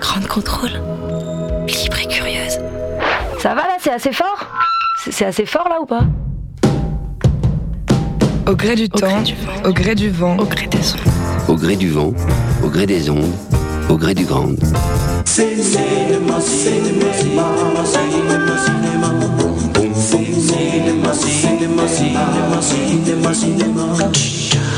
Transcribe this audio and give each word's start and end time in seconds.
grande 0.00 0.26
contrôle, 0.26 0.80
libre 1.66 1.98
et 2.02 2.08
curieuse. 2.08 2.58
Ça 3.38 3.54
va 3.54 3.62
là, 3.62 3.76
c'est 3.78 3.92
assez 3.92 4.12
fort? 4.12 4.46
C'est 5.10 5.24
assez 5.26 5.46
fort 5.46 5.68
là 5.68 5.80
ou 5.80 5.86
pas? 5.86 6.02
Au 8.46 8.56
gré 8.56 8.74
du 8.74 8.88
temps, 8.88 9.22
au 9.64 9.72
gré 9.72 9.94
du 9.94 10.10
vent, 10.10 10.36
au 10.38 10.44
gré 10.44 10.66
des 10.66 10.94
ondes. 10.94 11.00
Au 11.48 11.54
gré 11.54 11.76
du 11.76 11.90
vent, 11.90 12.12
au 12.64 12.68
gré 12.68 12.86
des 12.86 13.10
ondes, 13.10 13.32
au 13.88 13.96
gré 13.96 14.14
du 14.14 14.24
grand. 14.24 14.48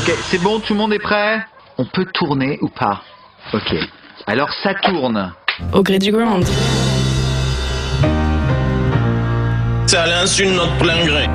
Ok, 0.05 0.13
c'est 0.29 0.41
bon, 0.41 0.59
tout 0.59 0.73
le 0.73 0.79
monde 0.79 0.93
est 0.93 0.99
prêt? 0.99 1.39
On 1.77 1.85
peut 1.85 2.05
tourner 2.13 2.59
ou 2.61 2.67
pas? 2.67 3.01
Ok. 3.53 3.73
Alors 4.25 4.49
ça 4.63 4.73
tourne. 4.73 5.33
Au 5.73 5.83
gré 5.83 5.99
du 5.99 6.11
grand. 6.11 6.39
C'est 9.85 9.97
à 9.97 10.07
l'insu 10.07 10.45
de 10.45 10.51
notre 10.51 10.77
plein 10.77 11.05
gré. 11.05 11.27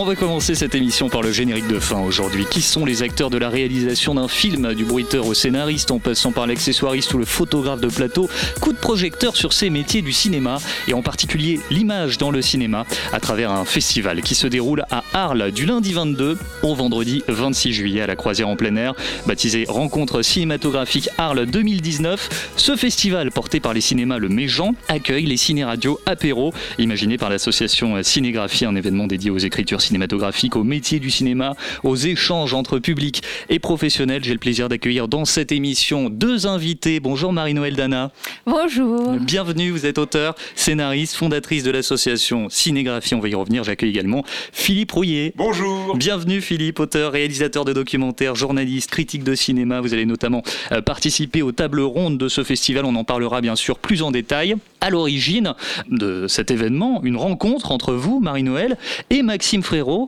On 0.00 0.04
va 0.04 0.14
commencer 0.14 0.54
cette 0.54 0.76
émission 0.76 1.08
par 1.08 1.22
le 1.22 1.32
générique 1.32 1.66
de 1.66 1.80
fin 1.80 1.98
aujourd'hui. 1.98 2.46
Qui 2.48 2.62
sont 2.62 2.84
les 2.84 3.02
acteurs 3.02 3.30
de 3.30 3.36
la 3.36 3.48
réalisation 3.48 4.14
d'un 4.14 4.28
film, 4.28 4.72
du 4.72 4.84
bruiteur 4.84 5.26
au 5.26 5.34
scénariste, 5.34 5.90
en 5.90 5.98
passant 5.98 6.30
par 6.30 6.46
l'accessoiriste 6.46 7.14
ou 7.14 7.18
le 7.18 7.24
photographe 7.24 7.80
de 7.80 7.88
plateau 7.88 8.30
Coup 8.60 8.72
de 8.72 8.78
projecteur 8.78 9.34
sur 9.34 9.52
ces 9.52 9.70
métiers 9.70 10.00
du 10.00 10.12
cinéma, 10.12 10.58
et 10.86 10.94
en 10.94 11.02
particulier 11.02 11.58
l'image 11.72 12.16
dans 12.16 12.30
le 12.30 12.42
cinéma, 12.42 12.86
à 13.12 13.18
travers 13.18 13.50
un 13.50 13.64
festival 13.64 14.22
qui 14.22 14.36
se 14.36 14.46
déroule 14.46 14.84
à 14.88 15.02
Arles 15.14 15.50
du 15.50 15.66
lundi 15.66 15.92
22 15.92 16.38
au 16.62 16.74
vendredi 16.76 17.24
26 17.26 17.72
juillet 17.72 18.02
à 18.02 18.06
la 18.06 18.14
croisière 18.14 18.46
en 18.46 18.54
plein 18.54 18.76
air, 18.76 18.94
baptisé 19.26 19.64
Rencontre 19.68 20.22
cinématographique 20.22 21.08
Arles 21.18 21.46
2019. 21.46 22.52
Ce 22.56 22.76
festival, 22.76 23.32
porté 23.32 23.58
par 23.58 23.74
les 23.74 23.80
cinémas 23.80 24.18
Le 24.18 24.28
Méjean, 24.28 24.76
accueille 24.86 25.26
les 25.26 25.36
ciné-radios 25.36 25.98
apéro, 26.06 26.54
imaginé 26.78 27.18
par 27.18 27.30
l'association 27.30 28.00
Cinégraphie, 28.04 28.64
un 28.64 28.76
événement 28.76 29.08
dédié 29.08 29.32
aux 29.32 29.38
écritures 29.38 29.87
cinématographique, 29.88 30.54
au 30.54 30.64
métier 30.64 31.00
du 31.00 31.10
cinéma, 31.10 31.54
aux 31.82 31.96
échanges 31.96 32.52
entre 32.52 32.78
public 32.78 33.22
et 33.48 33.58
professionnels. 33.58 34.22
J'ai 34.22 34.34
le 34.34 34.38
plaisir 34.38 34.68
d'accueillir 34.68 35.08
dans 35.08 35.24
cette 35.24 35.50
émission 35.50 36.10
deux 36.10 36.46
invités. 36.46 37.00
Bonjour 37.00 37.32
Marie-Noël 37.32 37.74
Dana. 37.74 38.12
Bonjour. 38.46 39.12
Bienvenue, 39.14 39.70
vous 39.70 39.86
êtes 39.86 39.98
auteur, 39.98 40.34
scénariste, 40.54 41.16
fondatrice 41.16 41.64
de 41.64 41.70
l'association 41.70 42.48
Cinégraphie. 42.50 43.14
On 43.14 43.20
va 43.20 43.28
y 43.28 43.34
revenir. 43.34 43.64
J'accueille 43.64 43.88
également 43.88 44.24
Philippe 44.52 44.92
Rouillet. 44.92 45.32
Bonjour. 45.36 45.96
Bienvenue 45.96 46.42
Philippe, 46.42 46.80
auteur, 46.80 47.12
réalisateur 47.12 47.64
de 47.64 47.72
documentaires, 47.72 48.34
journaliste, 48.34 48.90
critique 48.90 49.24
de 49.24 49.34
cinéma. 49.34 49.80
Vous 49.80 49.94
allez 49.94 50.06
notamment 50.06 50.42
euh, 50.72 50.82
participer 50.82 51.40
aux 51.40 51.52
tables 51.52 51.80
rondes 51.80 52.18
de 52.18 52.28
ce 52.28 52.44
festival. 52.44 52.84
On 52.84 52.94
en 52.94 53.04
parlera 53.04 53.40
bien 53.40 53.56
sûr 53.56 53.78
plus 53.78 54.02
en 54.02 54.10
détail. 54.10 54.56
À 54.80 54.90
l'origine 54.90 55.54
de 55.88 56.26
cet 56.28 56.50
événement, 56.50 57.00
une 57.02 57.16
rencontre 57.16 57.72
entre 57.72 57.94
vous, 57.94 58.20
Marie-Noël, 58.20 58.76
et 59.10 59.22
Maxime 59.22 59.62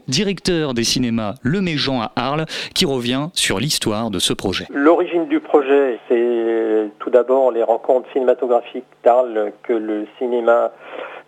Directeur 0.08 0.74
des 0.74 0.84
cinémas 0.84 1.34
Le 1.42 1.60
Méjean 1.60 2.00
à 2.00 2.12
Arles, 2.16 2.46
qui 2.74 2.84
revient 2.84 3.28
sur 3.34 3.58
l'histoire 3.58 4.10
de 4.10 4.18
ce 4.18 4.32
projet. 4.32 4.66
L'origine 4.70 5.26
du 5.28 5.40
projet, 5.40 5.98
c'est 6.08 6.90
tout 6.98 7.10
d'abord 7.10 7.52
les 7.52 7.62
rencontres 7.62 8.10
cinématographiques 8.12 8.84
d'Arles 9.04 9.52
que 9.62 9.72
le 9.72 10.06
cinéma 10.18 10.72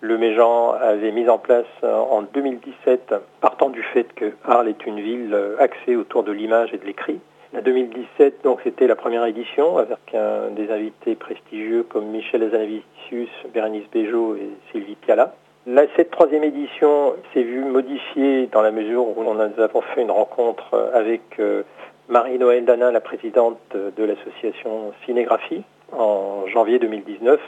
le 0.00 0.18
Méjean 0.18 0.72
avait 0.80 1.12
mis 1.12 1.28
en 1.28 1.38
place 1.38 1.66
en 1.82 2.22
2017, 2.22 3.14
partant 3.40 3.68
du 3.68 3.82
fait 3.94 4.12
que 4.16 4.32
Arles 4.44 4.68
est 4.68 4.86
une 4.86 5.00
ville 5.00 5.36
axée 5.60 5.94
autour 5.94 6.24
de 6.24 6.32
l'image 6.32 6.74
et 6.74 6.78
de 6.78 6.84
l'écrit. 6.84 7.20
La 7.52 7.60
2017, 7.60 8.42
donc, 8.42 8.60
c'était 8.64 8.86
la 8.86 8.96
première 8.96 9.24
édition 9.26 9.76
avec 9.78 9.98
des 10.56 10.72
invités 10.72 11.14
prestigieux 11.14 11.84
comme 11.88 12.06
Michel 12.06 12.42
Azanavicius, 12.42 13.28
Bérénice 13.52 13.84
Bejo 13.92 14.34
et 14.36 14.50
Sylvie 14.72 14.96
Piala 14.96 15.34
cette 15.96 16.10
troisième 16.10 16.44
édition 16.44 17.14
s'est 17.32 17.42
vue 17.42 17.64
modifiée 17.64 18.48
dans 18.50 18.62
la 18.62 18.72
mesure 18.72 19.06
où 19.06 19.22
nous 19.22 19.60
avons 19.62 19.80
fait 19.80 20.02
une 20.02 20.10
rencontre 20.10 20.90
avec 20.92 21.22
euh, 21.38 21.62
Marie-Noël 22.08 22.64
Danin, 22.64 22.90
la 22.90 23.00
présidente 23.00 23.58
de 23.74 24.04
l'association 24.04 24.92
Cinégraphie, 25.06 25.62
en 25.96 26.46
janvier 26.48 26.78
2019. 26.78 27.40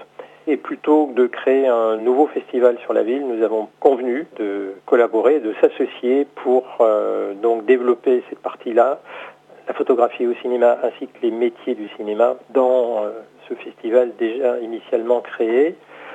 Et 0.46 0.56
plutôt 0.56 1.06
que 1.06 1.14
de 1.14 1.26
créer 1.26 1.66
un 1.66 1.96
nouveau 1.96 2.26
festival 2.26 2.78
sur 2.82 2.92
la 2.92 3.02
ville, 3.02 3.26
nous 3.26 3.42
avons 3.42 3.68
convenu 3.80 4.26
de 4.38 4.74
collaborer, 4.86 5.40
de 5.40 5.54
s'associer 5.60 6.26
pour 6.36 6.64
euh, 6.80 7.32
donc 7.34 7.64
développer 7.64 8.22
cette 8.28 8.40
partie-là, 8.40 9.00
la 9.66 9.74
photographie 9.74 10.26
au 10.26 10.34
cinéma 10.34 10.78
ainsi 10.82 11.08
que 11.08 11.18
les 11.22 11.30
métiers 11.30 11.74
du 11.74 11.88
cinéma 11.96 12.36
dans 12.50 13.04
euh, 13.04 13.10
ce 13.48 13.54
festival 13.54 14.12
déjà 14.18 14.60
initialement 14.60 15.20
créé 15.20 15.74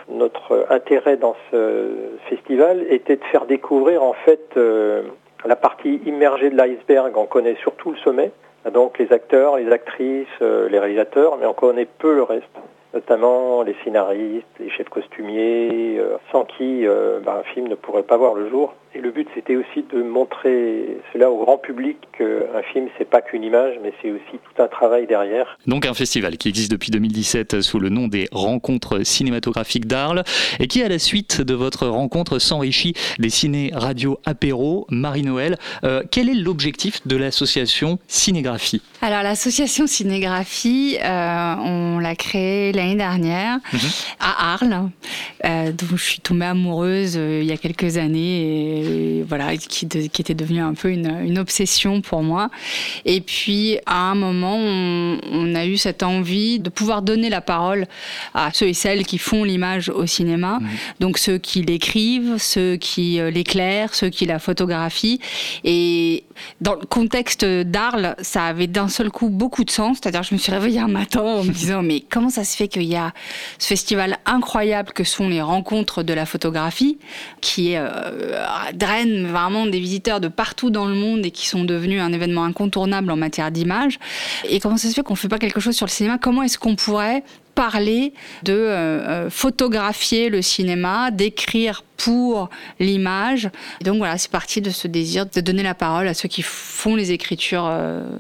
notre 0.10 0.66
intérêt 0.70 1.18
dans 1.18 1.36
ce 1.52 1.92
festival 2.30 2.86
était 2.90 3.16
de 3.16 3.24
faire 3.26 3.46
découvrir 3.46 4.04
en 4.04 4.14
fait 4.14 4.52
euh, 4.58 5.04
la 5.46 5.56
partie 5.56 6.02
immergée 6.06 6.50
de 6.50 6.58
l'iceberg. 6.58 7.16
On 7.16 7.26
connaît 7.26 7.56
surtout 7.56 7.92
le 7.92 7.98
sommet, 7.98 8.32
donc 8.74 8.98
les 9.00 9.12
acteurs, 9.12 9.58
les 9.58 9.72
actrices, 9.72 10.28
euh, 10.42 10.70
les 10.70 10.80
réalisateurs, 10.80 11.38
mais 11.38 11.46
on 11.46 11.54
connaît 11.54 11.86
peu 11.86 12.16
le 12.16 12.24
reste 12.24 12.46
notamment 12.92 13.62
les 13.62 13.76
scénaristes, 13.84 14.48
les 14.60 14.72
chefs 14.72 14.90
costumiers, 14.90 16.00
euh, 16.00 16.18
sans 16.32 16.44
qui 16.44 16.88
bah, 17.24 17.42
un 17.42 17.44
film 17.54 17.68
ne 17.68 17.76
pourrait 17.76 18.02
pas 18.02 18.18
voir 18.18 18.34
le 18.34 18.50
jour. 18.50 18.74
Et 18.96 19.02
le 19.02 19.12
but, 19.12 19.28
c'était 19.36 19.56
aussi 19.56 19.86
de 19.94 20.02
montrer 20.02 20.98
cela 21.14 21.30
au 21.30 21.44
grand 21.44 21.58
public 21.58 21.98
qu'un 22.18 22.62
film, 22.74 22.88
c'est 22.98 23.10
pas 23.10 23.22
qu'une 23.22 23.44
image, 23.44 23.76
mais 23.84 23.94
c'est 24.02 24.12
aussi 24.12 24.22
tout 24.32 24.62
un 24.62 24.68
travail 24.68 25.06
derrière. 25.08 25.58
Donc 25.68 25.86
un 25.86 25.94
festival 25.94 26.38
qui 26.38 26.50
existe 26.50 26.72
depuis 26.72 26.92
2017 26.92 27.62
sous 27.62 27.80
le 27.80 27.90
nom 27.90 28.08
des 28.08 28.28
Rencontres 28.32 29.04
cinématographiques 29.04 29.86
d'Arles 29.86 30.24
et 30.60 30.68
qui, 30.68 30.82
à 30.82 30.90
la 30.90 31.00
suite 31.00 31.42
de 31.42 31.54
votre 31.54 31.88
rencontre, 31.88 32.40
s'enrichit 32.40 32.94
des 33.20 33.30
ciné-radio 33.30 34.20
apéro. 34.26 34.88
Marie-Noël, 34.90 35.58
euh, 35.84 36.04
quel 36.10 36.30
est 36.30 36.34
l'objectif 36.34 37.06
de 37.08 37.16
l'association 37.16 38.00
Cinégraphie? 38.08 38.82
Alors 39.02 39.24
l'association 39.24 39.88
Cinégraphie, 39.88 40.98
on 41.04 42.00
l'a 42.00 42.16
créée 42.16 42.72
l'année 42.72 42.96
dernière 42.96 43.60
mhm. 43.74 43.80
à 44.20 44.54
Arles, 44.54 44.90
euh, 45.46 45.72
dont 45.72 45.96
je 45.96 46.04
suis 46.04 46.20
tombée 46.20 46.46
amoureuse 46.46 47.16
euh, 47.18 47.40
il 47.42 47.48
y 47.48 47.52
a 47.52 47.58
quelques 47.58 47.98
années, 47.98 48.79
et, 48.79 48.79
voilà, 49.28 49.58
qui, 49.58 49.88
qui, 49.88 50.22
était 50.22 50.34
devenue 50.34 50.62
un 50.62 50.74
peu 50.74 50.90
une, 50.90 51.20
une, 51.26 51.40
obsession 51.40 52.02
pour 52.02 52.24
moi. 52.24 52.50
Et 53.06 53.22
puis 53.22 53.80
à 53.86 54.12
un 54.12 54.16
moment, 54.16 54.58
on, 54.58 55.56
a 55.56 55.66
eu 55.66 55.78
cette 55.78 56.04
envie 56.04 56.60
de 56.60 56.70
pouvoir 56.70 57.02
donner 57.02 57.30
la 57.30 57.42
parole 57.42 57.88
à 58.34 58.52
ceux 58.54 58.68
et 58.68 58.74
celles 58.74 59.06
qui 59.06 59.18
font 59.18 59.44
l'image 59.44 59.90
au 59.90 60.06
cinéma, 60.06 60.60
mhm. 60.60 60.70
donc 61.00 61.18
ceux 61.18 61.38
qui 61.38 61.62
l'écrivent, 61.62 62.38
ceux 62.38 62.78
qui 62.78 63.20
euh, 63.20 63.32
l'éclairent, 63.32 63.94
ceux 63.94 64.10
qui 64.10 64.26
la 64.26 64.40
photographient. 64.40 65.20
Et 65.64 66.24
dans 66.62 66.76
le 66.76 66.86
contexte 66.86 67.46
d'Arles, 67.46 68.16
ça 68.22 68.46
avait 68.46 68.68
d'un 68.68 68.88
seul 68.88 69.12
coup 69.12 69.30
beaucoup 69.30 69.64
de 69.64 69.72
sens. 69.72 69.98
C'est-à-dire, 70.02 70.24
je 70.24 70.34
me 70.34 70.40
suis 70.40 70.52
réveillée 70.52 70.80
un 70.80 70.88
matin 70.88 71.22
en 71.22 71.44
me 71.44 71.52
disant, 71.52 71.82
mais 71.82 72.02
comment 72.10 72.30
ça 72.30 72.44
se 72.44 72.56
fait 72.56 72.68
qu'il 72.68 72.84
y 72.84 72.96
a 72.96 73.14
ce 73.58 73.68
festival 73.68 74.18
incroyable 74.26 74.92
que 74.94 75.04
sont 75.04 75.28
les 75.28 75.42
rencontres 75.42 76.04
de 76.04 76.14
la 76.14 76.26
photographie, 76.26 76.98
qui 77.42 77.76
euh, 77.76 77.90
draine 78.74 79.28
vraiment 79.28 79.66
des 79.66 79.80
visiteurs 79.80 80.20
de 80.20 80.28
partout 80.28 80.70
dans 80.70 80.86
le 80.86 80.96
monde 80.96 81.26
et 81.26 81.32
qui 81.32 81.48
sont 81.48 81.64
devenus 81.64 82.02
un 82.02 82.14
événement 82.14 82.44
incontournable 82.44 83.12
en 83.12 83.16
matière 83.16 83.52
d'image. 83.52 84.00
Et 84.48 84.60
comment 84.60 84.78
ça 84.78 84.90
se 84.90 84.94
fait 84.94 85.04
qu'on 85.04 85.14
ne 85.14 85.20
fait 85.20 85.28
pas 85.28 85.40
quelque 85.40 85.60
chose 85.60 85.76
sur 85.76 85.86
le 85.86 85.92
cinéma? 85.92 86.18
Comment 86.18 86.44
est-ce 86.44 86.58
qu'on 86.58 86.76
pourrait 86.76 87.24
parler 87.56 88.14
de 88.44 88.54
euh, 88.54 89.26
euh, 89.26 89.30
photographier 89.30 90.30
le 90.30 90.42
cinéma, 90.42 91.12
d'écrire 91.12 91.84
pour 91.98 92.50
l'image? 92.80 93.50
Donc 93.84 93.98
voilà, 93.98 94.18
c'est 94.18 94.32
parti 94.32 94.62
de 94.62 94.70
ce 94.70 94.88
désir 94.88 95.26
de 95.26 95.42
donner 95.42 95.64
la 95.64 95.76
parole 95.76 96.08
à 96.08 96.14
ceux 96.14 96.30
qui 96.30 96.42
font 96.42 96.96
les 96.96 97.12
écritures 97.12 97.72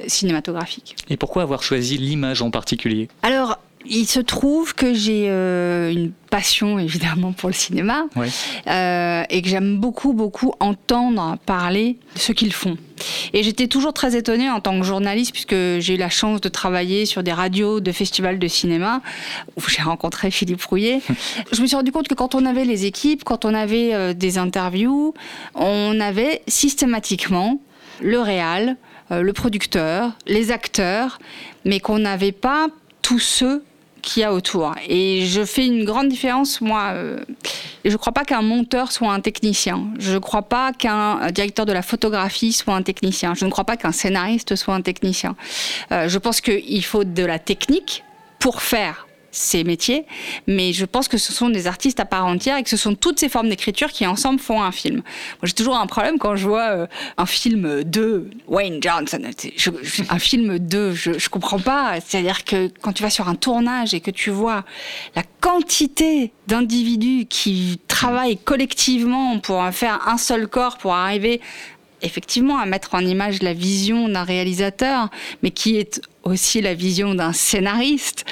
cinématographiques. 0.08 0.96
Et 1.10 1.18
pourquoi 1.18 1.44
avoir 1.44 1.64
choisi 1.64 1.98
l'image 1.98 2.42
en 2.42 2.52
particulier? 2.52 3.08
Alors, 3.24 3.60
il 3.86 4.06
se 4.06 4.20
trouve 4.20 4.76
que 4.76 4.94
j'ai 4.94 5.30
euh, 5.30 5.92
une 5.92 6.12
passion 6.30 6.80
évidemment 6.80 7.32
pour 7.32 7.50
le 7.50 7.56
cinéma 7.56 8.06
euh, 8.68 9.24
et 9.30 9.42
que 9.42 9.48
j'aime 9.48 9.78
beaucoup 9.78 10.14
beaucoup 10.14 10.54
entendre 10.60 11.38
parler 11.46 11.98
de 12.14 12.20
ce 12.20 12.34
qu'ils 12.34 12.54
font. 12.54 12.78
Et 13.34 13.42
j'étais 13.42 13.68
toujours 13.68 13.94
très 13.94 14.18
étonnée 14.18 14.50
en 14.50 14.60
tant 14.60 14.78
que 14.78 14.86
journaliste 14.86 15.32
puisque 15.32 15.56
j'ai 15.80 15.96
eu 15.96 15.98
la 15.98 16.10
chance 16.10 16.42
de 16.42 16.50
travailler 16.50 17.06
sur 17.06 17.24
des 17.24 17.32
radios 17.32 17.80
de 17.80 17.92
festivals 17.92 18.38
de 18.38 18.48
cinéma 18.48 19.02
où 19.56 19.62
j'ai 19.70 19.82
rencontré 19.82 20.30
Philippe 20.30 20.64
Rouillet. 20.64 21.02
Je 21.54 21.62
me 21.62 21.68
suis 21.68 21.78
rendu 21.78 21.92
compte 21.92 22.10
que 22.10 22.16
quand 22.16 22.36
on 22.36 22.46
avait 22.46 22.66
les 22.66 22.86
équipes, 22.86 23.24
quand 23.24 23.46
on 23.46 23.54
avait 23.54 23.94
euh, 23.94 24.14
des 24.14 24.38
interviews, 24.38 25.14
on 25.56 26.00
avait 26.02 26.42
systématiquement 26.48 27.62
le 28.02 28.20
réal, 28.20 28.78
le 29.12 29.34
producteur, 29.34 30.14
les 30.28 30.52
acteurs, 30.52 31.20
mais 31.66 31.80
qu'on 31.80 32.00
n'avait 32.00 32.32
pas 32.32 32.68
tous 33.02 33.20
ceux 33.20 33.64
qu'il 34.02 34.22
y 34.22 34.24
a 34.24 34.34
autour. 34.34 34.76
Et 34.88 35.26
je 35.26 35.44
fais 35.44 35.66
une 35.66 35.86
grande 35.86 36.10
différence, 36.10 36.62
moi. 36.62 36.92
Euh, 36.94 37.20
je 37.86 37.92
ne 37.92 37.98
crois 37.98 38.14
pas 38.14 38.26
qu'un 38.26 38.42
monteur 38.42 38.92
soit 38.92 39.12
un 39.12 39.20
technicien. 39.20 39.88
Je 40.00 40.14
ne 40.14 40.20
crois 40.20 40.44
pas 40.44 40.74
qu'un 40.74 41.32
directeur 41.32 41.66
de 41.66 41.74
la 41.74 41.82
photographie 41.82 42.54
soit 42.54 42.76
un 42.76 42.84
technicien. 42.84 43.34
Je 43.34 43.46
ne 43.46 43.52
crois 43.52 43.64
pas 43.64 43.78
qu'un 43.78 43.92
scénariste 43.92 44.56
soit 44.56 44.74
un 44.74 44.82
technicien. 44.82 45.36
Euh, 45.92 46.08
je 46.08 46.18
pense 46.18 46.42
qu'il 46.42 46.84
faut 46.86 47.04
de 47.04 47.26
la 47.26 47.40
technique 47.40 48.04
pour 48.40 48.62
faire 48.62 49.09
ces 49.32 49.64
métiers, 49.64 50.06
mais 50.48 50.74
je 50.74 50.86
pense 50.86 51.08
que 51.08 51.18
ce 51.18 51.32
sont 51.34 51.50
des 51.50 51.68
artistes 51.68 52.00
à 52.00 52.06
part 52.06 52.26
entière 52.26 52.58
et 52.58 52.64
que 52.64 52.70
ce 52.70 52.78
sont 52.78 52.96
toutes 52.96 53.20
ces 53.20 53.30
formes 53.30 53.50
d'écriture 53.50 53.92
qui 53.92 54.06
ensemble 54.08 54.40
font 54.40 54.62
un 54.62 54.72
film. 54.72 54.98
Moi, 54.98 55.44
j'ai 55.44 55.54
toujours 55.54 55.78
un 55.78 55.88
problème 55.88 56.18
quand 56.18 56.36
je 56.36 56.48
vois 56.48 56.70
euh, 56.70 56.88
un 57.18 57.26
film 57.26 57.84
de 57.84 58.30
Wayne 58.48 58.82
Johnson, 58.82 59.22
un 60.10 60.20
film 60.20 60.60
de, 60.60 60.92
je, 60.94 61.18
je 61.18 61.30
comprends 61.30 61.60
pas. 61.60 62.00
C'est-à-dire 62.02 62.44
que 62.44 62.72
quand 62.82 62.94
tu 62.94 63.04
vas 63.04 63.10
sur 63.10 63.28
un 63.28 63.36
tournage 63.36 63.94
et 63.94 64.00
que 64.00 64.12
tu 64.12 64.30
vois 64.30 64.64
la 65.16 65.24
quantité 65.42 66.32
d'individus 66.48 67.26
qui 67.30 67.80
travaillent 67.88 68.38
collectivement 68.38 69.40
pour 69.40 69.64
faire 69.72 70.08
un 70.08 70.18
seul 70.18 70.48
corps, 70.48 70.78
pour 70.78 70.94
arriver 70.94 71.42
effectivement 72.02 72.58
à 72.58 72.66
mettre 72.66 72.96
en 72.96 73.00
image 73.00 73.42
la 73.42 73.54
vision 73.54 74.08
d'un 74.10 74.24
réalisateur, 74.24 75.10
mais 75.44 75.52
qui 75.52 75.78
est 75.78 76.02
aussi 76.24 76.62
la 76.62 76.74
vision 76.74 77.14
d'un 77.16 77.34
scénariste. 77.34 78.26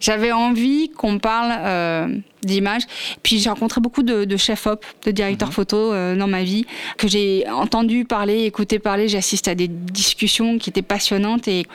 J'avais 0.00 0.32
envie 0.32 0.88
qu'on 0.90 1.18
parle 1.18 1.52
euh, 1.60 2.16
d'image. 2.42 2.82
Puis 3.22 3.38
j'ai 3.38 3.50
rencontré 3.50 3.80
beaucoup 3.80 4.02
de, 4.02 4.36
chefs-op, 4.36 4.84
de 5.04 5.10
directeurs 5.10 5.48
mhm. 5.48 5.54
photo 5.54 5.92
euh, 5.92 6.16
dans 6.16 6.26
ma 6.26 6.42
vie, 6.42 6.66
que 6.96 7.06
j'ai 7.06 7.44
entendu 7.48 8.04
parler, 8.04 8.44
écouté 8.44 8.78
parler. 8.78 9.08
J'ai 9.08 9.18
assisté 9.18 9.50
à 9.50 9.54
des 9.54 9.68
discussions 9.68 10.58
qui 10.58 10.70
étaient 10.70 10.82
passionnantes 10.82 11.46
et 11.48 11.66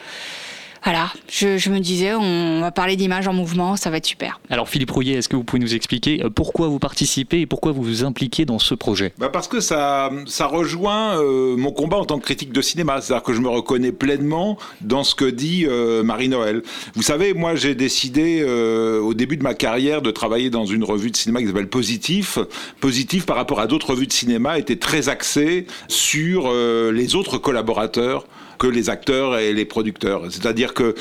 voilà, 0.86 1.12
je, 1.28 1.70
me 1.72 1.80
disais, 1.80 2.14
on 2.14 2.62
va 2.62 2.70
parler 2.70 2.96
d'images 2.96 3.28
en 3.28 3.34
mouvement, 3.34 3.76
ça 3.76 3.90
va 3.90 3.98
être 3.98 4.06
super. 4.06 4.40
Alors 4.52 4.70
Philippe 4.70 4.92
Rouillet, 4.92 5.16
est-ce 5.16 5.28
que 5.28 5.36
vous 5.36 5.44
pouvez 5.44 5.60
nous 5.60 5.74
expliquer 5.74 6.24
euh, 6.24 6.30
pourquoi 6.30 6.68
vous 6.68 6.78
participez 6.78 7.42
et 7.42 7.46
pourquoi 7.48 7.72
vous 7.72 7.82
vous 7.82 8.04
impliquez 8.04 8.46
dans 8.46 8.60
ce 8.60 8.76
projet? 8.76 9.12
Bah 9.18 9.30
Parce 9.30 9.48
que 9.48 9.62
ça, 9.62 10.12
ça 10.28 10.46
rejoint 10.46 11.20
euh, 11.20 11.58
mon 11.58 11.72
combat 11.72 11.98
en 11.98 12.06
tant 12.06 12.20
que 12.20 12.24
critique 12.24 12.52
de 12.52 12.62
cinéma, 12.62 13.02
c'est-à-dire 13.02 13.24
que 13.24 13.34
je 13.34 13.42
me 13.42 13.50
reconnais 13.50 13.92
pleinement 13.92 14.60
dans 14.82 15.04
ce 15.04 15.16
que 15.16 15.26
dit 15.26 15.66
euh, 15.68 16.04
Marie-Noël. 16.04 16.62
Vous 16.94 17.02
savez, 17.02 17.34
moi 17.34 17.56
j'ai 17.56 17.74
décidé 17.74 18.44
au 18.46 19.16
début 19.16 19.38
de 19.38 19.44
ma 19.44 19.56
carrière 19.56 20.04
de 20.04 20.12
travailler 20.12 20.52
dans 20.52 20.66
une 20.66 20.84
revue 20.84 21.10
de 21.10 21.18
cinéma 21.18 21.42
qui 21.42 21.48
s'appelle 21.48 21.68
Positif. 21.68 22.38
Positif 22.80 23.26
par 23.26 23.38
rapport 23.38 23.60
à 23.60 23.66
d'autres 23.66 23.90
revues 23.90 24.06
de 24.06 24.14
cinéma 24.14 24.60
était 24.60 24.76
très 24.76 25.10
axé 25.10 25.66
sur 25.88 26.54
les 26.54 27.16
autres 27.16 27.40
collaborateurs 27.40 28.28
que 28.58 28.68
les 28.68 28.90
acteurs 28.90 29.38
et 29.40 29.54
les 29.54 29.66
producteurs. 29.66 30.24
C'est-à-dire 30.30 30.74
que 30.74 30.96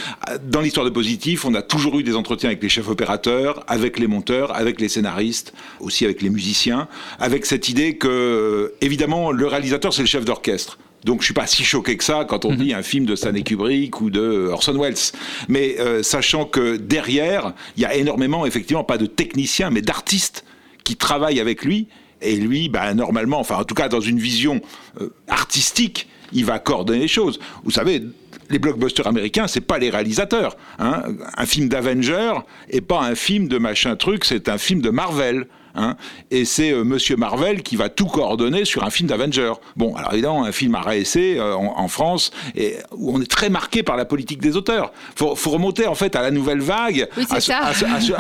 dans 0.45 0.61
l'histoire 0.61 0.85
de 0.85 0.91
Positif, 0.91 1.45
on 1.45 1.55
a 1.55 1.63
toujours 1.63 1.99
eu 1.99 2.03
des 2.03 2.17
entretiens 2.17 2.49
avec 2.51 2.63
les 2.63 2.69
chefs 2.69 2.89
opérateurs, 2.89 3.65
avec 3.67 3.99
les 3.99 4.07
monteurs, 4.07 4.55
avec 4.57 4.81
les 4.81 4.89
scénaristes, 4.89 5.53
aussi 5.81 6.05
avec 6.05 6.23
les 6.23 6.31
musiciens, 6.31 6.89
avec 7.19 7.47
cette 7.47 7.69
idée 7.69 7.97
que, 7.97 8.75
évidemment, 8.81 9.33
le 9.33 9.47
réalisateur, 9.47 9.93
c'est 9.93 10.03
le 10.03 10.09
chef 10.09 10.25
d'orchestre. 10.25 10.79
Donc 11.05 11.21
je 11.21 11.27
suis 11.27 11.35
pas 11.35 11.47
si 11.47 11.65
choqué 11.65 11.97
que 11.97 12.05
ça 12.05 12.25
quand 12.25 12.45
on 12.45 12.53
mhm. 12.53 12.57
dit 12.57 12.73
un 12.75 12.83
film 12.83 13.05
de 13.05 13.15
Stanley 13.15 13.43
Kubrick 13.43 14.01
ou 14.01 14.11
de 14.11 14.49
Orson 14.51 14.77
Welles. 14.79 15.13
Mais 15.49 15.77
euh, 15.79 16.03
sachant 16.03 16.47
que 16.47 16.77
derrière, 16.77 17.53
il 17.77 17.83
y 17.83 17.87
a 17.87 17.95
énormément, 17.95 18.47
effectivement, 18.47 18.85
pas 18.85 18.99
de 18.99 19.07
techniciens, 19.07 19.71
mais 19.71 19.83
d'artistes 19.83 20.45
qui 20.83 20.97
travaillent 20.97 21.41
avec 21.41 21.65
lui. 21.65 21.89
Et 22.23 22.37
lui, 22.37 22.71
bah, 22.71 22.95
normalement, 22.95 23.39
enfin 23.39 23.57
en 23.57 23.65
tout 23.65 23.75
cas 23.75 23.89
dans 23.89 24.01
une 24.01 24.19
vision 24.19 24.63
euh, 25.01 25.11
artistique, 25.29 26.09
il 26.35 26.45
va 26.45 26.59
coordonner 26.59 27.01
les 27.01 27.09
choses. 27.09 27.39
Vous 27.65 27.71
savez, 27.71 28.03
les 28.51 28.59
blockbusters 28.59 29.07
américains, 29.07 29.47
c'est 29.47 29.61
pas 29.61 29.79
les 29.79 29.91
réalisateurs. 29.91 30.57
Hein. 30.79 31.03
Un 31.37 31.47
film 31.47 31.69
d'Avenger 31.69 32.33
est 32.69 32.81
pas 32.81 33.01
un 33.01 33.15
film 33.15 33.49
de 33.49 33.59
machin 33.59 33.97
truc, 33.97 34.25
c'est 34.25 34.49
un 34.49 34.59
film 34.59 34.81
de 34.81 34.91
Marvel. 34.91 35.47
Hein. 35.77 35.97
et 36.31 36.45
c'est 36.45 36.73
euh, 36.73 36.85
Monsieur 36.85 37.17
Marvel 37.17 37.63
qui 37.63 37.75
va 37.75 37.89
tout 37.89 38.07
coordonner 38.07 38.65
sur 38.65 38.85
un 38.85 38.91
film 38.91 39.09
d'Avenger. 39.09 39.55
Bon, 39.77 39.95
alors 39.97 40.13
évidemment, 40.13 40.45
un 40.45 40.53
film 40.53 40.75
à 40.77 40.83
réessayer 40.83 41.39
euh, 41.39 41.55
en, 41.55 41.89
France, 41.89 42.31
et, 42.55 42.77
où 42.93 43.17
on 43.17 43.21
est 43.21 43.31
très 43.31 43.49
marqué 43.49 43.83
par 43.83 43.97
la 43.97 44.05
politique 44.05 44.41
des 44.41 44.57
auteurs. 44.57 44.93
Faut, 45.17 45.35
faut 45.35 45.51
remonter 45.51 45.87
en 45.87 45.95
fait 45.95 46.15
à 46.17 46.23
la 46.23 46.31
nouvelle 46.31 46.61
vague, 46.61 47.09
à, 47.31 47.41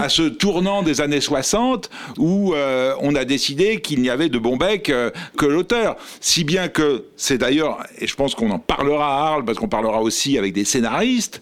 ce, 0.08 0.22
tournant 0.28 0.82
des 0.82 1.00
années 1.00 1.20
60, 1.20 1.90
où 2.18 2.54
euh, 2.54 2.94
on 3.00 3.14
a 3.14 3.24
décidé 3.24 3.80
qu'il 3.80 4.00
n'y 4.00 4.10
avait 4.10 4.28
de 4.28 4.38
bon 4.38 4.56
bec 4.56 4.92
que 5.36 5.46
l'auteur. 5.46 5.96
Si 6.20 6.44
bien 6.44 6.68
que 6.68 7.04
c'est 7.16 7.38
d'ailleurs, 7.38 7.84
et 7.98 8.06
je 8.06 8.14
pense 8.14 8.34
qu'on 8.34 8.50
en 8.50 8.58
parlera 8.58 9.16
à 9.16 9.28
Arles, 9.28 9.44
parce 9.44 9.58
qu'on 9.58 9.68
parlera 9.68 10.02
aussi 10.02 10.38
avec 10.38 10.52
des 10.52 10.64
scénaristes, 10.64 11.40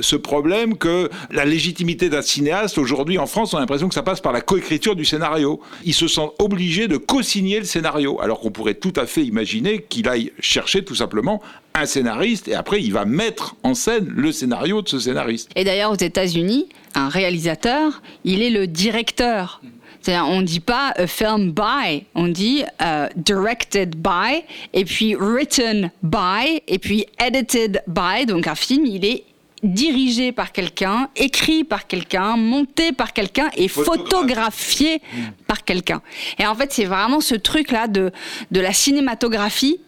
ce 0.00 0.16
problème 0.16 0.76
que 0.76 1.10
la 1.30 1.44
légitimité 1.44 2.08
d'un 2.08 2.22
cinéaste, 2.22 2.78
aujourd'hui 2.78 3.18
en 3.18 3.26
France, 3.26 3.54
on 3.54 3.58
a 3.58 3.60
l'impression 3.60 3.88
que 3.88 3.94
ça 3.94 4.02
passe 4.02 4.20
par 4.20 4.32
la 4.32 4.40
coécriture 4.40 4.96
du 4.96 5.04
scénario. 5.04 5.49
Il 5.84 5.94
se 5.94 6.08
sent 6.08 6.28
obligé 6.38 6.88
de 6.88 6.96
co-signer 6.96 7.58
le 7.58 7.64
scénario, 7.64 8.20
alors 8.20 8.40
qu'on 8.40 8.50
pourrait 8.50 8.74
tout 8.74 8.92
à 8.96 9.06
fait 9.06 9.24
imaginer 9.24 9.82
qu'il 9.82 10.08
aille 10.08 10.32
chercher 10.40 10.84
tout 10.84 10.94
simplement 10.94 11.40
un 11.74 11.86
scénariste 11.86 12.48
et 12.48 12.54
après 12.54 12.82
il 12.82 12.92
va 12.92 13.04
mettre 13.04 13.56
en 13.62 13.74
scène 13.74 14.06
le 14.08 14.32
scénario 14.32 14.82
de 14.82 14.88
ce 14.88 14.98
scénariste. 14.98 15.50
Et 15.56 15.64
d'ailleurs 15.64 15.92
aux 15.92 15.96
États-Unis, 15.96 16.68
un 16.94 17.08
réalisateur, 17.08 18.02
il 18.24 18.42
est 18.42 18.50
le 18.50 18.66
directeur. 18.66 19.60
On 20.08 20.40
ne 20.40 20.46
dit 20.46 20.60
pas 20.60 20.92
a 20.96 21.06
film 21.06 21.52
by, 21.52 22.04
on 22.14 22.28
dit 22.28 22.64
euh, 22.82 23.08
directed 23.16 23.96
by, 23.96 24.42
et 24.72 24.84
puis 24.84 25.14
written 25.14 25.90
by, 26.02 26.62
et 26.66 26.78
puis 26.78 27.06
edited 27.18 27.82
by. 27.86 28.24
Donc 28.26 28.46
un 28.46 28.54
film, 28.54 28.86
il 28.86 29.04
est 29.04 29.24
dirigé 29.62 30.32
par 30.32 30.52
quelqu'un, 30.52 31.08
écrit 31.16 31.64
par 31.64 31.86
quelqu'un, 31.86 32.36
monté 32.36 32.92
par 32.92 33.12
quelqu'un 33.12 33.50
et 33.56 33.68
photographié 33.68 34.96
mmh. 34.96 35.18
par 35.46 35.64
quelqu'un. 35.64 36.00
Et 36.38 36.46
en 36.46 36.54
fait, 36.54 36.72
c'est 36.72 36.84
vraiment 36.84 37.20
ce 37.20 37.34
truc-là 37.34 37.86
de, 37.86 38.10
de 38.50 38.60
la 38.60 38.72
cinématographie 38.72 39.80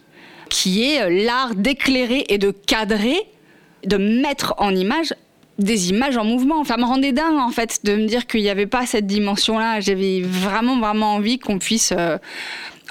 qui 0.49 0.83
est 0.83 1.01
euh, 1.01 1.25
l'art 1.25 1.55
d'éclairer 1.55 2.25
et 2.29 2.37
de 2.37 2.51
cadrer, 2.51 3.17
de 3.85 3.97
mettre 3.97 4.53
en 4.57 4.73
image 4.75 5.13
des 5.59 5.89
images 5.89 6.17
en 6.17 6.25
mouvement. 6.25 6.63
Ça 6.63 6.77
me 6.77 6.83
rendait 6.83 7.11
dingue 7.11 7.37
en 7.37 7.49
fait 7.49 7.79
de 7.83 7.95
me 7.95 8.05
dire 8.05 8.25
qu'il 8.25 8.41
n'y 8.41 8.49
avait 8.49 8.67
pas 8.67 8.85
cette 8.85 9.05
dimension-là. 9.05 9.79
J'avais 9.81 10.21
vraiment 10.21 10.79
vraiment 10.79 11.15
envie 11.15 11.39
qu'on 11.39 11.59
puisse 11.59 11.93
euh, 11.97 12.17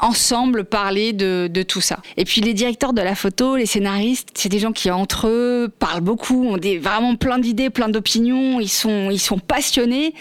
ensemble 0.02 0.64
parler 0.64 1.12
de, 1.12 1.49
tout 1.62 1.81
ça. 1.81 2.00
Et 2.16 2.25
puis 2.25 2.40
les 2.40 2.54
directeurs 2.54 2.93
de 2.93 3.00
la 3.00 3.14
photo, 3.14 3.56
les 3.56 3.66
scénaristes, 3.66 4.31
c'est 4.34 4.49
des 4.49 4.58
gens 4.58 4.72
qui 4.72 4.90
entre 4.90 5.28
eux 5.28 5.70
parlent 5.78 6.00
beaucoup, 6.00 6.44
ont 6.44 6.58
des, 6.58 6.78
vraiment 6.78 7.14
plein 7.14 7.38
d'idées, 7.38 7.70
plein 7.70 7.88
d'opinions, 7.88 8.60
ils 8.60 8.69
sont, 8.69 9.10
ils 9.10 9.20
sont 9.20 9.38
passionnés 9.38 10.14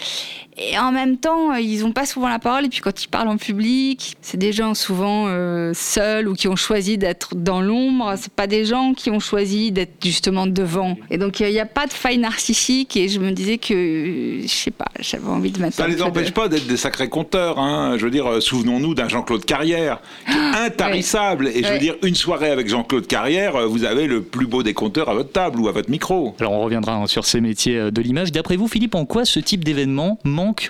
et 0.56 0.78
en 0.78 0.92
même 0.92 1.16
temps, 1.16 1.54
ils 1.54 1.80
n'ont 1.80 1.92
pas 1.92 2.04
souvent 2.04 2.28
la 2.28 2.38
parole. 2.38 2.66
Et 2.66 2.68
puis 2.68 2.80
quand 2.80 3.02
ils 3.02 3.08
parlent 3.08 3.28
en 3.28 3.38
public, 3.38 4.16
c'est 4.20 4.36
des 4.36 4.52
gens 4.52 4.74
souvent 4.74 5.26
euh, 5.28 5.72
seuls 5.74 6.28
ou 6.28 6.34
qui 6.34 6.46
ont 6.48 6.56
choisi 6.56 6.98
d'être 6.98 7.34
dans 7.34 7.62
l'ombre. 7.62 8.14
C'est 8.18 8.32
pas 8.32 8.46
des 8.46 8.66
gens 8.66 8.92
qui 8.92 9.10
ont 9.10 9.20
choisi 9.20 9.72
d'être 9.72 9.94
justement 10.02 10.46
devant. 10.46 10.96
Et 11.10 11.16
donc 11.16 11.40
il 11.40 11.48
n'y 11.48 11.60
a 11.60 11.66
pas 11.66 11.86
de 11.86 11.92
faille 11.92 12.18
narcissique. 12.18 12.96
Et 12.96 13.08
je 13.08 13.18
me 13.18 13.30
disais 13.30 13.56
que, 13.56 14.40
je 14.42 14.46
sais 14.46 14.70
pas, 14.70 14.86
j'avais 15.00 15.26
envie 15.26 15.50
de 15.50 15.60
mettre. 15.60 15.76
Ça 15.76 15.88
ne 15.88 15.94
les 15.94 16.02
empêche 16.02 16.32
pas 16.32 16.48
d'être 16.48 16.66
des 16.66 16.76
sacrés 16.76 17.08
conteurs. 17.08 17.58
Hein. 17.58 17.96
Je 17.96 18.04
veux 18.04 18.10
dire, 18.10 18.26
euh, 18.26 18.40
souvenons-nous 18.40 18.94
d'un 18.94 19.08
Jean-Claude 19.08 19.46
Carrière, 19.46 20.00
qui 20.26 20.36
est 20.36 20.40
ah, 20.54 20.64
intarissable. 20.66 21.48
Et 21.48 21.62
je 21.62 21.72
veux 21.72 21.78
dire, 21.78 21.94
une 22.02 22.14
soirée 22.14 22.50
avec 22.50 22.68
Jean-Claude 22.68 23.06
Carrière, 23.06 23.56
euh, 23.56 23.66
vous 23.66 23.84
avez 23.84 24.06
le 24.06 24.22
plus 24.22 24.46
beau 24.46 24.62
des 24.62 24.74
compteurs 24.74 25.08
à 25.08 25.14
votre 25.14 25.32
table 25.32 25.60
ou 25.60 25.68
à 25.68 25.72
votre 25.72 25.90
micro. 25.90 26.34
Alors 26.40 26.52
on 26.52 26.60
reviendra 26.60 27.06
sur 27.06 27.24
ces 27.24 27.40
métiers 27.40 27.90
de 27.90 28.02
l'image. 28.02 28.32
D'après 28.32 28.56
vous, 28.56 28.68
Philippe, 28.68 28.94
en 28.94 29.06
quoi 29.06 29.24
ce 29.24 29.40
type 29.40 29.64
d'événement 29.64 30.18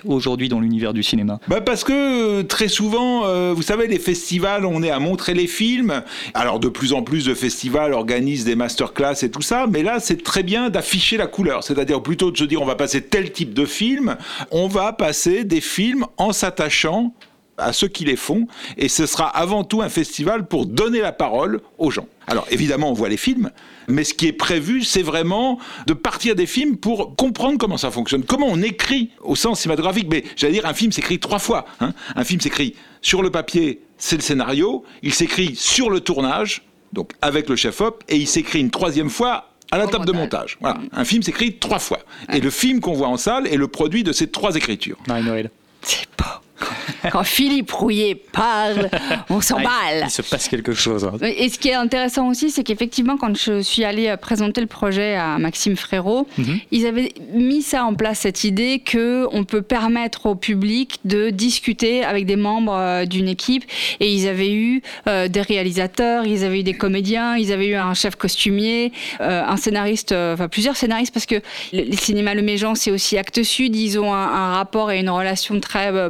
aujourd'hui 0.05 0.49
dans 0.49 0.59
l'univers 0.59 0.93
du 0.93 1.03
cinéma? 1.03 1.39
Bah 1.47 1.61
Parce 1.61 1.83
que 1.83 1.93
euh, 2.39 2.43
très 2.43 2.67
souvent, 2.67 3.25
euh, 3.25 3.53
vous 3.55 3.61
savez, 3.61 3.87
les 3.87 3.99
festivals, 3.99 4.65
on 4.65 4.83
est 4.83 4.89
à 4.89 4.99
montrer 4.99 5.33
les 5.33 5.47
films. 5.47 6.03
Alors 6.33 6.59
de 6.59 6.69
plus 6.69 6.93
en 6.93 7.01
plus 7.01 7.25
de 7.25 7.33
festivals 7.33 7.93
organisent 7.93 8.45
des 8.45 8.55
masterclass 8.55 9.23
et 9.23 9.31
tout 9.31 9.41
ça, 9.41 9.67
mais 9.69 9.83
là, 9.83 9.99
c'est 9.99 10.23
très 10.23 10.43
bien 10.43 10.69
d'afficher 10.69 11.17
la 11.17 11.27
couleur. 11.27 11.63
C'est-à-dire 11.63 12.01
plutôt 12.01 12.31
de 12.31 12.37
se 12.37 12.43
dire, 12.43 12.61
on 12.61 12.65
va 12.65 12.75
passer 12.75 13.01
tel 13.01 13.31
type 13.31 13.53
de 13.53 13.65
film, 13.65 14.17
on 14.51 14.67
va 14.67 14.93
passer 14.93 15.43
des 15.43 15.61
films 15.61 16.05
en 16.17 16.33
s'attachant 16.33 17.13
à 17.57 17.73
ceux 17.73 17.87
qui 17.87 18.05
les 18.05 18.15
font, 18.15 18.47
et 18.77 18.89
ce 18.89 19.05
sera 19.05 19.27
avant 19.27 19.63
tout 19.63 19.81
un 19.81 19.89
festival 19.89 20.47
pour 20.47 20.65
donner 20.65 21.01
la 21.01 21.11
parole 21.11 21.61
aux 21.77 21.91
gens. 21.91 22.07
Alors 22.27 22.47
évidemment, 22.49 22.89
on 22.89 22.93
voit 22.93 23.09
les 23.09 23.17
films, 23.17 23.51
mais 23.87 24.03
ce 24.03 24.13
qui 24.13 24.27
est 24.27 24.33
prévu, 24.33 24.83
c'est 24.83 25.01
vraiment 25.01 25.59
de 25.87 25.93
partir 25.93 26.35
des 26.35 26.45
films 26.45 26.77
pour 26.77 27.15
comprendre 27.15 27.57
comment 27.57 27.77
ça 27.77 27.91
fonctionne, 27.91 28.23
comment 28.23 28.47
on 28.49 28.61
écrit 28.61 29.11
au 29.21 29.35
sens 29.35 29.61
cinématographique. 29.61 30.07
Mais 30.09 30.23
j'allais 30.35 30.53
dire, 30.53 30.65
un 30.65 30.73
film 30.73 30.91
s'écrit 30.91 31.19
trois 31.19 31.39
fois. 31.39 31.65
Hein. 31.79 31.93
Un 32.15 32.23
film 32.23 32.39
s'écrit 32.41 32.75
sur 33.01 33.21
le 33.21 33.29
papier, 33.29 33.81
c'est 33.97 34.15
le 34.15 34.21
scénario, 34.21 34.83
il 35.01 35.13
s'écrit 35.13 35.55
sur 35.55 35.89
le 35.89 35.99
tournage, 35.99 36.63
donc 36.93 37.11
avec 37.21 37.49
le 37.49 37.55
chef-op, 37.55 38.03
et 38.07 38.17
il 38.17 38.27
s'écrit 38.27 38.59
une 38.59 38.71
troisième 38.71 39.09
fois 39.09 39.49
à 39.71 39.79
la 39.79 39.87
table 39.87 40.05
de 40.05 40.11
montage. 40.11 40.57
Voilà. 40.61 40.79
Un 40.91 41.03
film 41.03 41.23
s'écrit 41.23 41.55
trois 41.55 41.79
fois. 41.79 41.99
Et 42.31 42.39
le 42.39 42.51
film 42.51 42.79
qu'on 42.79 42.93
voit 42.93 43.07
en 43.07 43.17
salle 43.17 43.47
est 43.47 43.57
le 43.57 43.67
produit 43.67 44.03
de 44.03 44.11
ces 44.11 44.27
trois 44.27 44.55
écritures. 44.55 44.97
Marie-Noël. 45.07 45.49
C'est 45.81 46.07
pas 46.09 46.42
quand 47.11 47.23
Philippe 47.23 47.71
Rouillet 47.71 48.15
parle, 48.15 48.89
on 49.29 49.41
s'emballe. 49.41 50.03
il 50.05 50.09
se 50.09 50.21
passe 50.21 50.47
quelque 50.47 50.73
chose. 50.73 51.03
hein. 51.05 51.13
Et 51.21 51.49
ce 51.49 51.57
qui 51.59 51.69
est 51.69 51.73
intéressant 51.73 52.27
aussi, 52.29 52.51
c'est 52.51 52.63
qu'effectivement, 52.63 53.17
quand 53.17 53.35
je 53.37 53.61
suis 53.61 53.83
allée 53.83 54.07
euh, 54.07 54.17
présenter 54.17 54.61
le 54.61 54.67
projet 54.67 55.15
à 55.15 55.37
Maxime 55.39 55.75
Frérot, 55.75 56.27
Mhm. 56.37 56.59
ils 56.71 56.85
avaient 56.87 57.11
mis 57.33 57.61
ça 57.61 57.83
en 57.85 57.93
place, 57.95 58.19
cette 58.19 58.43
idée 58.43 58.79
que 58.79 59.27
on 59.31 59.43
peut 59.43 59.61
permettre 59.61 60.27
au 60.27 60.35
public 60.35 60.99
de 61.05 61.29
discuter 61.29 62.03
avec 62.03 62.25
des 62.25 62.35
membres 62.35 62.75
euh, 62.75 63.05
d'une 63.05 63.27
équipe. 63.27 63.65
Et 63.99 64.13
ils 64.13 64.27
avaient 64.27 64.53
eu 64.53 64.81
euh, 65.07 65.27
des 65.27 65.41
réalisateurs, 65.41 66.25
ils 66.25 66.43
avaient 66.43 66.59
eu 66.59 66.63
des 66.63 66.73
comédiens, 66.73 67.35
ils 67.35 67.51
avaient 67.51 67.67
eu 67.67 67.75
un 67.75 67.93
chef 67.93 68.15
costumier, 68.15 68.91
euh, 69.21 69.43
un 69.45 69.57
scénariste, 69.57 70.11
euh, 70.11 70.33
enfin 70.33 70.47
plusieurs 70.47 70.75
scénaristes, 70.77 71.13
parce 71.13 71.25
que 71.25 71.41
le, 71.73 71.83
le 71.83 71.97
cinéma 71.97 72.33
Le 72.35 72.41
Méjean, 72.41 72.75
c'est 72.75 72.91
aussi 72.91 73.17
Actes 73.17 73.43
Sud. 73.43 73.75
Ils 73.75 73.99
ont 73.99 74.13
un, 74.13 74.17
un 74.27 74.53
rapport 74.53 74.91
et 74.91 74.99
une 74.99 75.09
relation 75.09 75.59
très 75.59 75.91
euh, 75.93 76.09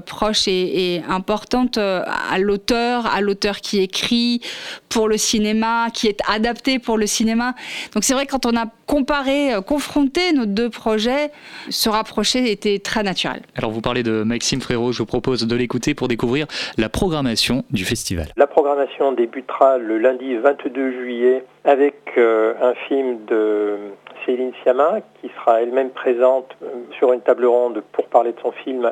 et 0.51 1.01
importante 1.07 1.77
euh, 1.77 2.01
à 2.05 2.39
l'auteur, 2.39 3.05
à 3.05 3.21
l'auteur 3.21 3.57
qui 3.57 3.81
écrit 3.81 4.41
pour 4.89 5.07
le 5.07 5.17
cinéma, 5.17 5.87
qui 5.93 6.07
est 6.07 6.19
adapté 6.29 6.79
pour 6.79 6.97
le 6.97 7.07
cinéma. 7.07 7.53
Donc 7.93 8.03
c'est 8.03 8.13
vrai 8.13 8.25
quand 8.25 8.45
on 8.45 8.55
a 8.55 8.65
comparé, 8.85 9.53
euh, 9.53 9.61
confronté 9.61 10.33
nos 10.33 10.45
deux 10.45 10.69
projets, 10.69 11.31
se 11.69 11.89
rapprocher 11.89 12.51
était 12.51 12.79
très 12.79 13.03
naturel. 13.03 13.41
Alors 13.55 13.71
vous 13.71 13.81
parlez 13.81 14.03
de 14.03 14.23
Maxime 14.23 14.61
Frérot, 14.61 14.91
je 14.91 14.99
vous 14.99 15.05
propose 15.05 15.45
de 15.47 15.55
l'écouter 15.55 15.93
pour 15.93 16.07
découvrir 16.07 16.47
la 16.77 16.89
programmation 16.89 17.63
du 17.71 17.85
festival. 17.85 18.27
La 18.37 18.47
programmation 18.47 19.11
débutera 19.11 19.77
le 19.77 19.97
lundi 19.97 20.35
22 20.35 20.91
juillet 20.91 21.45
avec 21.65 21.95
euh, 22.17 22.53
un 22.61 22.73
film 22.87 23.25
de 23.25 23.77
Céline 24.25 24.51
Sciamma 24.61 24.99
qui 25.21 25.29
sera 25.37 25.61
elle-même 25.61 25.89
présente 25.89 26.55
sur 26.97 27.13
une 27.13 27.21
table 27.21 27.45
ronde 27.45 27.83
pour 27.91 28.07
parler 28.07 28.31
de 28.31 28.39
son 28.41 28.51
film 28.51 28.91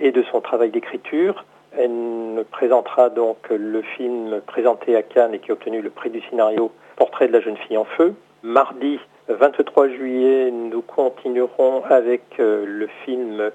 et 0.00 0.12
de 0.12 0.22
son 0.30 0.40
travail 0.40 0.70
d'écriture. 0.70 1.44
Elle 1.76 1.92
nous 1.92 2.44
présentera 2.44 3.10
donc 3.10 3.48
le 3.50 3.82
film 3.82 4.40
présenté 4.46 4.96
à 4.96 5.02
Cannes 5.02 5.34
et 5.34 5.38
qui 5.38 5.50
a 5.50 5.54
obtenu 5.54 5.82
le 5.82 5.90
prix 5.90 6.10
du 6.10 6.20
scénario 6.22 6.72
Portrait 6.96 7.28
de 7.28 7.32
la 7.32 7.40
jeune 7.40 7.56
fille 7.56 7.76
en 7.76 7.84
feu. 7.84 8.14
Mardi 8.42 8.98
23 9.28 9.88
juillet, 9.88 10.50
nous 10.50 10.82
continuerons 10.82 11.84
avec 11.84 12.22
euh, 12.40 12.64
le 12.66 12.88
film 13.04 13.50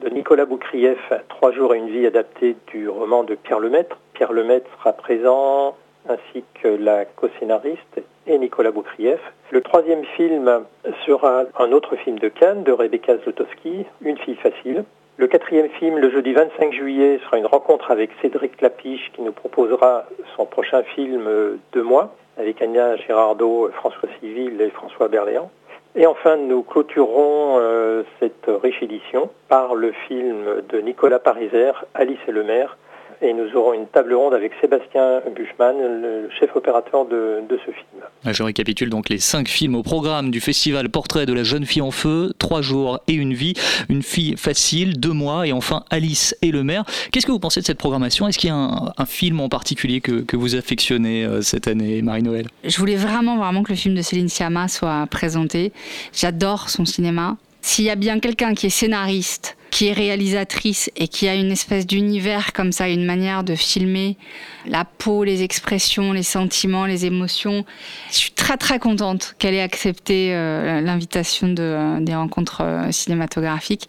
de 0.00 0.08
Nicolas 0.10 0.44
Boukrieff, 0.44 1.12
Trois 1.28 1.52
jours 1.52 1.74
et 1.74 1.78
une 1.78 1.88
vie 1.88 2.06
adaptée 2.06 2.56
du 2.68 2.88
roman 2.88 3.24
de 3.24 3.34
Pierre 3.34 3.60
Lemaitre. 3.60 3.96
Pierre 4.12 4.32
Lemaitre 4.32 4.68
sera 4.78 4.92
présent 4.92 5.74
ainsi 6.08 6.44
que 6.62 6.68
la 6.68 7.04
co-scénariste 7.04 8.00
et 8.26 8.38
Nicolas 8.38 8.70
Boukrieff. 8.70 9.20
Le 9.50 9.60
troisième 9.62 10.04
film 10.04 10.64
sera 11.06 11.44
un 11.58 11.72
autre 11.72 11.96
film 11.96 12.18
de 12.18 12.28
Cannes 12.28 12.64
de 12.64 12.72
Rebecca 12.72 13.16
Zlotowski, 13.18 13.86
Une 14.02 14.18
fille 14.18 14.36
facile. 14.36 14.84
Le 15.18 15.26
quatrième 15.28 15.70
film, 15.70 15.96
le 15.96 16.10
jeudi 16.10 16.34
25 16.34 16.74
juillet, 16.74 17.18
sera 17.24 17.38
une 17.38 17.46
rencontre 17.46 17.90
avec 17.90 18.10
Cédric 18.20 18.60
Lapiche 18.60 19.10
qui 19.14 19.22
nous 19.22 19.32
proposera 19.32 20.04
son 20.36 20.44
prochain 20.44 20.82
film 20.82 21.26
euh, 21.26 21.56
Deux 21.72 21.82
mois 21.82 22.14
avec 22.36 22.60
Anya 22.60 22.96
Girardot, 22.96 23.70
François 23.72 24.10
Civil 24.20 24.60
et 24.60 24.68
François 24.68 25.08
Berléand. 25.08 25.50
Et 25.94 26.06
enfin, 26.06 26.36
nous 26.36 26.62
clôturerons 26.62 27.56
euh, 27.58 28.02
cette 28.20 28.44
riche 28.62 28.82
édition 28.82 29.30
par 29.48 29.74
le 29.74 29.92
film 30.06 30.60
de 30.68 30.80
Nicolas 30.80 31.18
Pariser, 31.18 31.72
Alice 31.94 32.18
et 32.28 32.32
le 32.32 32.44
maire. 32.44 32.76
Et 33.22 33.32
nous 33.32 33.56
aurons 33.56 33.72
une 33.72 33.86
table 33.86 34.12
ronde 34.12 34.34
avec 34.34 34.52
Sébastien 34.60 35.22
Buchmann, 35.34 35.76
le 35.78 36.28
chef 36.38 36.54
opérateur 36.54 37.06
de, 37.06 37.40
de 37.48 37.58
ce 37.64 37.70
film. 37.70 38.02
Je 38.34 38.42
récapitule 38.42 38.90
donc 38.90 39.08
les 39.08 39.18
cinq 39.18 39.48
films 39.48 39.74
au 39.74 39.82
programme 39.82 40.30
du 40.30 40.40
festival 40.40 40.90
Portrait 40.90 41.24
de 41.24 41.32
la 41.32 41.42
jeune 41.42 41.64
fille 41.64 41.80
en 41.80 41.90
feu, 41.90 42.32
Trois 42.38 42.60
jours 42.60 43.00
et 43.08 43.14
une 43.14 43.32
vie, 43.32 43.54
Une 43.88 44.02
fille 44.02 44.36
facile, 44.36 45.00
Deux 45.00 45.12
mois 45.12 45.46
et 45.46 45.52
enfin 45.52 45.84
Alice 45.90 46.36
et 46.42 46.50
le 46.50 46.62
maire. 46.62 46.84
Qu'est-ce 47.10 47.24
que 47.26 47.32
vous 47.32 47.38
pensez 47.38 47.60
de 47.60 47.64
cette 47.66 47.78
programmation? 47.78 48.28
Est-ce 48.28 48.38
qu'il 48.38 48.48
y 48.48 48.52
a 48.52 48.56
un, 48.56 48.92
un 48.98 49.06
film 49.06 49.40
en 49.40 49.48
particulier 49.48 50.00
que, 50.02 50.20
que 50.20 50.36
vous 50.36 50.54
affectionnez 50.54 51.24
euh, 51.24 51.40
cette 51.40 51.68
année, 51.68 52.02
Marie-Noël 52.02 52.46
Je 52.64 52.76
voulais 52.76 52.96
vraiment, 52.96 53.38
vraiment 53.38 53.62
que 53.62 53.72
le 53.72 53.76
film 53.78 53.94
de 53.94 54.02
Céline 54.02 54.28
Sciamma 54.28 54.68
soit 54.68 55.06
présenté. 55.10 55.72
J'adore 56.12 56.68
son 56.68 56.84
cinéma. 56.84 57.36
S'il 57.62 57.84
y 57.86 57.90
a 57.90 57.96
bien 57.96 58.20
quelqu'un 58.20 58.54
qui 58.54 58.66
est 58.66 58.70
scénariste, 58.70 59.56
qui 59.76 59.88
est 59.88 59.92
réalisatrice 59.92 60.90
et 60.96 61.06
qui 61.06 61.28
a 61.28 61.34
une 61.34 61.52
espèce 61.52 61.86
d'univers 61.86 62.54
comme 62.54 62.72
ça, 62.72 62.88
une 62.88 63.04
manière 63.04 63.44
de 63.44 63.54
filmer 63.54 64.16
la 64.64 64.86
peau, 64.86 65.22
les 65.22 65.42
expressions, 65.42 66.14
les 66.14 66.22
sentiments, 66.22 66.86
les 66.86 67.04
émotions, 67.04 67.62
je 68.10 68.16
suis 68.16 68.30
très 68.30 68.56
très 68.56 68.78
contente 68.78 69.34
qu'elle 69.38 69.52
ait 69.52 69.60
accepté 69.60 70.34
euh, 70.34 70.80
l'invitation 70.80 71.48
de, 71.48 72.00
des 72.00 72.14
rencontres 72.14 72.62
euh, 72.62 72.90
cinématographiques. 72.90 73.86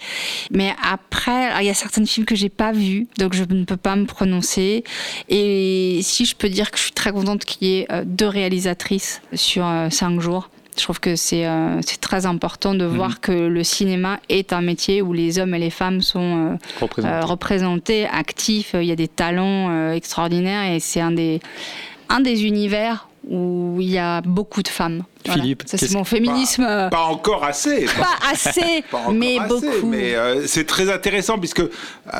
Mais 0.51 0.75
après, 0.83 1.53
il 1.61 1.67
y 1.67 1.69
a 1.69 1.73
certains 1.73 2.03
films 2.03 2.25
que 2.25 2.35
j'ai 2.35 2.49
pas 2.49 2.73
vus, 2.73 3.07
donc 3.17 3.33
je 3.33 3.45
ne 3.45 3.63
peux 3.63 3.77
pas 3.77 3.95
me 3.95 4.05
prononcer. 4.05 4.83
Et 5.29 6.01
si 6.03 6.25
je 6.25 6.35
peux 6.35 6.49
dire 6.49 6.69
que 6.69 6.77
je 6.77 6.83
suis 6.83 6.91
très 6.91 7.13
contente 7.13 7.45
qu'il 7.45 7.65
y 7.65 7.77
ait 7.77 7.87
euh, 7.93 8.03
deux 8.05 8.27
réalisatrices 8.27 9.21
sur 9.33 9.65
cinq 9.89 10.19
jours. 10.19 10.49
Je 10.77 10.83
trouve 10.83 10.99
que 10.99 11.15
c'est 11.15 11.47
euh, 11.47 11.81
c'est 11.81 11.99
très 11.99 12.25
important 12.25 12.75
de 12.75 12.85
voir 12.85 13.19
que 13.19 13.31
le 13.31 13.63
cinéma 13.63 14.19
est 14.29 14.53
un 14.53 14.61
métier 14.61 15.01
où 15.01 15.11
les 15.11 15.39
hommes 15.39 15.55
et 15.55 15.59
les 15.59 15.71
femmes 15.71 16.01
sont 16.01 16.57
euh, 16.81 16.83
euh, 16.99 17.21
représentés, 17.21 18.05
actifs. 18.07 18.71
Il 18.73 18.85
y 18.85 18.91
a 18.91 18.95
des 18.95 19.07
talents 19.07 19.69
euh, 19.69 19.93
extraordinaires 19.93 20.71
et 20.71 20.79
c'est 20.79 21.01
un 21.01 21.11
des, 21.11 21.39
un 22.09 22.19
des 22.19 22.45
univers 22.45 23.07
où 23.29 23.77
il 23.79 23.89
y 23.89 23.97
a 23.97 24.21
beaucoup 24.21 24.63
de 24.63 24.67
femmes. 24.67 25.03
Voilà. 25.25 25.41
Philippe, 25.41 25.63
ça 25.65 25.77
c'est 25.77 25.93
mon 25.93 26.03
féminisme. 26.03 26.63
Pas 26.89 27.05
encore 27.05 27.43
assez. 27.43 27.85
Pas 27.99 28.31
assez, 28.31 28.83
Pas 28.91 28.99
encore 28.99 29.13
mais 29.13 29.37
assez, 29.37 29.47
beaucoup. 29.47 29.87
Mais 29.87 30.15
euh, 30.15 30.47
c'est 30.47 30.65
très 30.65 30.91
intéressant 30.91 31.37
puisque 31.37 31.59
euh, 31.59 31.69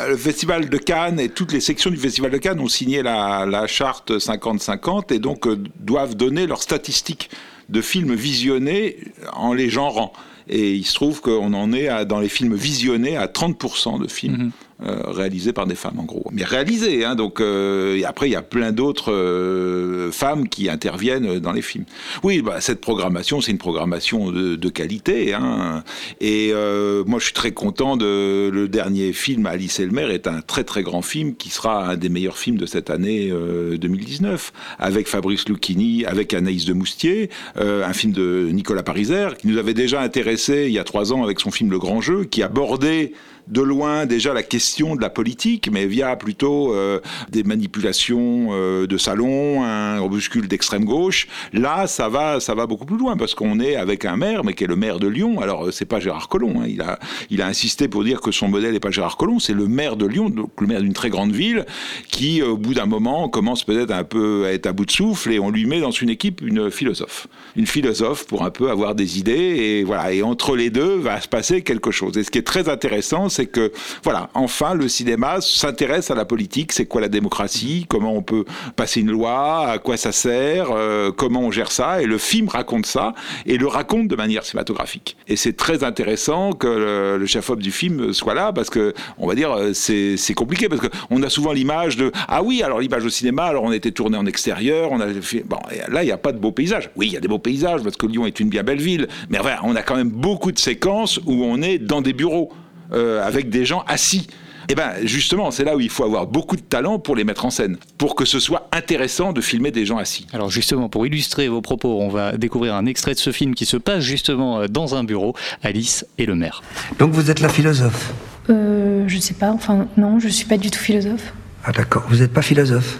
le 0.10 0.18
Festival 0.18 0.70
de 0.70 0.78
Cannes 0.78 1.20
et 1.20 1.30
toutes 1.30 1.54
les 1.54 1.62
sections 1.62 1.90
du 1.90 1.98
Festival 1.98 2.32
de 2.32 2.38
Cannes 2.38 2.60
ont 2.60 2.68
signé 2.68 3.02
la, 3.02 3.46
la 3.46 3.68
charte 3.68 4.12
50-50 4.12 5.14
et 5.14 5.20
donc 5.20 5.48
euh, 5.48 5.58
doivent 5.80 6.16
donner 6.16 6.46
leurs 6.48 6.62
statistiques 6.62 7.30
de 7.70 7.82
films 7.82 8.14
visionnés 8.14 8.98
en 9.34 9.54
les 9.54 9.70
genrant. 9.70 10.14
Et 10.50 10.74
il 10.74 10.86
se 10.86 10.94
trouve 10.94 11.20
qu'on 11.22 11.54
en 11.54 11.74
est 11.74 12.06
dans 12.06 12.20
les 12.20 12.30
films 12.30 12.56
visionnés 12.56 13.18
à 13.18 13.28
30% 13.28 14.02
de 14.02 14.08
films 14.08 14.52
euh, 14.52 14.67
réalisés 14.80 15.54
par 15.54 15.66
des 15.68 15.76
femmes, 15.76 16.00
en 16.00 16.04
gros. 16.04 16.26
Mais 16.32 16.44
réalisés, 16.44 17.06
hein, 17.06 17.16
donc 17.16 17.40
euh, 17.40 17.98
et 17.98 18.06
après 18.06 18.30
il 18.30 18.32
y 18.32 18.36
a 18.36 18.42
plein 18.42 18.72
d'autres 18.72 19.12
euh, 19.12 20.12
femmes 20.12 20.48
qui 20.48 20.70
interviennent 20.70 21.40
dans 21.40 21.52
les 21.52 21.62
films. 21.62 21.86
Oui, 22.24 22.42
bah, 22.42 22.62
cette 22.62 22.82
programmation, 22.82 23.42
c'est 23.42 23.52
une 23.52 23.58
programmation 23.58 24.32
de, 24.32 24.70
qualité. 24.70 25.34
Hein, 25.34 25.84
et 26.20 26.50
euh, 26.52 27.04
moi, 27.06 27.20
je 27.20 27.26
suis 27.26 27.34
très 27.34 27.52
content 27.52 27.96
de 27.98 28.50
le 28.50 28.68
dernier 28.68 29.14
film 29.14 29.46
Alice 29.46 29.80
et 29.80 29.86
le 29.86 29.92
maire 29.92 30.12
est 30.12 30.28
un 30.28 30.42
très 30.42 30.64
très 30.64 30.84
grand 30.84 31.02
film 31.02 31.36
qui 31.36 31.50
sera 31.50 31.90
un 31.90 31.98
des 31.98 32.10
meilleurs 32.10 32.38
films 32.38 32.58
de 32.58 32.66
cette 32.66 32.90
année 32.90 33.30
euh, 33.32 33.78
2019 33.78 34.52
avec 34.80 35.08
Fabrice 35.08 35.48
Lucchini, 35.48 36.06
avec 36.06 36.34
Anaïs 36.34 36.66
de 36.66 36.74
Moustier, 36.74 37.30
euh, 37.58 37.86
un 37.86 37.94
film 37.94 38.14
de 38.14 38.50
Nicolas 38.52 38.84
Pariser 38.84 39.30
qui 39.40 39.48
nous 39.48 39.58
avait 39.58 39.74
déjà 39.74 40.02
intéressé 40.02 40.66
il 40.68 40.74
y 40.74 40.80
a 40.80 40.84
trois 40.84 41.14
ans 41.14 41.24
avec 41.24 41.40
son 41.40 41.52
film 41.52 41.72
Le 41.72 41.80
Grand 41.80 42.02
Jeu, 42.02 42.26
qui 42.26 42.44
abordait 42.44 43.14
de 43.48 43.62
loin 43.62 44.06
déjà 44.06 44.34
la 44.34 44.44
question 44.44 44.67
de 44.96 45.02
la 45.02 45.10
politique, 45.10 45.70
mais 45.72 45.86
via 45.86 46.16
plutôt 46.16 46.74
euh, 46.74 47.00
des 47.30 47.44
manipulations 47.44 48.50
euh, 48.52 48.86
de 48.86 48.98
salon, 48.98 49.64
un 49.64 50.00
opuscule 50.00 50.48
d'extrême 50.48 50.86
gauche. 50.86 51.28
Là, 51.54 51.88
ça 51.88 52.10
va, 52.10 52.40
ça 52.40 52.54
va 52.54 52.66
beaucoup 52.68 52.86
plus 52.86 52.98
loin 52.98 53.16
parce 53.16 53.34
qu'on 53.34 53.60
est 53.60 53.76
avec 53.76 54.06
un 54.06 54.18
maire, 54.18 54.44
mais 54.44 54.54
qui 54.54 54.66
est 54.66 54.68
le 54.68 54.76
maire 54.76 55.00
de 55.00 55.08
Lyon. 55.08 55.40
Alors, 55.40 55.68
euh, 55.68 55.72
c'est 55.72 55.86
pas 55.86 56.00
Gérard 56.00 56.28
Collomb. 56.28 56.62
hein. 56.62 56.66
Il 56.68 56.82
a, 56.82 57.00
il 57.30 57.42
a 57.42 57.48
insisté 57.48 57.88
pour 57.88 58.04
dire 58.04 58.20
que 58.20 58.32
son 58.32 58.50
modèle 58.50 58.74
n'est 58.74 58.80
pas 58.80 58.92
Gérard 58.92 59.18
Collomb, 59.18 59.40
c'est 59.40 59.54
le 59.54 59.68
maire 59.68 59.96
de 59.96 60.06
Lyon, 60.06 60.30
donc 60.30 60.52
le 60.60 60.68
maire 60.68 60.82
d'une 60.82 60.94
très 60.94 61.10
grande 61.10 61.32
ville, 61.32 61.66
qui, 62.10 62.42
au 62.42 62.58
bout 62.58 62.74
d'un 62.74 62.86
moment, 62.86 63.30
commence 63.30 63.64
peut-être 63.64 63.92
un 63.92 64.04
peu 64.04 64.46
à 64.46 64.52
être 64.52 64.66
à 64.68 64.74
bout 64.74 64.86
de 64.86 64.92
souffle 64.92 65.32
et 65.32 65.40
on 65.40 65.50
lui 65.50 65.66
met 65.66 65.80
dans 65.80 65.92
une 65.92 66.10
équipe 66.10 66.42
une 66.42 66.70
philosophe, 66.70 67.28
une 67.56 67.68
philosophe 67.68 68.26
pour 68.28 68.44
un 68.44 68.52
peu 68.52 68.70
avoir 68.70 68.96
des 68.96 69.20
idées 69.20 69.32
et 69.34 69.84
voilà. 69.84 70.12
Et 70.12 70.24
entre 70.24 70.56
les 70.56 70.70
deux 70.70 70.98
va 70.98 71.22
se 71.22 71.28
passer 71.28 71.62
quelque 71.62 71.92
chose. 71.92 72.18
Et 72.18 72.24
ce 72.24 72.32
qui 72.32 72.38
est 72.40 72.48
très 72.48 72.70
intéressant, 72.70 73.30
c'est 73.30 73.46
que 73.46 73.72
voilà, 74.04 74.30
enfin, 74.34 74.57
le 74.76 74.88
cinéma 74.88 75.40
s'intéresse 75.42 76.12
à 76.12 76.16
la 76.16 76.26
politique. 76.26 76.74
C'est 76.74 76.86
quoi 76.86 77.02
la 77.02 77.10
démocratie? 77.10 77.86
Comment 77.88 78.14
on 78.14 78.22
peut 78.22 78.46
passer 78.76 79.02
une 79.02 79.12
loi? 79.12 79.68
À 79.68 79.78
quoi 79.78 79.98
ça 79.98 80.12
sert? 80.12 80.68
Euh, 80.72 81.12
Comment 81.12 81.42
on 81.42 81.52
gère 81.52 81.72
ça? 81.72 82.02
Et 82.02 82.06
le 82.06 82.18
film 82.18 82.50
raconte 82.50 82.86
ça 82.86 83.14
et 83.46 83.58
le 83.58 83.68
raconte 83.68 84.08
de 84.08 84.16
manière 84.16 84.44
cinématographique. 84.44 85.18
Et 85.28 85.36
c'est 85.36 85.56
très 85.56 85.84
intéressant 85.84 86.54
que 86.54 87.18
le, 87.18 87.26
chef-op 87.28 87.60
du 87.60 87.72
film 87.72 88.14
soit 88.14 88.34
là 88.34 88.54
parce 88.54 88.70
que 88.70 88.94
on 89.18 89.28
va 89.28 89.36
dire 89.36 89.52
euh, 89.52 89.74
c'est 89.74 90.34
compliqué 90.34 90.70
parce 90.70 90.80
que 90.80 90.88
on 91.10 91.22
a 91.24 91.30
souvent 91.30 91.52
l'image 91.52 91.98
de 91.98 92.12
ah 92.30 92.42
oui 92.42 92.64
alors 92.64 92.80
l'image 92.80 93.04
au 93.04 93.10
cinéma 93.10 93.44
alors 93.44 93.64
on 93.64 93.74
était 93.74 93.92
tourné 93.92 94.18
en 94.18 94.26
extérieur 94.26 94.94
on 94.94 95.02
a 95.02 95.10
fait 95.10 95.44
bon 95.46 95.58
là 95.90 96.04
il 96.04 96.06
n'y 96.06 96.12
a 96.14 96.18
pas 96.18 96.32
de 96.32 96.38
beaux 96.38 96.54
paysages 96.54 96.90
oui 96.96 97.08
il 97.08 97.14
y 97.14 97.18
a 97.18 97.20
des 97.20 97.28
beaux 97.28 97.38
paysages 97.38 97.84
parce 97.84 97.98
que 97.98 98.06
Lyon 98.06 98.26
est 98.26 98.40
une 98.40 98.48
bien 98.48 98.64
belle 98.64 98.80
ville 98.80 99.10
mais 99.30 99.40
enfin, 99.40 99.58
on 99.64 99.76
a 99.76 99.82
quand 99.82 99.98
même 99.98 100.10
beaucoup 100.10 100.54
de 100.54 100.60
séquences 100.60 101.20
où 101.26 101.44
on 101.44 101.62
est 101.62 101.80
dans 101.80 102.02
des 102.02 102.14
bureaux 102.14 102.54
euh, 102.94 103.26
avec 103.26 103.50
des 103.50 103.66
gens 103.66 103.84
assis. 103.88 104.28
Et 104.70 104.76
ben 104.76 104.92
justement, 105.04 105.50
c'est 105.50 105.64
là 105.64 105.78
où 105.78 105.80
il 105.80 105.90
faut 105.90 106.04
avoir 106.04 106.28
beaucoup 106.28 106.58
de 106.58 106.62
talent 106.62 107.00
pour 107.00 107.16
les 107.16 107.24
mettre 107.24 107.46
en 107.46 107.50
scène, 107.50 107.78
pour 107.98 108.16
que 108.16 108.26
ce 108.26 108.40
soit 108.40 108.68
intéressant 108.74 109.32
de 109.32 109.40
filmer 109.40 109.72
des 109.72 109.86
gens 109.86 109.98
assis. 109.98 110.28
Alors 110.34 110.50
justement, 110.50 110.90
pour 110.90 111.08
illustrer 111.08 111.48
vos 111.48 111.62
propos, 111.62 112.02
on 112.02 112.10
va 112.10 112.36
découvrir 112.36 112.76
un 112.76 112.86
extrait 112.86 113.14
de 113.14 113.20
ce 113.20 113.32
film 113.32 113.56
qui 113.56 113.66
se 113.66 113.78
passe 113.78 114.04
justement 114.04 114.60
euh, 114.60 114.68
dans 114.68 114.96
un 114.96 115.06
bureau, 115.06 115.36
Alice 115.64 116.06
et 116.18 116.26
le 116.26 116.36
maire. 116.36 116.64
Donc 117.00 117.12
vous 117.14 117.32
êtes 117.32 117.40
la 117.40 117.48
philosophe? 117.50 118.14
Euh, 118.50 119.06
Je 119.08 119.20
sais 119.20 119.36
pas, 119.36 119.52
enfin 119.52 119.88
non, 119.96 120.20
je 120.20 120.28
suis 120.28 120.46
pas 120.46 120.58
du 120.58 120.70
tout 120.70 120.80
philosophe. 120.80 121.34
Ah 121.64 121.72
d'accord, 121.72 122.04
vous 122.10 122.18
n'êtes 122.18 122.34
pas 122.34 122.42
philosophe? 122.42 123.00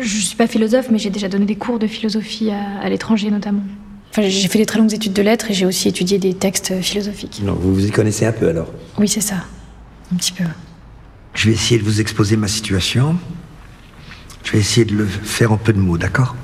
Je 0.00 0.18
suis 0.18 0.36
pas 0.36 0.48
philosophe, 0.48 0.86
mais 0.90 0.98
j'ai 0.98 1.10
déjà 1.10 1.28
donné 1.28 1.46
des 1.46 1.56
cours 1.56 1.78
de 1.78 1.86
philosophie 1.86 2.50
à, 2.50 2.80
à 2.80 2.88
l'étranger 2.88 3.30
notamment. 3.30 3.62
Enfin, 4.10 4.22
j'ai 4.28 4.48
fait 4.48 4.58
des 4.58 4.66
très 4.66 4.78
longues 4.80 4.92
études 4.92 5.12
de 5.12 5.22
lettres 5.22 5.50
et 5.50 5.54
j'ai 5.54 5.66
aussi 5.66 5.88
étudié 5.88 6.18
des 6.18 6.34
textes 6.34 6.80
philosophiques. 6.80 7.40
Non, 7.44 7.52
vous 7.52 7.72
vous 7.74 7.86
y 7.86 7.90
connaissez 7.90 8.26
un 8.26 8.32
peu 8.32 8.48
alors? 8.48 8.68
Oui, 8.98 9.06
c'est 9.06 9.20
ça. 9.20 9.36
Un 10.12 10.16
petit 10.16 10.32
peu. 10.32 10.44
Je 11.34 11.48
vais 11.48 11.54
essayer 11.54 11.78
de 11.78 11.84
vous 11.84 12.00
exposer 12.00 12.36
ma 12.36 12.48
situation. 12.48 13.16
Je 14.44 14.52
vais 14.52 14.58
essayer 14.58 14.84
de 14.84 14.94
le 14.94 15.06
faire 15.06 15.52
en 15.52 15.56
peu 15.56 15.72
de 15.72 15.80
mots, 15.80 15.98
d'accord? 15.98 16.36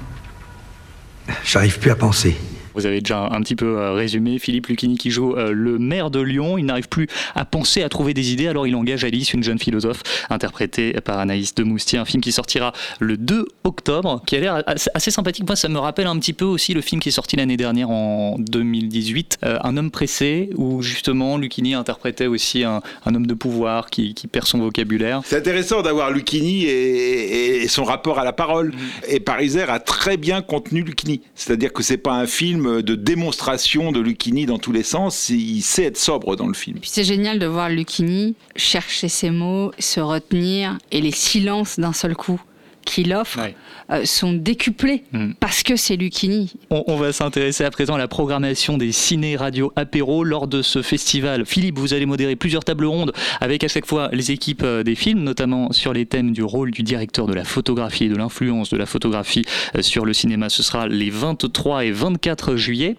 J'arrive 1.44 1.78
plus 1.78 1.90
à 1.90 1.96
penser. 1.96 2.36
Vous 2.74 2.86
avez 2.86 3.00
déjà 3.00 3.28
un 3.30 3.40
petit 3.42 3.56
peu 3.56 3.78
euh, 3.78 3.92
résumé. 3.92 4.38
Philippe 4.38 4.68
Lucchini 4.68 4.96
qui 4.96 5.10
joue 5.10 5.34
euh, 5.34 5.52
le 5.52 5.78
maire 5.78 6.10
de 6.10 6.20
Lyon. 6.20 6.58
Il 6.58 6.66
n'arrive 6.66 6.88
plus 6.88 7.08
à 7.34 7.44
penser, 7.44 7.82
à 7.82 7.88
trouver 7.88 8.14
des 8.14 8.32
idées. 8.32 8.48
Alors 8.48 8.66
il 8.66 8.74
engage 8.76 9.04
Alice, 9.04 9.32
une 9.32 9.42
jeune 9.42 9.58
philosophe, 9.58 10.02
interprétée 10.30 10.92
par 11.04 11.18
Anaïs 11.18 11.54
de 11.54 11.64
Moustier. 11.64 11.98
Un 11.98 12.04
film 12.04 12.22
qui 12.22 12.32
sortira 12.32 12.72
le 12.98 13.16
2 13.16 13.46
octobre, 13.64 14.22
qui 14.26 14.36
a 14.36 14.40
l'air 14.40 14.62
assez 14.94 15.10
sympathique. 15.10 15.46
Moi, 15.46 15.56
ça 15.56 15.68
me 15.68 15.78
rappelle 15.78 16.06
un 16.06 16.18
petit 16.18 16.32
peu 16.32 16.44
aussi 16.44 16.74
le 16.74 16.80
film 16.80 17.00
qui 17.00 17.08
est 17.08 17.12
sorti 17.12 17.36
l'année 17.36 17.56
dernière 17.56 17.90
en 17.90 18.36
2018, 18.38 19.38
euh, 19.44 19.58
Un 19.62 19.76
homme 19.76 19.90
pressé, 19.90 20.50
où 20.56 20.82
justement 20.82 21.36
Lucchini 21.36 21.74
interprétait 21.74 22.26
aussi 22.26 22.64
un, 22.64 22.82
homme 23.06 23.26
de 23.26 23.34
pouvoir 23.34 23.90
qui, 23.90 24.14
perd 24.30 24.46
son 24.46 24.58
vocabulaire. 24.58 25.22
C'est 25.24 25.36
intéressant 25.36 25.82
d'avoir 25.82 26.10
Lucchini 26.10 26.64
et, 26.64 27.66
son 27.68 27.84
rapport 27.84 28.18
à 28.18 28.24
la 28.24 28.32
parole. 28.32 28.68
Mm. 28.68 28.78
Et 29.08 29.20
Pariser 29.20 29.62
a 29.62 29.78
très 29.78 30.16
bien 30.16 30.42
contenu 30.42 30.82
Lucchini. 30.82 31.22
C'est-à-dire 31.34 31.72
que 31.72 31.82
c'est 31.82 31.96
pas 31.96 32.12
un 32.12 32.26
film 32.26 32.59
de 32.64 32.94
démonstration 32.94 33.92
de 33.92 34.00
Lucchini 34.00 34.46
dans 34.46 34.58
tous 34.58 34.72
les 34.72 34.82
sens. 34.82 35.28
Il 35.28 35.62
sait 35.62 35.84
être 35.84 35.98
sobre 35.98 36.36
dans 36.36 36.46
le 36.46 36.54
film. 36.54 36.78
C'est 36.82 37.04
génial 37.04 37.38
de 37.38 37.46
voir 37.46 37.68
Lucchini 37.68 38.34
chercher 38.56 39.08
ses 39.08 39.30
mots, 39.30 39.72
se 39.78 40.00
retenir 40.00 40.78
et 40.90 41.00
les 41.00 41.12
silences 41.12 41.78
d'un 41.78 41.92
seul 41.92 42.14
coup 42.14 42.40
qu'il 42.84 43.14
offre 43.14 43.38
euh, 43.90 44.04
sont 44.04 44.32
décuplés 44.32 45.04
hmm. 45.12 45.32
parce 45.40 45.62
que 45.62 45.76
c'est 45.76 45.96
Lucchini. 45.96 46.52
On, 46.70 46.96
va 46.96 47.12
s'intéresser 47.12 47.64
à 47.64 47.70
présent 47.70 47.94
à 47.94 47.98
la 47.98 48.08
programmation 48.08 48.78
des 48.78 48.92
ciné-radio 48.92 49.72
apéro 49.76 50.22
lors 50.22 50.46
de 50.46 50.62
ce 50.62 50.82
festival. 50.82 51.44
Philippe, 51.44 51.78
vous 51.78 51.94
allez 51.94 52.06
modérer 52.06 52.36
plusieurs 52.36 52.64
tables 52.64 52.84
rondes 52.84 53.12
avec 53.40 53.64
à 53.64 53.68
chaque 53.68 53.86
fois 53.86 54.08
les 54.12 54.30
équipes 54.30 54.62
euh, 54.62 54.82
des 54.82 54.94
films, 54.94 55.22
notamment 55.22 55.72
sur 55.72 55.92
les 55.92 56.06
thèmes 56.06 56.32
du 56.32 56.42
rôle 56.42 56.70
du 56.70 56.82
directeur 56.82 57.26
de 57.26 57.34
la 57.34 57.44
photographie 57.44 58.04
et 58.04 58.08
de 58.08 58.16
l'influence 58.16 58.70
de 58.70 58.76
la 58.76 58.86
photographie 58.86 59.44
euh, 59.76 59.82
sur 59.82 60.04
le 60.04 60.12
cinéma. 60.12 60.48
Ce 60.48 60.62
sera 60.62 60.86
les 60.86 61.10
23 61.10 61.84
et 61.84 61.90
24 61.90 62.56
juillet. 62.56 62.96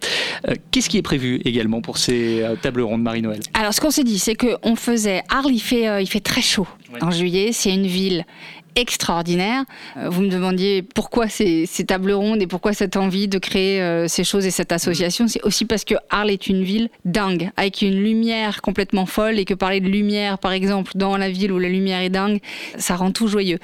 Qu'est-ce 0.72 0.90
qui 0.90 0.98
est 0.98 1.02
prévu 1.02 1.42
également 1.46 1.82
pour 1.82 1.98
ces 1.98 2.44
tables 2.62 2.82
rondes, 2.82 3.02
Marie-Noël 3.02 3.40
Alors, 3.54 3.74
ce 3.74 3.82
qu'on 3.82 3.92
s'est 3.92 4.04
dit, 4.04 4.20
c'est 4.20 4.36
qu'on 4.36 4.76
faisait. 4.76 5.22
Arles, 5.30 5.52
il 5.52 5.60
fait, 5.60 6.02
il 6.02 6.08
fait 6.08 6.20
très 6.20 6.42
chaud 6.42 6.68
en 7.02 7.12
juillet. 7.12 7.52
C'est 7.54 7.74
une 7.74 7.88
ville 7.88 8.26
extraordinaire. 8.75 9.63
Euh, 9.98 10.10
vous 10.10 10.22
me 10.22 10.30
demandiez 10.30 10.82
pourquoi 10.82 11.28
ces, 11.28 11.68
tables 11.88 12.12
rondes 12.12 12.42
et 12.42 12.48
pourquoi 12.48 12.74
cette 12.74 12.96
envie 12.96 13.28
de 13.28 13.38
créer 13.38 13.82
euh, 13.82 14.08
ces 14.08 14.24
choses 14.24 14.46
et 14.46 14.51
cette 14.51 14.72
association. 14.72 15.28
C'est 15.28 15.44
aussi 15.44 15.66
parce 15.66 15.84
que 15.84 15.96
Arles 16.10 16.30
est 16.30 16.48
une 16.48 16.63
ville 16.63 16.90
dingue, 17.06 17.51
avec 17.58 17.82
une 17.82 17.96
lumière 17.96 18.62
complètement 18.62 19.06
folle 19.06 19.40
et 19.40 19.46
que 19.46 19.54
parler 19.54 19.80
de 19.80 19.88
lumière, 19.88 20.38
par 20.38 20.51
exemple, 20.51 20.92
dans 20.96 21.18
la 21.18 21.30
ville 21.30 21.51
où 21.51 21.60
la 21.60 21.70
lumière 21.70 22.01
est 22.01 22.10
dingue, 22.10 22.40
ça 22.78 22.96
rend 22.96 23.12
tout 23.12 23.28
joyeux. 23.28 23.60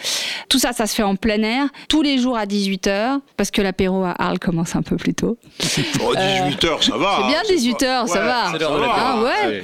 Tout 0.49 0.59
ça, 0.59 0.73
ça 0.73 0.87
se 0.87 0.95
fait 0.95 1.03
en 1.03 1.15
plein 1.15 1.41
air, 1.41 1.67
tous 1.89 2.01
les 2.01 2.17
jours 2.17 2.37
à 2.37 2.45
18h, 2.45 3.19
parce 3.37 3.51
que 3.51 3.61
l'apéro 3.61 4.03
à 4.03 4.15
Arles 4.17 4.39
commence 4.39 4.75
un 4.75 4.81
peu 4.81 4.97
plus 4.97 5.13
tôt. 5.13 5.37
18h, 5.59 6.83
ça 6.83 6.97
va. 6.97 7.17
C'est 7.19 7.27
bien 7.27 7.57
18h, 7.57 8.07
ça 8.07 8.21
va. 8.21 8.51
Ah, 8.95 9.23
ouais. 9.23 9.63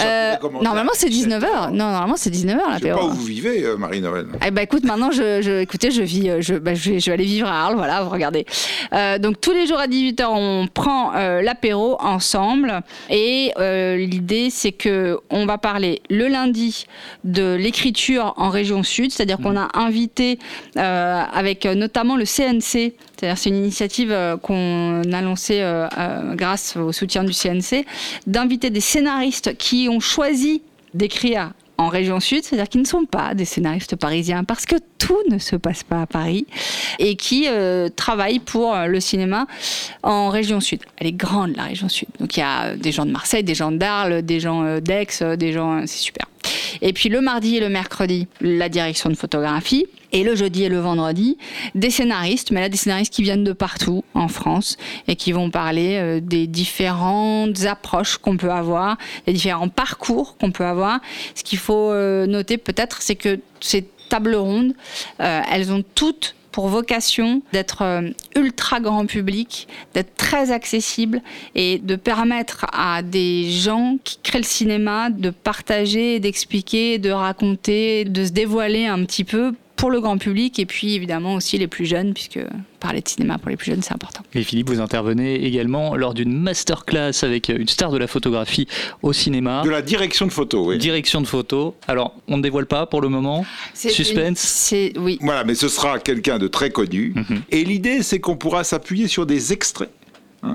Euh, 0.00 0.34
normalement, 0.62 0.92
c'est 0.94 1.08
19h. 1.08 1.70
Non, 1.70 1.90
normalement, 1.90 2.16
c'est 2.16 2.30
19h 2.30 2.56
l'apéro. 2.56 2.78
Je 2.78 2.82
sais 2.82 2.90
pas 2.90 3.04
où 3.04 3.10
vous 3.10 3.24
vivez, 3.24 3.64
Marie-Noël. 3.78 4.26
Eh 4.44 4.50
ben, 4.50 4.63
écoute, 4.64 4.84
maintenant, 4.84 5.10
je, 5.10 5.40
je, 5.42 5.60
écoutez, 5.60 5.90
je 5.90 6.02
vis, 6.02 6.28
euh, 6.28 6.40
je, 6.40 6.54
bah, 6.54 6.74
je, 6.74 6.90
vais, 6.90 7.00
je, 7.00 7.06
vais, 7.06 7.12
aller 7.12 7.24
vivre 7.24 7.46
à 7.46 7.64
Arles, 7.64 7.76
voilà, 7.76 8.02
vous 8.02 8.10
regardez. 8.10 8.44
Euh, 8.92 9.18
donc, 9.18 9.40
tous 9.40 9.52
les 9.52 9.66
jours 9.66 9.78
à 9.78 9.86
18h, 9.86 10.24
on 10.26 10.66
prend 10.66 11.14
euh, 11.14 11.42
l'apéro 11.42 11.96
ensemble. 12.00 12.80
Et 13.10 13.52
l'idée, 13.96 14.48
c'est 14.50 14.72
que 14.72 15.18
on 15.30 15.46
va 15.46 15.58
parler 15.58 16.02
le 16.10 16.28
lundi 16.28 16.86
de 17.22 17.54
l'écriture 17.54 18.34
en 18.36 18.48
région 18.48 18.82
sud, 18.82 19.12
c'est-à-dire 19.12 19.38
qu'on 19.38 19.56
a 19.56 19.68
invité 19.74 20.38
avec 20.76 21.64
notamment 21.66 22.16
le 22.16 22.24
CNC, 22.24 22.60
c'est-à-dire 22.62 23.38
c'est 23.38 23.50
une 23.50 23.56
initiative 23.56 24.16
qu'on 24.42 25.02
a 25.12 25.20
lancée 25.20 25.62
grâce 26.32 26.76
au 26.76 26.92
soutien 26.92 27.24
du 27.24 27.32
CNC, 27.32 27.84
d'inviter 28.26 28.70
des 28.70 28.80
scénaristes 28.80 29.56
qui 29.56 29.88
ont 29.90 30.00
choisi 30.00 30.62
d'écrire 30.94 31.50
en 31.78 31.88
région 31.88 32.20
sud, 32.20 32.44
c'est-à-dire 32.44 32.68
qu'ils 32.68 32.82
ne 32.82 32.86
sont 32.86 33.04
pas 33.04 33.34
des 33.34 33.44
scénaristes 33.44 33.96
parisiens 33.96 34.44
parce 34.44 34.66
que 34.66 34.76
tout 34.98 35.18
ne 35.30 35.38
se 35.38 35.56
passe 35.56 35.82
pas 35.82 36.02
à 36.02 36.06
Paris 36.06 36.46
et 36.98 37.16
qui 37.16 37.46
euh, 37.48 37.88
travaillent 37.88 38.38
pour 38.38 38.74
euh, 38.74 38.86
le 38.86 39.00
cinéma 39.00 39.46
en 40.02 40.28
région 40.28 40.60
sud. 40.60 40.80
Elle 40.96 41.08
est 41.08 41.12
grande 41.12 41.56
la 41.56 41.64
région 41.64 41.88
sud. 41.88 42.08
Donc 42.20 42.36
il 42.36 42.40
y 42.40 42.44
a 42.44 42.76
des 42.76 42.92
gens 42.92 43.06
de 43.06 43.10
Marseille, 43.10 43.44
des 43.44 43.54
gens 43.54 43.72
d'Arles, 43.72 44.22
des 44.22 44.40
gens 44.40 44.62
euh, 44.64 44.80
d'Aix, 44.80 45.06
des 45.36 45.52
gens, 45.52 45.80
c'est 45.86 45.98
super. 45.98 46.26
Et 46.82 46.92
puis 46.92 47.08
le 47.08 47.20
mardi 47.20 47.56
et 47.56 47.60
le 47.60 47.68
mercredi, 47.68 48.28
la 48.40 48.68
direction 48.68 49.10
de 49.10 49.14
photographie. 49.14 49.86
Et 50.12 50.22
le 50.22 50.36
jeudi 50.36 50.62
et 50.62 50.68
le 50.68 50.78
vendredi, 50.78 51.38
des 51.74 51.90
scénaristes, 51.90 52.52
mais 52.52 52.60
là 52.60 52.68
des 52.68 52.76
scénaristes 52.76 53.12
qui 53.12 53.24
viennent 53.24 53.42
de 53.42 53.52
partout 53.52 54.04
en 54.14 54.28
France 54.28 54.76
et 55.08 55.16
qui 55.16 55.32
vont 55.32 55.50
parler 55.50 55.96
euh, 55.96 56.20
des 56.20 56.46
différentes 56.46 57.64
approches 57.64 58.18
qu'on 58.18 58.36
peut 58.36 58.52
avoir, 58.52 58.96
des 59.26 59.32
différents 59.32 59.68
parcours 59.68 60.36
qu'on 60.36 60.52
peut 60.52 60.64
avoir. 60.64 61.00
Ce 61.34 61.42
qu'il 61.42 61.58
faut 61.58 61.90
euh, 61.90 62.26
noter 62.26 62.58
peut-être, 62.58 63.02
c'est 63.02 63.16
que 63.16 63.40
ces 63.60 63.88
tables 64.08 64.36
rondes, 64.36 64.74
euh, 65.18 65.40
elles 65.50 65.72
ont 65.72 65.82
toutes 65.96 66.36
pour 66.54 66.68
vocation 66.68 67.42
d'être 67.52 67.82
ultra 68.36 68.78
grand 68.78 69.06
public, 69.06 69.66
d'être 69.92 70.14
très 70.14 70.52
accessible 70.52 71.20
et 71.56 71.78
de 71.78 71.96
permettre 71.96 72.66
à 72.72 73.02
des 73.02 73.50
gens 73.50 73.96
qui 74.04 74.18
créent 74.22 74.38
le 74.38 74.44
cinéma 74.44 75.10
de 75.10 75.30
partager, 75.30 76.20
d'expliquer, 76.20 76.98
de 76.98 77.10
raconter, 77.10 78.04
de 78.04 78.24
se 78.24 78.30
dévoiler 78.30 78.86
un 78.86 79.04
petit 79.04 79.24
peu 79.24 79.52
pour 79.84 79.90
le 79.90 80.00
grand 80.00 80.16
public 80.16 80.58
et 80.58 80.64
puis 80.64 80.94
évidemment 80.94 81.34
aussi 81.34 81.58
les 81.58 81.66
plus 81.66 81.84
jeunes, 81.84 82.14
puisque 82.14 82.40
parler 82.80 83.02
de 83.02 83.08
cinéma 83.08 83.36
pour 83.36 83.50
les 83.50 83.56
plus 83.58 83.70
jeunes, 83.70 83.82
c'est 83.82 83.92
important. 83.92 84.22
Et 84.34 84.42
Philippe, 84.42 84.70
vous 84.70 84.80
intervenez 84.80 85.44
également 85.44 85.94
lors 85.94 86.14
d'une 86.14 86.32
masterclass 86.32 87.12
avec 87.20 87.50
une 87.50 87.68
star 87.68 87.90
de 87.90 87.98
la 87.98 88.06
photographie 88.06 88.66
au 89.02 89.12
cinéma. 89.12 89.60
De 89.62 89.68
la 89.68 89.82
direction 89.82 90.24
de 90.24 90.32
photo, 90.32 90.70
oui. 90.70 90.78
Direction 90.78 91.20
de 91.20 91.26
photo. 91.26 91.74
Alors, 91.86 92.14
on 92.28 92.38
ne 92.38 92.42
dévoile 92.42 92.64
pas 92.64 92.86
pour 92.86 93.02
le 93.02 93.10
moment? 93.10 93.44
Suspense? 93.74 94.38
C'est 94.38 94.94
oui. 94.96 95.18
Voilà, 95.20 95.44
mais 95.44 95.54
ce 95.54 95.68
sera 95.68 95.98
quelqu'un 95.98 96.38
de 96.38 96.48
très 96.48 96.70
connu. 96.70 97.12
Mhm. 97.14 97.42
Et 97.50 97.62
l'idée, 97.62 98.02
c'est 98.02 98.20
qu'on 98.20 98.36
pourra 98.36 98.64
s'appuyer 98.64 99.06
sur 99.06 99.26
des 99.26 99.52
extraits 99.52 99.90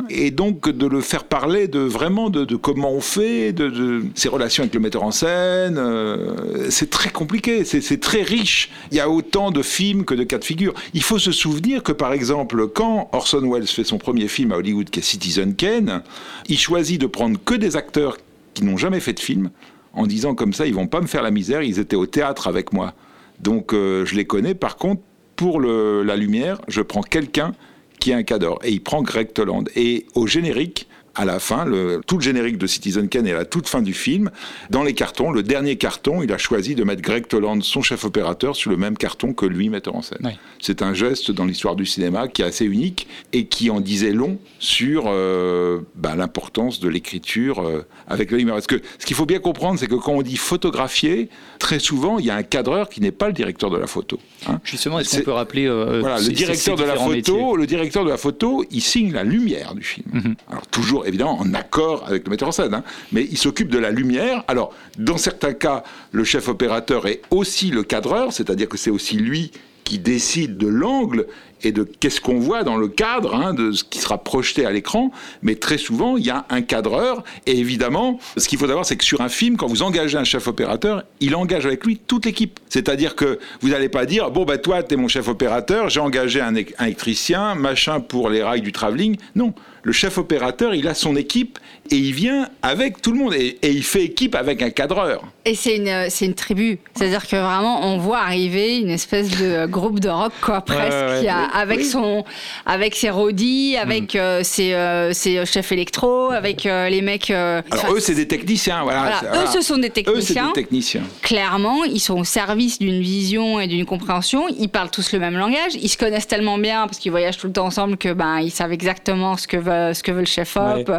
Et 0.10 0.32
donc 0.32 0.69
de 0.69 0.88
le 0.88 1.02
faire 1.02 1.23
parler 1.23 1.67
de 1.67 1.80
vraiment 1.80 2.30
de, 2.30 2.56
comment 2.56 2.91
on 2.91 3.02
fait, 3.02 3.54
de, 3.54 4.04
ses 4.15 4.30
relations 4.30 4.63
avec 4.63 4.73
le 4.73 4.80
metteur 4.80 5.04
en 5.04 5.12
scène. 5.12 5.78
Euh, 5.78 6.67
c'est 6.69 6.89
très 6.89 7.10
compliqué, 7.10 7.63
c'est 7.63 7.99
très 7.99 8.21
riche. 8.21 8.71
Il 8.91 8.97
y 8.97 8.99
a 8.99 9.10
autant 9.10 9.52
de 9.52 9.62
films 9.62 10.06
que 10.06 10.13
de 10.13 10.23
cas 10.23 10.38
de 10.38 10.43
figure. 10.43 10.73
Il 10.93 11.04
faut 11.04 11.19
se 11.19 11.32
souvenir 11.32 11.84
que 11.84 11.91
par 11.91 12.13
exemple, 12.13 12.67
quand 12.67 13.10
Orson 13.13 13.41
Welles 13.49 13.67
fait 13.67 13.84
son 13.84 13.97
premier 13.97 14.28
film 14.28 14.52
à 14.52 14.58
Hollywood, 14.58 14.89
qui 14.89 14.99
est 14.99 15.04
Citizen 15.04 15.56
Kane, 15.56 16.02
il 16.47 16.58
choisit 16.58 16.99
de 16.99 17.08
prendre 17.08 17.39
que 17.43 17.56
des 17.56 17.75
acteurs 17.75 18.17
qui 18.54 18.63
n'ont 18.63 18.78
jamais 18.78 18.99
fait 18.99 19.13
de 19.13 19.19
film, 19.19 19.49
en 19.93 20.06
disant 20.06 20.36
comme 20.36 20.54
ça, 20.54 20.65
ils 20.65 20.73
vont 20.73 20.88
pas 20.88 21.02
me 21.02 21.08
faire 21.08 21.23
la 21.23 21.32
misère, 21.32 21.62
ils 21.62 21.80
étaient 21.80 21.95
au 21.95 22.06
théâtre 22.06 22.47
avec 22.47 22.73
moi. 22.73 22.93
Donc 23.39 23.73
euh, 23.73 24.06
je 24.06 24.15
les 24.15 24.25
connais. 24.25 24.54
Par 24.54 24.78
contre, 24.78 25.02
pour 25.36 25.62
la 25.62 26.17
lumière, 26.17 26.60
je 26.67 26.82
prends 26.82 27.02
quelqu'un 27.02 27.54
qui 27.99 28.12
est 28.12 28.15
un 28.15 28.23
cadre. 28.23 28.59
Et 28.63 28.71
il 28.71 28.81
prend 28.81 29.01
Greg 29.01 29.33
Toland. 29.33 29.65
Et 29.75 30.05
au 30.15 30.27
générique, 30.27 30.88
à 31.19 31.25
la 31.25 31.39
fin, 31.39 31.65
le, 31.65 31.99
tout 32.08 32.15
le 32.15 32.23
générique 32.23 32.58
de 32.58 32.65
Citizen 32.65 33.10
Kane 33.10 33.27
est 33.27 33.34
à 33.34 33.38
la 33.38 33.43
toute 33.45 33.67
fin 33.67 33.82
du 33.82 33.93
film. 33.93 34.32
Dans 34.69 34.84
les 34.84 34.93
cartons, 34.93 35.32
le 35.32 35.43
dernier 35.43 35.75
carton, 35.75 36.23
il 36.23 36.32
a 36.32 36.38
choisi 36.38 36.75
de 36.75 36.86
mettre 36.86 37.01
Greg 37.01 37.27
Toland, 37.27 37.60
son 37.62 37.82
chef 37.82 38.05
opérateur, 38.05 38.55
sur 38.55 38.71
le 38.71 38.77
même 38.77 38.95
carton 38.97 39.34
que 39.34 39.45
lui, 39.45 39.67
metteur 39.67 39.95
en 39.95 40.01
scène. 40.01 40.32
C'est 40.62 40.82
un 40.82 40.93
geste 40.93 41.32
dans 41.32 41.43
l'histoire 41.43 41.75
du 41.75 41.86
cinéma 41.86 42.29
qui 42.29 42.41
est 42.41 42.45
assez 42.45 42.63
unique 42.63 43.08
et 43.34 43.47
qui 43.47 43.69
en 43.69 43.82
disait 43.82 44.13
long 44.13 44.39
sur 44.60 45.03
euh, 45.08 45.82
bah, 45.95 46.15
l'importance 46.15 46.79
de 46.79 46.88
l'écriture 46.88 47.60
euh, 47.60 47.86
avec 48.08 48.32
le. 48.32 48.39
Parce 48.45 48.67
que 48.67 48.82
ce 48.97 49.05
qu'il 49.05 49.17
faut 49.17 49.25
bien 49.25 49.39
comprendre, 49.39 49.77
c'est 49.77 49.88
que 49.88 49.95
quand 49.95 50.13
on 50.13 50.21
dit 50.21 50.38
photographier, 50.38 51.27
très 51.60 51.79
souvent, 51.79 52.17
il 52.19 52.25
y 52.25 52.29
a 52.29 52.36
un 52.36 52.43
cadreur 52.43 52.88
qui 52.88 53.01
n'est 53.01 53.12
pas 53.12 53.27
le 53.27 53.34
directeur 53.34 53.69
de 53.69 53.77
la 53.77 53.88
photo. 53.88 54.19
Hein. 54.47 54.62
Justement, 54.63 54.99
est-ce 54.99 55.17
qu'on 55.17 55.25
peut 55.25 55.32
rappeler 55.32 55.67
euh, 55.67 55.99
voilà, 55.99 56.19
le 56.19 56.29
directeur 56.29 56.77
de 56.77 56.84
la 56.86 56.95
photo, 56.95 57.58
le 57.58 57.67
directeur 57.67 58.05
de 58.05 58.10
la 58.10 58.17
photo, 58.17 58.63
il 58.71 58.82
signe 58.82 59.12
la 59.12 59.25
lumière 59.25 59.75
du 59.75 59.84
film. 59.84 60.08
Mhm. 60.13 60.36
Alors 60.49 60.65
toujours 60.67 61.05
évidemment 61.10 61.39
en 61.39 61.54
accord 61.54 62.06
avec 62.08 62.26
le 62.26 62.32
metteur 62.32 62.48
en 62.48 62.52
scène, 62.52 62.74
hein. 62.74 62.84
mais 63.12 63.28
il 63.30 63.38
s'occupe 63.38 63.69
de 63.69 63.78
la 63.78 63.91
lumière. 63.91 64.43
Alors, 64.48 64.74
dans 64.98 65.17
certains 65.17 65.54
cas, 65.54 65.84
le 66.12 66.24
chef 66.24 66.48
opérateur 66.48 67.08
est 67.08 67.22
aussi 67.32 67.69
le 67.69 67.84
cadreur, 67.84 68.34
c'est-à-dire 68.34 68.69
que 68.69 68.78
c'est 68.78 68.91
aussi 68.91 69.17
lui 69.17 69.52
qui 69.84 69.98
décide 69.98 70.58
de 70.58 70.67
l'angle 70.67 71.26
et 71.63 71.72
de 71.72 71.84
qu'est-ce 71.84 72.22
qu'on 72.22 72.39
voit 72.39 72.63
dans 72.63 72.78
le 72.78 72.88
cadre 72.88 73.36
hein, 73.36 73.54
de 73.54 73.72
ce 73.72 73.84
qui 73.84 74.00
sera 74.00 74.19
projeté 74.19 74.65
à 74.65 74.72
l'écran. 74.72 75.12
Mais 75.41 75.56
très 75.56 75.78
souvent, 75.78 76.15
il 76.15 76.26
y 76.26 76.30
a 76.30 76.45
un 76.50 76.62
cadreur. 76.62 77.24
Et 77.48 77.58
évidemment, 77.58 78.19
ce 78.38 78.48
qu'il 78.48 78.60
faut 78.60 78.67
savoir, 78.67 78.86
c'est 78.86 78.95
que 78.95 79.04
sur 79.04 79.22
un 79.22 79.30
film, 79.30 79.58
quand 79.58 79.67
vous 79.67 79.82
engagez 79.82 80.17
un 80.17 80.24
chef 80.24 80.48
opérateur, 80.48 81.04
il 81.19 81.36
engage 81.36 81.65
avec 81.65 81.86
lui 81.86 81.98
toute 81.98 82.26
l'équipe. 82.26 82.60
C'est-à-dire 82.69 83.15
que 83.15 83.39
vous 83.62 83.69
n'allez 83.69 83.89
pas 83.89 84.06
dire, 84.06 84.32
bon, 84.32 84.45
bah, 84.45 84.58
toi, 84.58 84.84
tu 84.84 84.93
es 84.93 84.98
mon 84.98 85.08
chef 85.08 85.28
opérateur, 85.28 85.89
j'ai 85.89 86.00
engagé 86.00 86.39
un 86.39 86.56
électricien, 86.56 87.56
machin 87.56 88.00
pour 88.00 88.30
les 88.30 88.43
rails 88.43 88.62
du 88.62 88.72
travelling. 88.72 89.17
Non 89.36 89.54
le 89.83 89.91
chef 89.91 90.17
opérateur, 90.17 90.73
il 90.73 90.87
a 90.87 90.93
son 90.93 91.15
équipe 91.15 91.59
et 91.91 91.97
il 91.97 92.13
vient 92.13 92.47
avec 92.62 93.02
tout 93.02 93.12
le 93.12 93.17
monde 93.17 93.34
et, 93.34 93.58
il 93.63 93.84
fait 93.84 94.04
équipe 94.04 94.36
avec 94.36 94.62
un 94.62 94.69
cadreur. 94.69 95.23
Et 95.45 95.56
c'est 95.56 95.78
une, 95.78 96.10
c'est 96.10 96.25
une 96.25 96.34
tribu. 96.34 96.80
C'est-à-dire 96.95 97.28
que 97.28 97.36
vraiment, 97.36 97.86
on 97.86 97.97
voit 97.97 98.19
arriver 98.19 98.80
une 98.80 98.89
espèce 98.89 99.30
de 99.30 99.65
groupe 99.65 99.99
de 99.99 100.10
rock, 100.10 100.34
quoi, 100.41 100.62
presque, 100.62 101.25
avec, 101.54 101.84
son, 101.84 102.23
avec 102.65 102.95
ses 102.95 103.10
rodis, 103.10 103.78
avec 103.78 104.13
mm. 104.13 104.17
euh, 104.17 104.43
ses, 104.43 104.73
euh, 104.73 105.13
ses, 105.13 105.45
chefs 105.45 105.71
électro, 105.71 106.32
avec 106.32 106.65
euh, 106.65 106.89
les 106.89 107.02
mecs. 107.02 107.30
Alors, 107.30 107.93
eux, 107.93 107.99
c'est 107.99 108.15
des 108.15 108.28
techniciens. 108.28 108.84
Voilà, 108.84 109.21
Eux, 109.34 109.47
ce 109.52 109.62
sont 109.62 109.78
des 109.78 109.89
techniciens. 109.89 110.45
Eux, 110.45 110.47
des 110.47 110.62
techniciens. 110.62 111.04
Clairement, 111.21 111.84
ils 111.84 111.99
sont 111.99 112.19
au 112.19 112.23
service 112.23 112.80
d'une 112.80 113.02
vision 113.02 113.60
et 113.60 113.67
d'une 113.67 113.86
compréhension. 113.86 114.47
Ils 114.60 114.69
parlent 114.69 114.91
tous 114.91 115.13
le 115.13 115.19
même 115.19 115.38
langage. 115.38 115.73
Ils 115.82 115.89
se 115.89 115.97
connaissent 115.97 116.28
tellement 116.28 116.58
bien 116.58 116.86
parce 116.86 116.99
qu'ils 116.99 117.12
voyagent 117.12 117.38
tout 117.38 117.47
le 117.47 117.54
temps 117.54 117.65
ensemble 117.65 117.97
que 117.97 118.13
ben, 118.13 118.39
ils 118.39 118.52
savent 118.52 118.73
exactement 118.73 119.38
ce 119.38 119.47
que 119.47 119.58
veut 119.58 119.93
ce 119.93 120.04
que 120.04 120.12
veut 120.12 120.19
le 120.19 120.25
chef-op. 120.25 120.91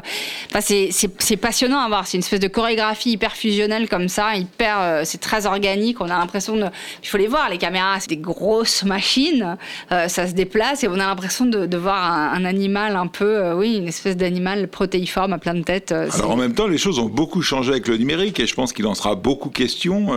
Enfin, 0.48 0.60
c'est 0.90 1.36
passionnant 1.36 1.80
à 1.80 1.88
voir. 1.88 2.06
C'est 2.06 2.16
une 2.16 2.22
espèce 2.22 2.40
de 2.40 2.48
chorégraphie 2.48 3.12
hyper 3.12 3.32
fusionnelle 3.32 3.88
comme 3.88 4.08
ça, 4.08 4.36
hyper, 4.36 4.80
euh, 4.80 5.02
c'est 5.04 5.18
très 5.18 5.46
organique. 5.46 6.00
On 6.00 6.06
a 6.06 6.18
l'impression 6.18 6.56
de, 6.56 6.66
il 7.02 7.08
faut 7.08 7.18
les 7.18 7.26
voir, 7.26 7.48
les 7.50 7.58
caméras, 7.58 8.00
c'est 8.00 8.10
des 8.10 8.16
grosses 8.16 8.84
machines, 8.84 9.56
euh, 9.92 10.08
ça 10.08 10.26
se 10.26 10.32
déplace 10.32 10.84
et 10.84 10.88
on 10.88 10.94
a 10.94 11.06
l'impression 11.06 11.46
de, 11.46 11.76
voir 11.76 12.02
un, 12.02 12.44
animal 12.44 12.96
un 12.96 13.06
peu, 13.06 13.36
euh, 13.36 13.54
oui, 13.54 13.76
une 13.76 13.88
espèce 13.88 14.16
d'animal 14.16 14.68
protéiforme 14.68 15.32
à 15.32 15.38
plein 15.38 15.54
de 15.54 15.62
têtes. 15.62 15.92
Alors 15.92 16.30
en 16.30 16.36
même 16.36 16.54
temps, 16.54 16.66
les 16.66 16.78
choses 16.78 16.98
ont 16.98 17.06
beaucoup 17.06 17.42
changé 17.42 17.70
avec 17.70 17.88
le 17.88 17.96
numérique 17.96 18.40
et 18.40 18.46
je 18.46 18.54
pense 18.54 18.72
qu'il 18.72 18.86
en 18.86 18.94
sera 18.94 19.14
beaucoup 19.14 19.50
question 19.50 20.08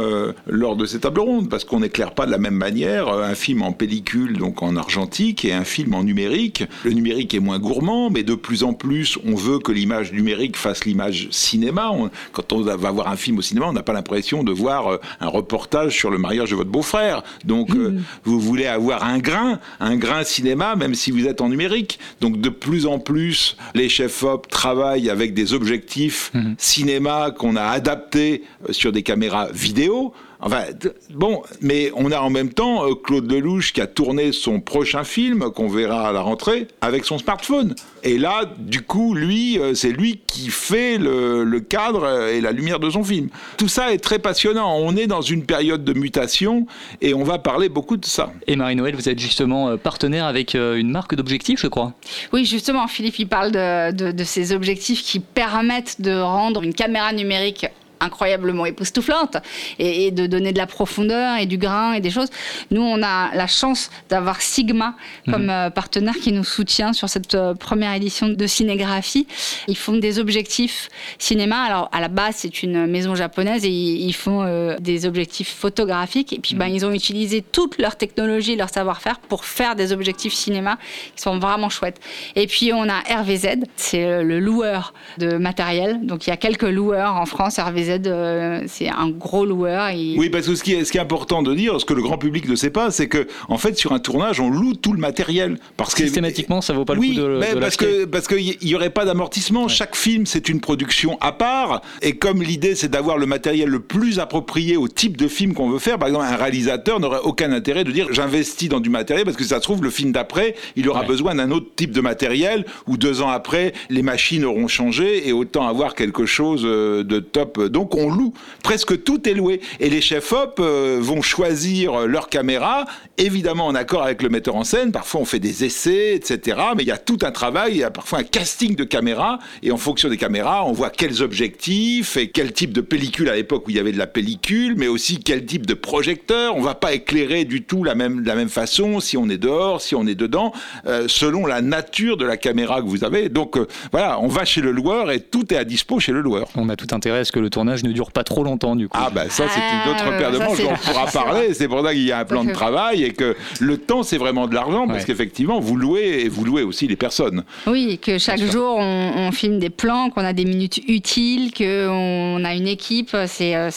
lors 0.48 0.76
de 0.76 0.86
ces 0.86 1.00
tables 1.00 1.22
rondes 1.22 1.50
parce 1.50 1.64
qu'on 1.64 1.80
n'éclaire 1.80 2.14
pas 2.14 2.26
de 2.26 2.32
la 2.32 2.38
même 2.38 2.56
manière 2.56 3.10
un 3.10 3.36
film 3.36 3.62
en 3.62 3.72
pellicule, 3.72 4.38
donc 4.38 4.62
en 4.62 4.76
argentique, 4.76 5.46
et 5.46 5.54
un 5.54 5.64
film 5.64 5.94
en 5.94 6.04
numérique. 6.04 6.64
Le 6.84 6.92
numérique 6.92 7.34
est 7.34 7.40
moins 7.40 7.60
gourmand, 7.60 8.10
mais 8.10 8.24
de 8.24 8.36
plus 8.36 8.64
en 8.64 8.74
plus, 8.74 9.18
on 9.26 9.36
veut 9.36 9.60
que 9.60 9.72
l'image 9.72 10.12
numérique 10.12 10.53
fasse 10.58 10.86
l'image 10.86 11.28
cinéma. 11.32 11.92
quand 12.32 12.54
on 12.54 12.62
va 12.62 12.76
voir 12.76 13.08
un 13.08 13.16
film 13.16 13.38
au 13.38 13.42
cinéma, 13.42 13.68
on 13.68 13.74
n'a 13.74 13.84
pas 13.84 13.94
l'impression 13.94 14.44
de 14.44 14.52
voir 14.52 14.88
euh, 14.88 14.98
un 15.20 15.28
reportage 15.28 15.98
sur 15.98 16.10
le 16.10 16.18
mariage 16.18 16.52
de 16.52 16.56
votre 16.56 16.70
beau-frère. 16.70 17.24
Donc, 17.46 17.72
euh, 17.72 17.92
mmh. 17.92 18.04
vous 18.24 18.40
voulez 18.40 18.66
avoir 18.66 19.04
un 19.04 19.20
grain, 19.20 19.60
un 19.80 19.96
grain 19.96 20.24
cinéma, 20.24 20.76
même 20.76 20.96
si 20.96 21.12
vous 21.12 21.28
êtes 21.28 21.42
en 21.42 21.50
numérique. 21.50 22.00
Donc, 22.22 22.40
de 22.40 22.50
plus 22.50 22.86
en 22.86 23.00
plus, 23.00 23.58
les 23.76 23.90
chefs-op 23.90 24.48
travaillent 24.50 25.10
avec 25.10 25.34
des 25.34 25.54
objectifs 25.54 26.32
mmh. 26.34 26.54
cinéma 26.58 27.32
qu'on 27.32 27.56
a 27.56 27.64
adaptés 27.64 28.44
euh, 28.68 28.74
sur 28.74 28.92
des 28.92 29.04
caméras 29.04 29.48
vidéo. 29.52 30.14
Enfin, 30.46 30.66
bon, 31.12 31.42
mais 31.62 31.90
on 31.96 32.12
a 32.12 32.20
en 32.20 32.30
même 32.30 32.52
temps 32.52 32.86
euh, 32.86 32.96
Claude 32.96 33.32
Lelouch 33.32 33.72
qui 33.72 33.80
a 33.80 33.88
tourné 33.88 34.34
son 34.34 34.60
prochain 34.60 35.06
film, 35.06 35.52
qu'on 35.52 35.70
verra 35.70 36.10
à 36.10 36.12
la 36.12 36.20
rentrée, 36.20 36.68
avec 36.82 37.06
son 37.06 37.18
smartphone. 37.18 37.76
Et 38.04 38.18
là, 38.18 38.52
du 38.58 38.82
coup, 38.82 39.14
lui, 39.14 39.58
euh, 39.58 39.74
c'est 39.74 39.92
lui 39.92 40.20
qui 40.28 40.50
fait 40.50 40.98
le, 40.98 41.62
cadre 41.62 42.28
et 42.28 42.42
la 42.42 42.52
lumière 42.52 42.80
de 42.80 42.90
son 42.90 43.06
film. 43.06 43.30
Tout 43.58 43.70
ça 43.70 43.94
est 43.94 44.00
très 44.00 44.20
passionnant. 44.20 44.76
On 44.78 44.98
est 44.98 45.08
dans 45.08 45.22
une 45.22 45.46
période 45.46 45.86
de 45.86 45.94
mutation 45.94 46.68
et 47.02 47.14
on 47.14 47.24
va 47.24 47.40
parler 47.40 47.70
beaucoup 47.70 47.96
de 47.96 48.06
ça. 48.06 48.34
Et 48.46 48.58
Marie-Noël, 48.58 48.96
vous 48.96 49.08
êtes 49.08 49.20
justement 49.20 49.70
euh, 49.70 49.78
partenaire 49.78 50.26
avec 50.26 50.56
une 50.56 50.92
marque 50.92 51.16
d'objectifs, 51.16 51.62
je 51.62 51.68
crois. 51.68 51.94
Oui, 52.34 52.44
justement, 52.44 52.88
Philippe, 52.88 53.18
il 53.18 53.28
parle 53.28 53.52
de, 53.52 54.12
de 54.12 54.24
ces 54.26 54.52
objectifs 54.52 55.04
qui 55.04 55.22
permettent 55.22 56.02
de 56.02 56.20
rendre 56.20 56.64
une 56.64 56.74
caméra 56.74 57.14
numérique 57.14 57.66
incroyablement 58.04 58.66
époustouflante 58.66 59.38
et, 59.80 60.12
de 60.12 60.28
donner 60.28 60.52
de 60.52 60.58
la 60.58 60.68
profondeur 60.68 61.38
et 61.38 61.46
du 61.46 61.58
grain 61.58 61.94
et 61.94 62.02
des 62.02 62.10
choses. 62.10 62.30
Nous, 62.72 62.82
on 62.82 63.02
a 63.02 63.34
la 63.34 63.48
chance 63.48 63.90
d'avoir 64.10 64.42
Sigma 64.42 64.96
comme 65.30 65.44
mhm. 65.44 65.50
euh, 65.50 65.70
partenaire 65.70 66.16
qui 66.16 66.32
nous 66.32 66.44
soutient 66.44 66.94
sur 66.94 67.10
cette 67.10 67.36
euh, 67.36 67.54
première 67.54 67.94
édition 67.94 68.28
de 68.28 68.48
cinégraphie. 68.48 69.28
Ils 69.68 69.78
font 69.78 69.96
des 69.96 70.20
objectifs 70.20 70.90
cinéma. 71.18 71.64
Alors, 71.64 71.90
à 71.92 72.02
la 72.02 72.08
base, 72.10 72.36
c'est 72.38 72.64
une 72.64 72.88
maison 72.88 73.16
japonaise 73.16 73.66
et 73.66 73.70
ils, 73.70 74.14
font 74.14 74.44
euh, 74.44 74.76
des 74.80 75.06
objectifs 75.06 75.54
photographiques. 75.54 76.34
Et 76.34 76.40
puis, 76.40 76.56
ben, 76.56 76.68
mhm. 76.68 76.76
ils 76.76 76.86
ont 76.86 76.92
utilisé 76.92 77.42
toute 77.42 77.78
leur 77.78 77.96
technologie, 77.96 78.56
leur 78.56 78.70
savoir-faire 78.70 79.20
pour 79.20 79.46
faire 79.46 79.76
des 79.76 79.94
objectifs 79.94 80.34
cinéma 80.34 80.78
qui 81.16 81.22
sont 81.22 81.40
vraiment 81.40 81.70
chouettes. 81.70 82.00
Et 82.36 82.48
puis, 82.48 82.72
on 82.74 82.88
a 82.90 83.00
RVZ, 83.22 83.64
c'est 83.76 84.24
le 84.24 84.40
loueur 84.40 84.94
de 85.18 85.38
matériel. 85.38 86.06
Donc, 86.06 86.28
il 86.28 86.30
y 86.30 86.34
a 86.34 86.38
quelques 86.38 86.64
loueurs 86.64 87.16
en 87.16 87.26
France, 87.26 87.60
RVZ 87.60 87.93
euh, 88.08 88.64
c'est 88.68 88.90
un 88.90 89.10
gros 89.10 89.46
loueur. 89.46 89.90
Oui, 89.94 90.30
parce 90.30 90.48
que 90.48 90.56
ce 90.56 90.64
qui, 90.64 90.74
est, 90.74 90.86
ce 90.86 90.92
qui 90.92 90.98
est 90.98 91.02
important 91.02 91.44
de 91.44 91.54
dire, 91.54 91.80
ce 91.80 91.86
que 91.86 91.94
le 91.94 92.02
grand 92.02 92.18
public 92.18 92.48
ne 92.48 92.56
sait 92.56 92.70
pas, 92.70 92.92
c'est 92.92 93.08
que 93.08 93.28
en 93.50 93.58
fait, 93.58 93.78
sur 93.78 93.94
un 93.94 94.00
tournage, 94.00 94.40
on 94.40 94.50
loue 94.50 94.74
tout 94.74 94.94
le 94.94 95.00
matériel. 95.00 95.58
Parce 95.78 95.96
que, 95.96 96.04
Systématiquement, 96.04 96.62
ça 96.62 96.74
vaut 96.74 96.86
pas 96.86 96.96
le 96.96 97.02
coup 97.02 97.14
de, 97.14 97.40
mais 97.40 97.60
parce 97.60 97.78
que 97.78 98.06
parce 98.06 98.28
qu'il 98.28 98.58
n'y 98.62 98.76
aurait 98.76 98.90
pas 98.90 99.06
d'amortissement. 99.06 99.68
Chaque 99.68 99.96
film, 99.96 100.26
c'est 100.26 100.50
une 100.50 100.60
production 100.60 101.18
à 101.22 101.32
part. 101.32 101.82
Et 102.02 102.18
comme 102.18 102.42
l'idée, 102.42 102.76
c'est 102.76 102.90
d'avoir 102.90 103.18
le 103.18 103.26
matériel 103.26 103.70
le 103.70 103.80
plus 103.80 104.20
approprié 104.20 104.78
au 104.78 104.88
type 104.88 105.18
de 105.18 105.28
film 105.28 105.54
qu'on 105.54 105.70
veut 105.70 105.80
faire, 105.80 105.98
par 105.98 106.08
exemple, 106.08 106.26
un 106.26 106.36
réalisateur 106.36 107.00
n'aurait 107.00 107.22
aucun 107.24 107.52
intérêt 107.52 107.84
de 107.84 107.92
dire 107.92 108.08
j'investis 108.12 108.70
dans 108.70 108.80
du 108.80 108.90
matériel 108.90 109.26
parce 109.26 109.38
que 109.38 109.44
ça 109.44 109.58
se 109.58 109.62
trouve, 109.62 109.84
le 109.84 109.90
film 109.90 110.12
d'après, 110.12 110.56
il 110.76 110.88
aura 110.90 111.04
besoin 111.04 111.36
d'un 111.36 111.52
autre 111.52 111.68
type 111.76 111.92
de 111.92 112.02
matériel 112.02 112.66
ou 112.88 112.98
deux 112.98 113.22
ans 113.22 113.30
après, 113.30 113.74
les 113.90 114.02
machines 114.02 114.46
auront 114.46 114.68
changé 114.68 115.28
et 115.28 115.34
autant 115.34 115.68
avoir 115.68 115.96
quelque 115.96 116.26
chose 116.26 116.64
euh, 116.66 117.04
de 117.04 117.20
top. 117.20 117.62
Donc, 117.74 117.96
on 117.96 118.10
loue. 118.10 118.34
Presque 118.64 119.04
tout 119.04 119.28
est 119.28 119.34
loué. 119.34 119.60
Et 119.80 119.90
les 119.90 120.00
chefs-op 120.00 120.60
euh, 120.60 121.00
vont 121.02 121.22
choisir 121.22 122.08
leur 122.08 122.30
caméra, 122.30 122.86
évidemment 123.18 123.66
en 123.66 123.76
accord 123.76 124.04
avec 124.04 124.22
le 124.22 124.30
metteur 124.30 124.56
en 124.56 124.64
scène. 124.64 124.92
Parfois 124.92 125.22
on 125.22 125.26
fait 125.26 125.40
des 125.40 125.66
essais, 125.66 126.16
etc. 126.16 126.58
Mais 126.78 126.84
il 126.84 126.88
y 126.88 126.92
a 126.92 126.98
tout 126.98 127.18
un 127.24 127.32
travail, 127.32 127.74
il 127.74 127.78
y 127.78 127.84
a 127.84 127.92
parfois 127.92 128.20
un 128.20 128.24
casting 128.24 128.76
de 128.76 128.84
caméras. 128.84 129.40
Et 129.64 129.72
en 129.72 129.78
fonction 129.78 130.08
des 130.08 130.18
caméras, 130.18 130.66
on 130.66 130.72
voit 130.72 130.92
quels 130.92 131.24
objectifs 131.24 132.16
et 132.16 132.30
quel 132.30 132.54
type 132.54 132.74
de 132.74 132.82
pellicule 132.82 133.30
à 133.30 133.36
l'époque 133.36 133.68
où 133.68 133.72
il 133.72 133.76
y 133.76 133.80
avait 133.80 133.92
de 133.92 133.98
la 133.98 134.08
pellicule, 134.08 134.76
mais 134.78 134.88
aussi 134.88 135.20
quel 135.20 135.46
type 135.46 135.66
de 135.66 135.74
projecteur. 135.74 136.56
On 136.56 136.62
va 136.62 136.76
pas 136.76 136.94
éclairer 136.94 137.46
du 137.46 137.64
tout 137.64 137.84
la 137.84 137.96
même, 137.96 138.22
de 138.22 138.28
la 138.28 138.36
même 138.36 138.50
façon 138.50 139.00
si 139.00 139.18
on 139.18 139.30
est 139.30 139.38
dehors, 139.38 139.82
si 139.82 139.96
on 139.96 140.06
est 140.06 140.16
dedans, 140.16 140.54
euh, 140.86 141.08
selon 141.08 141.48
la 141.48 141.62
nature 141.62 142.18
de 142.18 142.26
la 142.26 142.38
caméra 142.38 142.82
que 142.82 142.88
vous 142.88 143.04
avez. 143.04 143.30
Donc 143.30 143.58
euh, 143.58 143.68
voilà, 143.92 144.20
on 144.20 144.28
va 144.28 144.46
chez 144.46 144.62
le 144.62 144.72
loueur 144.72 145.12
et 145.12 145.20
tout 145.20 145.52
est 145.52 145.58
à 145.58 145.64
dispo 145.64 146.00
chez 146.00 146.12
le 146.12 146.22
loueur. 146.22 146.48
On 146.56 146.70
a 146.70 146.76
tout 146.76 146.88
intérêt 146.92 147.20
à 147.20 147.26
ce 147.26 147.32
que 147.32 147.40
le 147.40 147.50
tournage 147.50 147.63
ne 147.64 147.92
dure 147.92 148.12
pas 148.12 148.24
trop 148.24 148.44
longtemps 148.44 148.76
du 148.76 148.88
coup. 148.88 148.98
Ah 149.00 149.10
bah 149.10 149.26
ça 149.30 149.46
c'est 149.48 149.60
une 149.60 149.92
autre 149.92 150.06
ah, 150.08 150.18
paire 150.18 150.32
de 150.32 150.38
manches 150.38 150.62
dont 150.62 150.70
on 150.72 150.92
pourra 150.92 151.06
parler. 151.08 151.54
C'est 151.54 151.68
pour 151.68 151.84
ça 151.84 151.92
qu'il 151.94 152.04
y 152.04 152.12
a 152.12 152.20
un 152.20 152.26
plan 152.26 152.44
de 152.44 152.52
travail 152.54 153.04
et 153.04 153.14
que 153.14 153.36
le 153.60 153.78
temps 153.78 154.04
c'est 154.04 154.18
vraiment 154.18 154.48
de 154.48 154.54
l'argent 154.54 154.88
parce 154.88 155.06
qu'effectivement 155.06 155.60
vous 155.60 155.76
louez 155.76 156.22
et 156.24 156.30
vous 156.30 156.46
louez 156.46 156.64
aussi 156.64 156.88
les 156.88 156.96
personnes. 156.96 157.44
Oui, 157.68 158.00
que 158.02 158.18
chaque 158.18 158.42
jour 158.42 158.78
on, 158.78 159.32
filme 159.32 159.60
des 159.60 159.70
plans, 159.70 160.10
qu'on 160.10 160.24
a 160.24 160.34
des 160.34 160.46
minutes 160.46 160.80
utiles, 160.88 161.54
qu'on 161.54 162.44
a 162.44 162.54
une 162.54 162.68
équipe. 162.68 163.16
C'est 163.28 163.56
euh, 163.56 163.70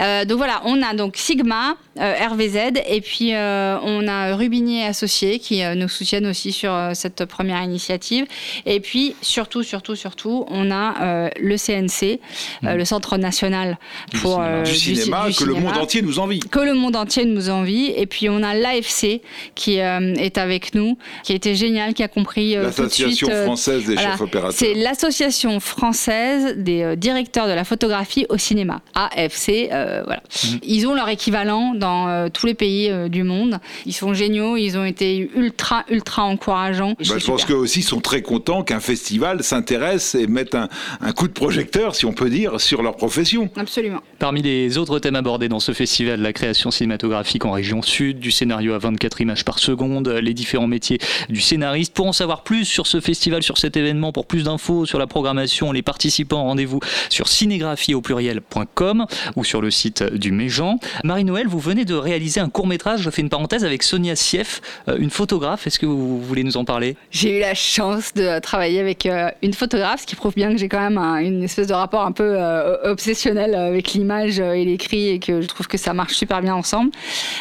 euh, 0.00 0.24
donc 0.24 0.38
voilà, 0.38 0.60
on 0.64 0.82
a 0.82 0.94
donc 0.94 1.16
Sigma, 1.16 1.70
euh, 1.70 1.74
RVZ 1.96 2.82
et 2.88 3.00
puis 3.00 3.32
on 3.34 4.08
a 4.08 4.34
Rubinier 4.34 4.84
Associés 4.86 5.38
qui 5.38 5.62
nous 5.76 5.88
soutiennent 5.88 6.26
aussi 6.26 6.52
sur 6.52 6.90
cette 6.94 7.24
première 7.24 7.62
initiative. 7.62 8.26
Et 8.66 8.80
puis 8.80 9.14
surtout, 9.22 9.62
surtout, 9.62 9.96
surtout, 9.96 10.44
on 10.48 10.70
a 10.70 11.30
le 11.38 11.56
CNC, 11.56 12.20
mmh. 12.62 12.74
le 12.74 12.84
Centre 12.84 13.16
national 13.16 13.78
pour 14.20 14.40
euh, 14.40 14.62
du, 14.62 14.74
cinéma, 14.74 15.26
que 15.36 15.44
le 15.44 15.54
monde 15.54 15.76
entier 15.76 16.02
nous 16.02 16.18
envie. 16.18 16.40
Que 16.40 16.60
le 16.60 16.74
monde 16.74 16.96
entier 16.96 17.24
nous 17.24 17.50
envie. 17.50 17.92
Et 17.96 18.06
puis 18.06 18.28
on 18.28 18.42
a 18.42 18.54
l'AFC 18.54 19.20
qui 19.54 19.80
euh, 19.80 20.14
est 20.14 20.38
avec 20.38 20.74
nous, 20.74 20.98
qui 21.22 21.32
a 21.32 21.34
été 21.36 21.54
génial, 21.54 21.94
qui 21.94 22.02
a 22.02 22.08
compris 22.08 22.56
euh, 22.56 22.64
l'association 22.64 23.28
française 23.28 23.84
des 23.86 23.96
chefs 23.96 24.20
opérateurs. 24.20 24.52
C'est 24.52 24.74
l'association 24.74 25.60
française 25.60 26.56
des 26.56 26.96
directeurs 26.96 27.46
de 27.46 27.52
la 27.52 27.64
photographie 27.64 28.26
au 28.28 28.38
cinéma. 28.38 28.80
AFC, 28.94 29.68
voilà. 29.70 30.22
Mhm. 30.44 30.58
Ils 30.62 30.86
ont 30.86 30.94
leur 30.94 31.08
équivalent 31.08 31.74
dans 31.74 31.83
tous 32.32 32.46
les 32.46 32.54
pays 32.54 32.90
du 33.08 33.22
monde. 33.22 33.58
Ils 33.86 33.92
sont 33.92 34.14
géniaux, 34.14 34.56
ils 34.56 34.76
ont 34.78 34.84
été 34.84 35.30
ultra 35.34 35.84
ultra 35.88 36.24
encourageants. 36.24 36.94
Bah, 36.98 37.16
je 37.18 37.26
pense 37.26 37.44
qu'eux 37.44 37.54
aussi 37.54 37.82
sont 37.82 38.00
très 38.00 38.22
contents 38.22 38.62
qu'un 38.62 38.80
festival 38.80 39.42
s'intéresse 39.42 40.14
et 40.14 40.26
mette 40.26 40.54
un, 40.54 40.68
un 41.00 41.12
coup 41.12 41.28
de 41.28 41.32
projecteur, 41.32 41.94
si 41.94 42.06
on 42.06 42.12
peut 42.12 42.30
dire, 42.30 42.60
sur 42.60 42.82
leur 42.82 42.96
profession. 42.96 43.50
Absolument. 43.56 44.00
Parmi 44.18 44.42
les 44.42 44.78
autres 44.78 44.98
thèmes 44.98 45.16
abordés 45.16 45.48
dans 45.48 45.60
ce 45.60 45.72
festival, 45.72 46.20
la 46.20 46.32
création 46.32 46.70
cinématographique 46.70 47.44
en 47.44 47.52
région 47.52 47.82
sud, 47.82 48.18
du 48.18 48.30
scénario 48.30 48.72
à 48.74 48.78
24 48.78 49.20
images 49.20 49.44
par 49.44 49.58
seconde, 49.58 50.08
les 50.08 50.34
différents 50.34 50.66
métiers 50.66 50.98
du 51.28 51.40
scénariste. 51.40 51.94
Pour 51.94 52.06
en 52.06 52.12
savoir 52.12 52.42
plus 52.42 52.64
sur 52.64 52.86
ce 52.86 53.00
festival, 53.00 53.42
sur 53.42 53.58
cet 53.58 53.76
événement, 53.76 54.12
pour 54.12 54.26
plus 54.26 54.44
d'infos 54.44 54.86
sur 54.86 54.98
la 54.98 55.06
programmation, 55.06 55.72
les 55.72 55.82
participants, 55.82 56.44
rendez-vous 56.44 56.80
sur 57.10 57.28
cinégraphie 57.28 57.94
au 57.94 58.00
pluriel.com 58.00 59.06
ou 59.36 59.44
sur 59.44 59.60
le 59.60 59.70
site 59.70 60.02
du 60.02 60.32
Méjean. 60.32 60.78
Marie-Noël, 61.02 61.46
vous 61.48 61.58
venez 61.58 61.73
de 61.74 61.94
réaliser 61.94 62.38
un 62.38 62.48
court 62.48 62.68
métrage, 62.68 63.00
je 63.00 63.10
fais 63.10 63.22
une 63.22 63.28
parenthèse, 63.28 63.64
avec 63.64 63.82
Sonia 63.82 64.14
Sieff, 64.14 64.60
une 64.86 65.10
photographe. 65.10 65.66
Est-ce 65.66 65.80
que 65.80 65.86
vous 65.86 66.20
voulez 66.20 66.44
nous 66.44 66.56
en 66.56 66.64
parler? 66.64 66.96
J'ai 67.10 67.38
eu 67.38 67.40
la 67.40 67.54
chance 67.54 68.14
de 68.14 68.38
travailler 68.38 68.78
avec 68.78 69.08
une 69.42 69.54
photographe, 69.54 70.02
ce 70.02 70.06
qui 70.06 70.14
prouve 70.14 70.34
bien 70.34 70.52
que 70.52 70.58
j'ai 70.58 70.68
quand 70.68 70.78
même 70.78 70.98
une 70.98 71.42
espèce 71.42 71.66
de 71.66 71.74
rapport 71.74 72.02
un 72.02 72.12
peu 72.12 72.38
obsessionnel 72.84 73.56
avec 73.56 73.94
l'image 73.94 74.38
et 74.38 74.64
l'écrit 74.64 75.08
et 75.08 75.18
que 75.18 75.40
je 75.40 75.46
trouve 75.48 75.66
que 75.66 75.78
ça 75.78 75.92
marche 75.92 76.14
super 76.14 76.40
bien 76.40 76.54
ensemble. 76.54 76.92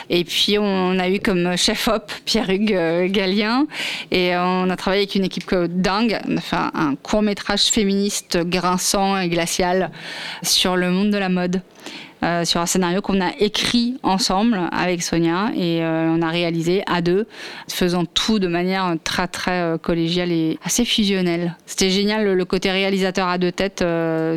Et 0.10 0.24
puis 0.24 0.58
on 0.58 0.98
a 0.98 1.10
eu 1.10 1.20
comme 1.20 1.56
chef-op 1.58 2.12
Pierre-Hugues 2.26 3.12
Gallien 3.12 3.68
et 4.10 4.36
on 4.36 4.70
a 4.70 4.76
travaillé 4.76 5.04
avec 5.04 5.16
une 5.16 5.26
équipe 5.26 5.54
dingue. 5.54 6.20
On 6.30 6.38
a 6.38 6.42
fait 6.42 6.56
un 6.56 6.96
court 6.96 7.22
métrage 7.22 7.66
féministe 7.66 8.38
grinçant 8.46 9.20
et 9.20 9.28
glacial 9.28 9.92
sur 10.42 10.78
le 10.78 10.90
monde 10.90 11.12
de 11.12 11.18
la 11.18 11.30
mode. 11.30 11.62
Euh, 12.24 12.46
sur 12.46 12.62
un 12.62 12.66
scénario 12.66 13.02
qu'on 13.02 13.20
a 13.20 13.32
écrit 13.40 13.98
ensemble 14.02 14.62
avec 14.72 15.04
Sonia 15.04 15.52
et 15.58 15.84
euh, 15.84 16.08
on 16.08 16.22
a 16.22 16.30
réalisé 16.30 16.82
à 16.86 17.02
deux, 17.02 17.28
faisant 17.68 18.06
tout 18.06 18.40
de 18.40 18.48
manière 18.48 18.96
très 19.04 19.28
très 19.28 19.62
euh, 19.62 19.78
collégiale 19.78 20.32
et 20.32 20.58
assez 20.64 20.86
fusionnelle. 20.86 21.58
C'était 21.66 21.90
génial 21.90 22.24
le, 22.24 22.46
côté 22.46 22.72
réalisateur 22.72 23.28
à 23.28 23.38
deux 23.38 23.52
têtes, 23.52 23.84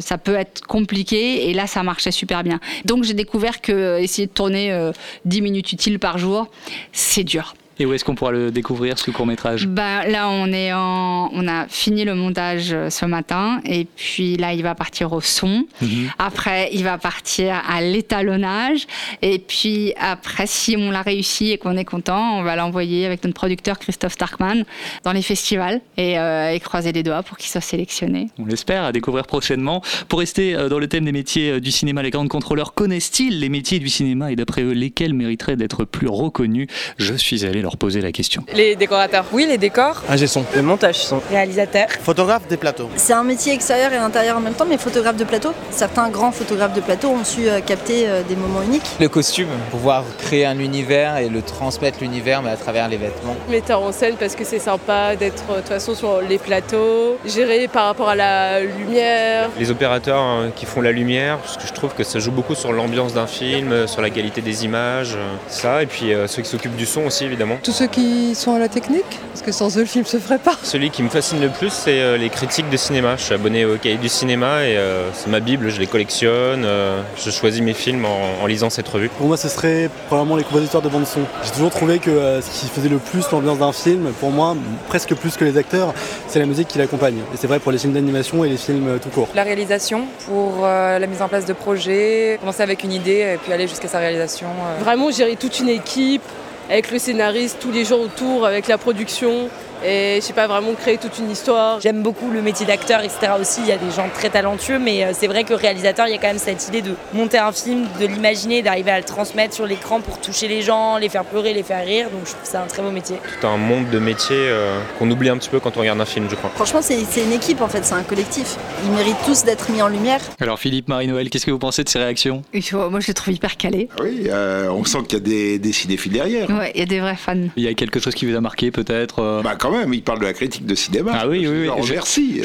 ça 0.00 0.18
peut 0.18 0.34
être 0.34 0.66
compliqué 0.66 1.48
et 1.48 1.54
là 1.54 1.66
ça 1.66 1.82
marchait 1.82 2.10
super 2.10 2.42
bien. 2.42 2.60
Donc 2.84 3.04
j'ai 3.04 3.14
découvert 3.14 3.60
que 3.60 4.00
essayer 4.00 4.26
de 4.26 4.32
tourner 4.32 4.90
10 5.24 5.42
minutes 5.42 5.72
utiles 5.72 5.98
par 5.98 6.18
jour, 6.18 6.48
c'est 6.92 7.24
dur. 7.24 7.54
Et 7.78 7.84
où 7.84 7.92
est-ce 7.92 8.04
qu'on 8.04 8.14
pourra 8.14 8.32
le 8.32 8.50
découvrir, 8.50 8.98
ce 8.98 9.10
court-métrage? 9.10 9.66
Bah, 9.66 10.06
Là, 10.06 10.28
on, 10.30 10.46
est 10.52 10.72
en... 10.72 11.30
on 11.32 11.46
a 11.46 11.66
fini 11.68 12.04
le 12.04 12.14
montage 12.14 12.72
euh, 12.72 12.88
ce 12.88 13.04
matin. 13.04 13.60
Et 13.64 13.86
puis 13.96 14.36
là, 14.36 14.54
il 14.54 14.62
va 14.62 14.74
partir 14.74 15.12
au 15.12 15.20
son. 15.20 15.66
Mhm. 15.82 16.10
Après, 16.18 16.70
il 16.72 16.84
va 16.84 16.96
partir 16.96 17.62
à 17.68 17.82
l'étalonnage. 17.82 18.86
Et 19.20 19.38
puis 19.38 19.92
après, 20.00 20.46
si 20.46 20.76
on 20.78 20.90
l'a 20.90 21.02
réussi 21.02 21.50
et 21.50 21.58
qu'on 21.58 21.76
est 21.76 21.84
content, 21.84 22.38
on 22.38 22.42
va 22.42 22.56
l'envoyer 22.56 23.04
avec 23.04 23.22
notre 23.24 23.34
producteur 23.34 23.78
Christophe 23.78 24.14
Starkman 24.14 24.64
dans 25.04 25.12
les 25.12 25.22
festivals 25.22 25.80
et, 25.98 26.18
euh, 26.18 26.52
et 26.52 26.60
croiser 26.60 26.92
les 26.92 27.02
doigts 27.02 27.22
pour 27.22 27.36
qu'il 27.36 27.50
soit 27.50 27.60
sélectionné. 27.60 28.28
On 28.38 28.46
l'espère, 28.46 28.84
à 28.84 28.92
découvrir 28.92 29.26
prochainement. 29.26 29.82
Pour 30.08 30.20
rester 30.20 30.54
euh, 30.54 30.70
dans 30.70 30.78
le 30.78 30.88
thème 30.88 31.04
des 31.04 31.12
métiers 31.12 31.60
du 31.60 31.70
cinéma, 31.70 32.02
les 32.02 32.10
grands 32.10 32.26
contrôleurs 32.26 32.72
connaissent-ils 32.72 33.38
les 33.38 33.50
métiers 33.50 33.78
du 33.80 33.90
cinéma? 33.90 34.32
Et 34.32 34.36
d'après 34.36 34.62
eux, 34.62 34.72
lesquels 34.72 35.12
mériteraient 35.12 35.56
d'être 35.56 35.84
plus 35.84 36.08
reconnus? 36.08 36.68
Je 36.96 37.12
suis 37.12 37.44
allé 37.44 37.60
leur 37.66 37.76
poser 37.76 38.00
la 38.00 38.12
question. 38.12 38.44
Les 38.54 38.76
décorateurs. 38.76 39.24
Oui, 39.32 39.44
les 39.48 39.58
décors. 39.58 40.02
Ingé 40.08 40.28
son. 40.28 40.44
Le 40.54 40.62
montage 40.62 40.98
son. 40.98 41.20
Réalisateur. 41.30 41.88
Photographe 42.00 42.46
des 42.46 42.56
plateaux. 42.56 42.88
C'est 42.94 43.12
un 43.12 43.24
métier 43.24 43.52
extérieur 43.52 43.92
et 43.92 43.96
intérieur 43.96 44.36
en 44.36 44.40
même 44.40 44.54
temps, 44.54 44.66
mais 44.68 44.78
photographe 44.78 45.16
de 45.16 45.24
plateau. 45.24 45.52
Certains 45.72 46.08
grands 46.08 46.30
photographes 46.30 46.74
de 46.74 46.80
plateau 46.80 47.08
ont 47.08 47.24
su 47.24 47.48
euh, 47.48 47.60
capter 47.60 48.04
euh, 48.06 48.22
des 48.22 48.36
moments 48.36 48.62
uniques. 48.62 48.86
Le 49.00 49.08
costume, 49.08 49.48
pouvoir 49.72 50.04
créer 50.18 50.46
un 50.46 50.60
univers 50.60 51.16
et 51.16 51.28
le 51.28 51.42
transmettre 51.42 51.98
l'univers, 52.02 52.40
mais 52.40 52.50
à 52.50 52.56
travers 52.56 52.88
les 52.88 52.98
vêtements. 52.98 53.34
Metteur 53.50 53.82
en 53.82 53.90
scène 53.90 54.14
parce 54.16 54.36
que 54.36 54.44
c'est 54.44 54.60
sympa 54.60 55.16
d'être 55.16 55.42
euh, 55.50 55.56
de 55.56 55.60
toute 55.62 55.68
façon 55.68 55.96
sur 55.96 56.20
les 56.20 56.38
plateaux, 56.38 57.18
gérer 57.24 57.66
par 57.66 57.86
rapport 57.86 58.10
à 58.10 58.14
la 58.14 58.60
lumière. 58.60 59.50
Les 59.58 59.72
opérateurs 59.72 60.20
hein, 60.20 60.52
qui 60.54 60.66
font 60.66 60.82
la 60.82 60.92
lumière, 60.92 61.38
parce 61.38 61.56
que 61.56 61.66
je 61.66 61.72
trouve 61.72 61.94
que 61.94 62.04
ça 62.04 62.20
joue 62.20 62.30
beaucoup 62.30 62.54
sur 62.54 62.72
l'ambiance 62.72 63.12
d'un 63.12 63.26
film, 63.26 63.88
sur 63.88 64.02
la 64.02 64.10
qualité 64.10 64.40
des 64.40 64.64
images, 64.64 65.18
ça, 65.48 65.82
et 65.82 65.86
puis 65.86 66.12
ceux 66.28 66.42
qui 66.42 66.48
s'occupent 66.48 66.76
du 66.76 66.86
son 66.86 67.06
aussi 67.06 67.24
évidemment. 67.24 67.55
Tous 67.62 67.72
ceux 67.72 67.86
qui 67.86 68.34
sont 68.34 68.54
à 68.54 68.58
la 68.58 68.68
technique, 68.68 69.04
parce 69.30 69.42
que 69.42 69.52
sans 69.52 69.76
eux 69.76 69.80
le 69.80 69.86
film 69.86 70.04
se 70.04 70.18
ferait 70.18 70.38
pas. 70.38 70.54
Celui 70.62 70.90
qui 70.90 71.02
me 71.02 71.08
fascine 71.08 71.40
le 71.40 71.48
plus, 71.48 71.70
c'est 71.70 72.00
euh, 72.00 72.16
les 72.16 72.28
critiques 72.28 72.68
de 72.70 72.76
cinéma. 72.76 73.16
Je 73.16 73.22
suis 73.22 73.34
abonné 73.34 73.64
au 73.64 73.76
cahier 73.76 73.96
du 73.96 74.08
cinéma 74.08 74.64
et 74.64 74.76
euh, 74.76 75.10
c'est 75.12 75.28
ma 75.28 75.40
bible, 75.40 75.70
je 75.70 75.80
les 75.80 75.86
collectionne, 75.86 76.64
euh, 76.64 77.02
je 77.16 77.30
choisis 77.30 77.62
mes 77.62 77.74
films 77.74 78.04
en, 78.04 78.46
lisant 78.46 78.70
cette 78.70 78.88
revue. 78.88 79.08
Pour 79.08 79.26
moi, 79.26 79.36
ce 79.36 79.48
serait 79.48 79.90
probablement 80.06 80.36
les 80.36 80.44
compositeurs 80.44 80.82
de 80.82 80.88
bande 80.88 81.06
son. 81.06 81.20
J'ai 81.44 81.50
toujours 81.50 81.70
trouvé 81.70 81.98
que 81.98 82.40
ce 82.40 82.60
qui 82.60 82.66
faisait 82.68 82.88
le 82.88 82.98
plus 82.98 83.30
l'ambiance 83.30 83.58
d'un 83.58 83.72
film, 83.72 84.12
pour 84.20 84.30
moi, 84.30 84.56
presque 84.88 85.14
plus 85.14 85.36
que 85.36 85.44
les 85.44 85.56
acteurs, 85.56 85.92
c'est 86.28 86.38
la 86.38 86.46
musique 86.46 86.68
qui 86.68 86.78
l'accompagne. 86.78 87.18
Et 87.34 87.36
c'est 87.36 87.46
vrai 87.46 87.58
pour 87.58 87.72
les 87.72 87.78
films 87.78 87.92
d'animation 87.92 88.44
et 88.44 88.48
les 88.48 88.56
films 88.56 88.98
tout 89.00 89.08
court. 89.08 89.28
La 89.34 89.42
réalisation 89.42 90.06
pour 90.26 90.62
la 90.62 91.06
mise 91.06 91.22
en 91.22 91.28
place 91.28 91.44
de 91.44 91.52
projets, 91.52 92.36
commencer 92.40 92.62
avec 92.62 92.84
une 92.84 92.92
idée 92.92 93.34
et 93.34 93.38
puis 93.42 93.52
aller 93.52 93.66
jusqu'à 93.68 93.88
sa 93.88 93.98
réalisation. 93.98 94.46
Vraiment 94.80 95.10
gérer 95.10 95.36
toute 95.36 95.58
une 95.60 95.68
équipe, 95.68 96.22
avec 96.68 96.90
le 96.90 96.98
scénariste 96.98 97.58
tous 97.60 97.70
les 97.70 97.84
jours 97.84 98.00
autour, 98.00 98.44
avec 98.44 98.68
la 98.68 98.78
production 98.78 99.48
et 99.84 100.16
je 100.20 100.26
sais 100.26 100.32
pas 100.32 100.46
vraiment 100.46 100.72
créer 100.74 100.98
toute 100.98 101.18
une 101.18 101.30
histoire. 101.30 101.80
J'aime 101.80 102.02
beaucoup 102.02 102.30
le 102.30 102.42
métier 102.42 102.66
d'acteur, 102.66 103.00
etc. 103.00 103.32
aussi. 103.40 103.60
Il 103.62 103.68
y 103.68 103.72
a 103.72 103.78
des 103.78 103.90
gens 103.90 104.08
très 104.14 104.30
talentueux, 104.30 104.78
mais 104.78 105.04
euh, 105.04 105.10
c'est 105.12 105.26
vrai 105.26 105.44
que 105.44 105.50
le 105.50 105.56
réalisateur, 105.56 106.06
il 106.06 106.12
y 106.12 106.14
a 106.14 106.18
quand 106.18 106.28
même 106.28 106.38
cette 106.38 106.66
idée 106.68 106.82
de 106.82 106.94
monter 107.12 107.38
un 107.38 107.52
film, 107.52 107.86
de 108.00 108.06
l'imaginer, 108.06 108.62
d'arriver 108.62 108.90
à 108.90 108.98
le 108.98 109.04
transmettre 109.04 109.54
sur 109.54 109.66
l'écran 109.66 110.00
pour 110.00 110.20
toucher 110.20 110.48
les 110.48 110.62
gens, 110.62 110.96
les 110.98 111.08
faire 111.08 111.24
pleurer, 111.24 111.52
les 111.54 111.62
faire 111.62 111.84
rire. 111.84 112.08
Donc 112.10 112.20
je 112.24 112.30
trouve 112.30 112.42
que 112.42 112.48
c'est 112.48 112.56
un 112.56 112.66
très 112.66 112.82
beau 112.82 112.90
métier. 112.90 113.16
Tout 113.40 113.46
un 113.46 113.56
monde 113.56 113.88
de 113.90 113.98
métiers 113.98 114.36
euh, 114.48 114.78
qu'on 114.98 115.10
oublie 115.10 115.28
un 115.28 115.36
petit 115.38 115.48
peu 115.48 115.60
quand 115.60 115.76
on 115.76 115.80
regarde 115.80 116.00
un 116.00 116.04
film, 116.06 116.26
je 116.30 116.34
crois. 116.36 116.50
Franchement, 116.54 116.80
c'est 116.82 117.22
une 117.22 117.32
équipe 117.32 117.60
en 117.60 117.68
fait, 117.68 117.84
c'est 117.84 117.94
un 117.94 118.02
collectif. 118.02 118.56
Ils 118.84 118.90
méritent 118.92 119.16
tous 119.24 119.44
d'être 119.44 119.70
mis 119.70 119.82
en 119.82 119.88
lumière. 119.88 120.20
Alors 120.40 120.58
Philippe, 120.58 120.88
Marie-Noël, 120.88 121.30
qu'est-ce 121.30 121.46
que 121.46 121.50
vous 121.50 121.58
pensez 121.58 121.84
de 121.84 121.88
ces 121.88 121.98
réactions? 121.98 122.42
Moi, 122.72 123.00
je 123.00 123.06
les 123.08 123.14
trouve 123.14 123.34
hyper 123.34 123.56
calé. 123.56 123.88
Ah 123.98 124.02
oui, 124.02 124.26
euh, 124.28 124.68
on 124.70 124.84
sent 124.84 124.98
qu'il 125.08 125.18
y 125.18 125.22
a 125.22 125.24
des, 125.24 125.58
des 125.58 125.72
cinéphiles 125.72 126.12
derrière. 126.12 126.48
Ouais, 126.50 126.72
il 126.74 126.80
y 126.80 126.82
a 126.82 126.86
des 126.86 127.00
vrais 127.00 127.16
fans. 127.16 127.36
Il 127.56 127.62
y 127.64 127.68
a 127.68 127.74
quelque 127.74 128.00
chose 128.00 128.14
qui 128.14 128.26
vous 128.26 128.36
a 128.36 128.40
marqué 128.40 128.70
peut-être 128.70 129.42
Bah 129.42 129.54
quand 129.66 129.78
même, 129.78 129.94
il 129.94 130.02
parle 130.02 130.20
de 130.20 130.24
la 130.24 130.32
critique 130.32 130.66
de 130.66 130.74
cinéma. 130.74 131.12
Ah 131.14 131.28
oui, 131.28 131.46
oui, 131.46 131.68
oui. 131.68 131.86
Merci. 131.90 132.42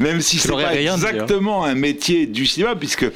Même 0.00 0.20
si 0.20 0.38
c'est 0.38 0.50
pas 0.50 0.74
exactement 0.74 1.64
un 1.64 1.74
métier 1.74 2.26
du 2.26 2.46
cinéma, 2.46 2.74
puisque 2.76 3.06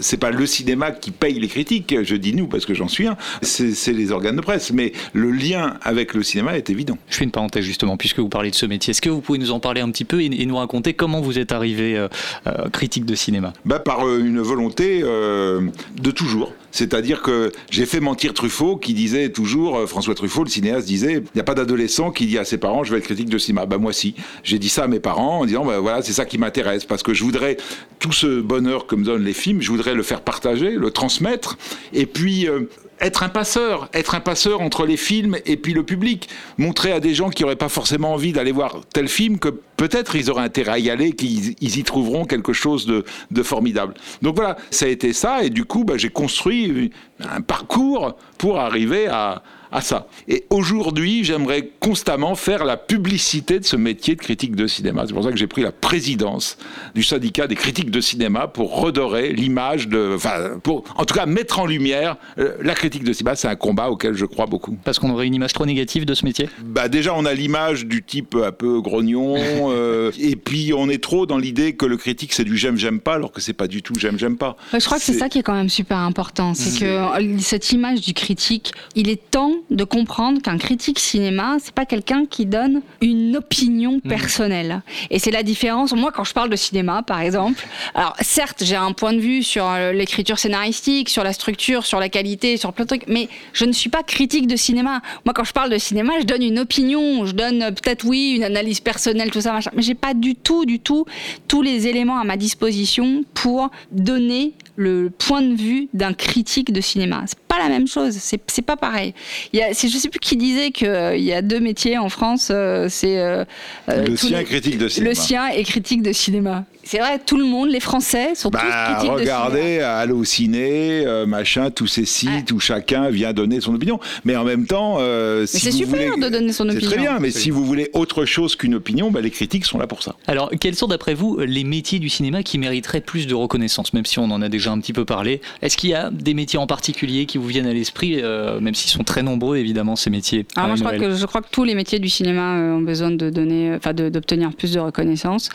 c'est 0.00 0.16
pas 0.16 0.30
le 0.30 0.46
cinéma 0.46 0.90
qui 0.90 1.10
paye 1.10 1.38
les 1.38 1.48
critiques. 1.48 1.94
Je 2.02 2.16
dis 2.16 2.34
nous 2.34 2.46
parce 2.46 2.66
que 2.66 2.74
j'en 2.74 2.88
suis 2.88 3.06
un. 3.06 3.16
C'est 3.42 3.92
les 3.92 4.12
organes 4.12 4.36
de 4.36 4.40
presse. 4.40 4.72
Mais 4.72 4.92
le 5.12 5.30
lien 5.30 5.74
avec 5.82 6.14
le 6.14 6.22
cinéma 6.22 6.56
est 6.56 6.70
évident. 6.70 6.98
Je 7.08 7.16
fais 7.16 7.24
une 7.24 7.30
parenthèse 7.30 7.64
justement, 7.64 7.96
puisque 7.96 8.18
vous 8.18 8.28
parlez 8.28 8.50
de 8.50 8.54
ce 8.54 8.66
métier. 8.66 8.90
Est-ce 8.92 9.02
que 9.02 9.10
vous 9.10 9.20
pouvez 9.20 9.38
nous 9.38 9.50
en 9.50 9.60
parler 9.60 9.80
un 9.80 9.90
petit 9.90 10.04
peu 10.04 10.22
et, 10.22 10.46
nous 10.48 10.56
raconter 10.56 10.94
comment 10.94 11.20
vous 11.20 11.38
êtes 11.38 11.52
arrivé 11.52 11.96
euh, 11.96 12.08
euh, 12.46 12.70
critique 12.70 13.04
de 13.04 13.14
cinéma? 13.14 13.52
Bah, 13.64 13.78
Par 13.78 14.06
euh, 14.06 14.18
une 14.18 14.40
volonté 14.40 15.02
de 15.02 16.10
toujours. 16.10 16.52
C'est-à-dire 16.78 17.22
que 17.22 17.50
j'ai 17.70 17.86
fait 17.86 17.98
mentir 17.98 18.32
Truffaut 18.34 18.76
qui 18.76 18.94
disait 18.94 19.30
toujours, 19.30 19.78
euh, 19.78 19.86
François 19.88 20.14
Truffaut, 20.14 20.44
le 20.44 20.48
cinéaste, 20.48 20.86
disait, 20.86 21.14
il 21.14 21.30
n'y 21.34 21.40
a 21.40 21.44
pas 21.44 21.56
d'adolescent 21.56 22.12
qui 22.12 22.26
dit 22.26 22.38
à 22.38 22.44
ses 22.44 22.56
parents, 22.56 22.84
je 22.84 22.92
vais 22.92 22.98
être 22.98 23.04
critique 23.04 23.28
de 23.28 23.36
cinéma. 23.36 23.66
Ben 23.66 23.78
moi 23.78 23.92
si, 23.92 24.14
j'ai 24.44 24.60
dit 24.60 24.68
ça 24.68 24.84
à 24.84 24.86
mes 24.86 25.00
parents 25.00 25.40
en 25.40 25.44
disant, 25.44 25.64
ben 25.64 25.80
voilà, 25.80 26.02
c'est 26.02 26.12
ça 26.12 26.24
qui 26.24 26.38
m'intéresse, 26.38 26.84
parce 26.84 27.02
que 27.02 27.14
je 27.14 27.24
voudrais 27.24 27.56
tout 27.98 28.12
ce 28.12 28.40
bonheur 28.40 28.86
que 28.86 28.94
me 28.94 29.04
donnent 29.04 29.24
les 29.24 29.32
films, 29.32 29.60
je 29.60 29.70
voudrais 29.72 29.94
le 29.94 30.04
faire 30.04 30.20
partager, 30.20 30.70
le 30.70 30.92
transmettre, 30.92 31.58
et 31.92 32.06
puis 32.06 32.48
euh, 32.48 32.68
être 33.00 33.22
un 33.22 33.28
passeur, 33.28 33.88
être 33.92 34.14
un 34.14 34.20
passeur 34.20 34.60
entre 34.60 34.86
les 34.86 34.96
films 34.96 35.36
et 35.46 35.56
puis 35.56 35.72
le 35.72 35.82
public, 35.82 36.28
montrer 36.56 36.92
à 36.92 37.00
des 37.00 37.14
gens 37.14 37.30
qui 37.30 37.42
n'auraient 37.42 37.56
pas 37.56 37.68
forcément 37.68 38.12
envie 38.12 38.32
d'aller 38.32 38.52
voir 38.52 38.80
tel 38.92 39.08
film 39.08 39.38
que 39.38 39.48
peut-être 39.76 40.16
ils 40.16 40.30
auraient 40.30 40.42
intérêt 40.42 40.72
à 40.72 40.78
y 40.78 40.90
aller, 40.90 41.12
qu'ils 41.12 41.54
y 41.60 41.84
trouveront 41.84 42.24
quelque 42.24 42.52
chose 42.52 42.86
de, 42.86 43.42
formidable. 43.42 43.94
Donc 44.22 44.34
voilà, 44.36 44.56
ça 44.70 44.86
a 44.86 44.88
été 44.88 45.12
ça, 45.12 45.44
et 45.44 45.50
du 45.50 45.64
coup, 45.64 45.84
bah, 45.84 45.94
j'ai 45.96 46.10
construit 46.10 46.90
un 47.20 47.40
parcours 47.40 48.16
pour 48.36 48.58
arriver 48.58 49.06
à, 49.06 49.42
à 49.72 49.80
ça. 49.80 50.08
Et 50.28 50.44
aujourd'hui, 50.50 51.24
j'aimerais 51.24 51.70
constamment 51.80 52.34
faire 52.34 52.64
la 52.64 52.76
publicité 52.76 53.58
de 53.60 53.64
ce 53.64 53.76
métier 53.76 54.14
de 54.14 54.20
critique 54.20 54.56
de 54.56 54.66
cinéma. 54.66 55.04
C'est 55.06 55.12
pour 55.12 55.24
ça 55.24 55.30
que 55.30 55.36
j'ai 55.36 55.46
pris 55.46 55.62
la 55.62 55.72
présidence 55.72 56.58
du 56.94 57.02
syndicat 57.02 57.46
des 57.46 57.54
critiques 57.54 57.90
de 57.90 58.00
cinéma 58.00 58.48
pour 58.48 58.80
redorer 58.80 59.32
l'image 59.32 59.88
de, 59.88 60.12
enfin, 60.14 60.58
pour 60.62 60.84
en 60.96 61.04
tout 61.04 61.14
cas 61.14 61.26
mettre 61.26 61.60
en 61.60 61.66
lumière 61.66 62.16
euh, 62.38 62.56
la 62.62 62.74
critique 62.74 63.04
de 63.04 63.12
cinéma. 63.12 63.36
C'est 63.36 63.48
un 63.48 63.56
combat 63.56 63.90
auquel 63.90 64.14
je 64.14 64.24
crois 64.24 64.46
beaucoup. 64.46 64.78
Parce 64.84 64.98
qu'on 64.98 65.10
aurait 65.10 65.26
une 65.26 65.34
image 65.34 65.52
trop 65.52 65.66
négative 65.66 66.04
de 66.04 66.14
ce 66.14 66.24
métier? 66.24 66.48
Bah 66.64 66.88
déjà, 66.88 67.14
on 67.14 67.24
a 67.24 67.34
l'image 67.34 67.86
du 67.86 68.02
type 68.02 68.34
un 68.34 68.52
peu 68.52 68.80
grognon, 68.80 69.34
euh, 69.70 70.10
et 70.18 70.36
puis 70.36 70.72
on 70.74 70.88
est 70.88 71.02
trop 71.02 71.26
dans 71.26 71.38
l'idée 71.38 71.74
que 71.74 71.86
le 71.86 71.96
critique 71.96 72.32
c'est 72.32 72.44
du 72.44 72.56
j'aime 72.56 72.76
j'aime 72.76 73.00
pas, 73.00 73.14
alors 73.14 73.32
que 73.32 73.40
c'est 73.40 73.52
pas 73.52 73.68
du 73.68 73.82
tout 73.82 73.94
j'aime 73.98 74.18
j'aime 74.18 74.36
pas. 74.36 74.56
je 74.72 74.84
crois 74.84 74.98
que 74.98 75.04
c'est 75.04 75.14
ça 75.14 75.28
qui 75.28 75.38
est 75.38 75.42
quand 75.42 75.54
même 75.54 75.68
super 75.68 75.98
important, 75.98 76.54
c'est 76.54 76.80
que 76.80 76.84
euh, 76.84 77.38
cette 77.38 77.72
image 77.72 78.00
du 78.00 78.14
critique, 78.14 78.72
il 78.94 79.08
est 79.08 79.30
temps 79.30 79.57
de 79.70 79.84
comprendre 79.84 80.40
qu'un 80.42 80.58
critique 80.58 80.98
cinéma, 80.98 81.56
c'est 81.60 81.74
pas 81.74 81.86
quelqu'un 81.86 82.26
qui 82.26 82.46
donne 82.46 82.82
une 83.00 83.36
opinion 83.36 84.00
mmh. 84.04 84.08
personnelle. 84.08 84.82
Et 85.10 85.18
c'est 85.18 85.30
la 85.30 85.42
différence. 85.42 85.92
Moi, 85.92 86.12
quand 86.12 86.24
je 86.24 86.32
parle 86.32 86.50
de 86.50 86.56
cinéma, 86.56 87.02
par 87.02 87.20
exemple, 87.20 87.66
alors 87.94 88.14
certes, 88.20 88.62
j'ai 88.64 88.76
un 88.76 88.92
point 88.92 89.12
de 89.12 89.20
vue 89.20 89.42
sur 89.42 89.66
euh, 89.66 89.92
l'écriture 89.92 90.38
scénaristique, 90.38 91.08
sur 91.08 91.24
la 91.24 91.32
structure, 91.32 91.86
sur 91.86 92.00
la 92.00 92.08
qualité, 92.08 92.56
sur 92.56 92.72
plein 92.72 92.84
de 92.84 92.88
trucs, 92.88 93.08
mais 93.08 93.28
je 93.52 93.64
ne 93.64 93.72
suis 93.72 93.90
pas 93.90 94.02
critique 94.02 94.46
de 94.46 94.56
cinéma. 94.56 95.00
Moi, 95.24 95.34
quand 95.34 95.44
je 95.44 95.52
parle 95.52 95.70
de 95.70 95.78
cinéma, 95.78 96.14
je 96.20 96.24
donne 96.24 96.42
une 96.42 96.58
opinion, 96.58 97.26
je 97.26 97.32
donne 97.32 97.62
euh, 97.62 97.70
peut-être 97.70 98.04
oui 98.04 98.34
une 98.36 98.44
analyse 98.44 98.80
personnelle, 98.80 99.30
tout 99.30 99.40
ça, 99.40 99.52
machin, 99.52 99.70
mais 99.74 99.82
j'ai 99.82 99.94
pas 99.94 100.14
du 100.14 100.34
tout, 100.34 100.64
du 100.64 100.80
tout 100.80 101.04
tous 101.46 101.62
les 101.62 101.86
éléments 101.86 102.18
à 102.18 102.24
ma 102.24 102.36
disposition 102.36 103.24
pour 103.34 103.70
donner 103.92 104.52
le 104.78 105.10
point 105.10 105.42
de 105.42 105.56
vue 105.56 105.88
d'un 105.92 106.12
critique 106.12 106.72
de 106.72 106.80
cinéma. 106.80 107.24
C'est 107.26 107.40
pas 107.40 107.58
la 107.58 107.68
même 107.68 107.88
chose, 107.88 108.16
c'est 108.16 108.62
pas 108.62 108.76
pareil. 108.76 109.12
Il 109.52 109.58
y 109.58 109.62
a, 109.62 109.72
je 109.72 109.88
sais 109.88 110.08
plus 110.08 110.20
qui 110.20 110.36
disait 110.36 110.70
qu'il 110.70 110.86
euh, 110.86 111.16
y 111.16 111.32
a 111.32 111.42
deux 111.42 111.58
métiers 111.58 111.98
en 111.98 112.08
France, 112.08 112.50
euh, 112.52 112.86
c'est 112.88 113.18
euh, 113.18 113.44
le 113.88 114.16
sien 114.16 114.38
et 114.38 114.44
critique 114.44 114.78
de 114.78 114.86
cinéma. 114.86 115.10
Le 115.10 115.14
sien 115.16 115.48
et 115.48 115.64
critique 115.64 116.02
de 116.02 116.12
cinéma. 116.12 116.64
C'est 116.90 116.98
vrai, 116.98 117.18
tout 117.24 117.36
le 117.36 117.44
monde, 117.44 117.68
les 117.68 117.80
Français, 117.80 118.34
sont 118.34 118.50
tous 118.50 118.56
Bah, 118.58 118.92
critiques 118.94 119.10
de 119.12 119.20
regardez, 119.20 119.60
cinéma. 119.62 119.96
Allociné, 119.98 121.06
euh, 121.06 121.26
machin, 121.26 121.70
tous 121.70 121.86
ces 121.86 122.04
sites 122.04 122.50
où 122.52 122.60
chacun 122.60 123.10
vient 123.10 123.32
donner 123.32 123.60
son 123.60 123.74
opinion. 123.74 124.00
Mais 124.24 124.36
en 124.36 124.44
même 124.44 124.66
temps, 124.66 124.96
euh, 124.98 125.44
si 125.46 125.58
c'est 125.60 125.70
super 125.70 126.12
voulez- 126.14 126.26
de 126.26 126.28
donner 126.30 126.52
son 126.52 126.64
C'est 126.64 126.76
opinion. 126.76 126.90
très 126.90 126.98
bien, 126.98 127.18
mais 127.20 127.30
si 127.30 127.50
vous 127.50 127.64
voulez 127.64 127.90
autre 127.92 128.24
chose 128.24 128.56
qu'une 128.56 128.74
opinion, 128.74 129.10
bah, 129.10 129.20
les 129.20 129.30
critiques 129.30 129.64
sont 129.66 129.78
là 129.78 129.86
pour 129.86 130.02
ça. 130.02 130.14
Alors, 130.26 130.50
quels 130.60 130.74
sont 130.74 130.86
d'après 130.86 131.14
vous 131.14 131.38
les 131.38 131.64
métiers 131.64 131.98
du 131.98 132.08
cinéma 132.08 132.42
qui 132.42 132.58
mériteraient 132.58 133.00
plus 133.02 133.26
de 133.26 133.34
reconnaissance, 133.34 133.92
même 133.92 134.06
si 134.06 134.18
on 134.18 134.24
en 134.30 134.40
a 134.40 134.48
déjà 134.48 134.70
un 134.72 134.80
petit 134.80 134.92
peu 134.94 135.04
parlé? 135.04 135.40
Est-ce 135.62 135.76
qu'il 135.76 135.90
y 135.90 135.94
a 135.94 136.10
des 136.10 136.32
métiers 136.34 136.58
en 136.58 136.66
particulier 136.66 137.26
qui 137.26 137.36
vous 137.38 137.46
viennent 137.46 137.66
à 137.66 137.74
l'esprit, 137.74 138.20
euh, 138.22 138.60
même 138.60 138.74
s'ils 138.74 138.90
sont 138.90 139.04
très 139.04 139.22
nombreux 139.22 139.56
évidemment 139.58 139.94
ces 139.96 140.10
métiers? 140.10 140.46
Alors 140.56 140.68
moi, 140.68 140.76
je 140.76 140.82
crois, 140.82 140.96
que, 140.98 141.14
je 141.14 141.26
crois 141.26 141.42
que 141.42 141.48
tous 141.50 141.64
les 141.64 141.74
métiers 141.74 141.98
du 141.98 142.08
cinéma 142.08 142.56
euh, 142.56 142.72
ont 142.76 142.80
besoin 142.82 143.10
de 143.10 143.28
donner, 143.30 143.74
enfin, 143.76 143.92
de- 143.92 144.08
d'obtenir 144.08 144.52
plus 144.52 144.72
de 144.72 144.80
reconnaissance. 144.80 145.50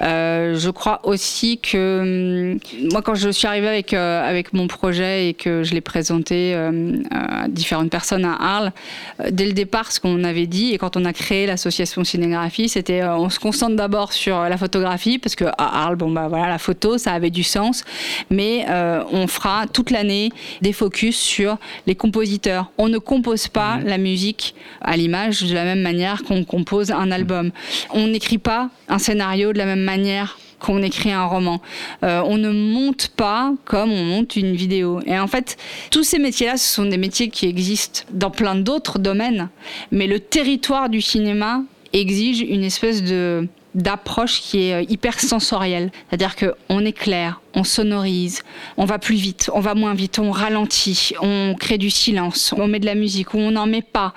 Euh, 0.00 0.56
je 0.58 0.70
crois 0.74 1.00
aussi 1.04 1.58
que 1.58 2.52
hum, 2.52 2.90
moi, 2.92 3.00
quand 3.00 3.14
je 3.14 3.30
suis 3.30 3.46
arrivée 3.46 3.68
avec 3.68 3.94
euh, 3.94 4.28
avec 4.28 4.52
mon 4.52 4.66
projet 4.66 5.28
et 5.28 5.34
que 5.34 5.62
je 5.62 5.72
l'ai 5.72 5.80
présenté 5.80 6.54
euh, 6.54 6.98
à 7.10 7.48
différentes 7.48 7.90
personnes 7.90 8.24
à 8.24 8.34
Arles, 8.34 8.72
euh, 9.20 9.28
dès 9.30 9.46
le 9.46 9.52
départ, 9.52 9.92
ce 9.92 10.00
qu'on 10.00 10.24
avait 10.24 10.46
dit 10.46 10.74
et 10.74 10.78
quand 10.78 10.96
on 10.96 11.04
a 11.04 11.12
créé 11.12 11.46
l'association 11.46 12.04
Cinégraphie, 12.04 12.68
c'était 12.68 13.02
on 13.04 13.30
se 13.30 13.38
concentre 13.38 13.76
d'abord 13.76 14.12
sur 14.12 14.42
la 14.42 14.56
photographie 14.58 15.18
parce 15.18 15.34
que 15.34 15.44
à 15.44 15.84
Arles, 15.84 15.96
bon 15.96 16.10
bah 16.10 16.26
voilà, 16.28 16.48
la 16.48 16.58
photo, 16.58 16.98
ça 16.98 17.12
avait 17.12 17.30
du 17.30 17.42
sens, 17.44 17.84
mais 18.30 18.66
on 19.12 19.26
fera 19.26 19.66
toute 19.72 19.90
l'année 19.90 20.30
des 20.60 20.72
focus 20.72 21.16
sur 21.16 21.56
les 21.86 21.94
compositeurs. 21.94 22.70
On 22.78 22.88
ne 22.88 22.98
compose 22.98 23.48
pas 23.48 23.78
la 23.84 23.98
musique 23.98 24.54
à 24.80 24.96
l'image 24.96 25.42
de 25.42 25.54
la 25.54 25.64
même 25.64 25.80
manière 25.80 26.22
qu'on 26.24 26.44
compose 26.44 26.90
un 26.90 27.10
album. 27.10 27.50
On 27.90 28.08
n'écrit 28.08 28.38
pas 28.38 28.70
un 28.88 28.98
scénario 28.98 29.52
de 29.52 29.58
la 29.58 29.66
même 29.66 29.84
manière 29.84 30.38
qu'on 30.64 30.82
écrit 30.82 31.12
un 31.12 31.26
roman. 31.26 31.60
Euh, 32.04 32.22
on 32.24 32.38
ne 32.38 32.50
monte 32.50 33.08
pas 33.08 33.52
comme 33.66 33.92
on 33.92 34.04
monte 34.04 34.36
une 34.36 34.54
vidéo. 34.54 35.00
Et 35.04 35.18
en 35.18 35.26
fait, 35.26 35.58
tous 35.90 36.04
ces 36.04 36.18
métiers-là, 36.18 36.56
ce 36.56 36.74
sont 36.74 36.86
des 36.86 36.96
métiers 36.96 37.28
qui 37.28 37.46
existent 37.46 38.00
dans 38.10 38.30
plein 38.30 38.54
d'autres 38.54 38.98
domaines. 38.98 39.50
Mais 39.90 40.06
le 40.06 40.20
territoire 40.20 40.88
du 40.88 41.02
cinéma 41.02 41.62
exige 41.92 42.40
une 42.40 42.64
espèce 42.64 43.02
de 43.02 43.46
d'approche 43.74 44.40
qui 44.40 44.64
est 44.64 44.74
euh, 44.74 44.84
hyper 44.88 45.20
sensorielle. 45.20 45.90
C'est-à-dire 46.08 46.34
qu'on 46.36 46.84
éclaire, 46.84 47.40
on 47.54 47.64
sonorise, 47.64 48.42
on 48.76 48.84
va 48.84 48.98
plus 48.98 49.16
vite, 49.16 49.50
on 49.52 49.60
va 49.60 49.74
moins 49.74 49.94
vite, 49.94 50.18
on 50.18 50.30
ralentit, 50.30 51.12
on 51.20 51.54
crée 51.58 51.78
du 51.78 51.90
silence, 51.90 52.54
on 52.56 52.66
met 52.66 52.80
de 52.80 52.86
la 52.86 52.94
musique 52.94 53.34
ou 53.34 53.38
on 53.38 53.52
n'en 53.52 53.66
met 53.66 53.82
pas. 53.82 54.14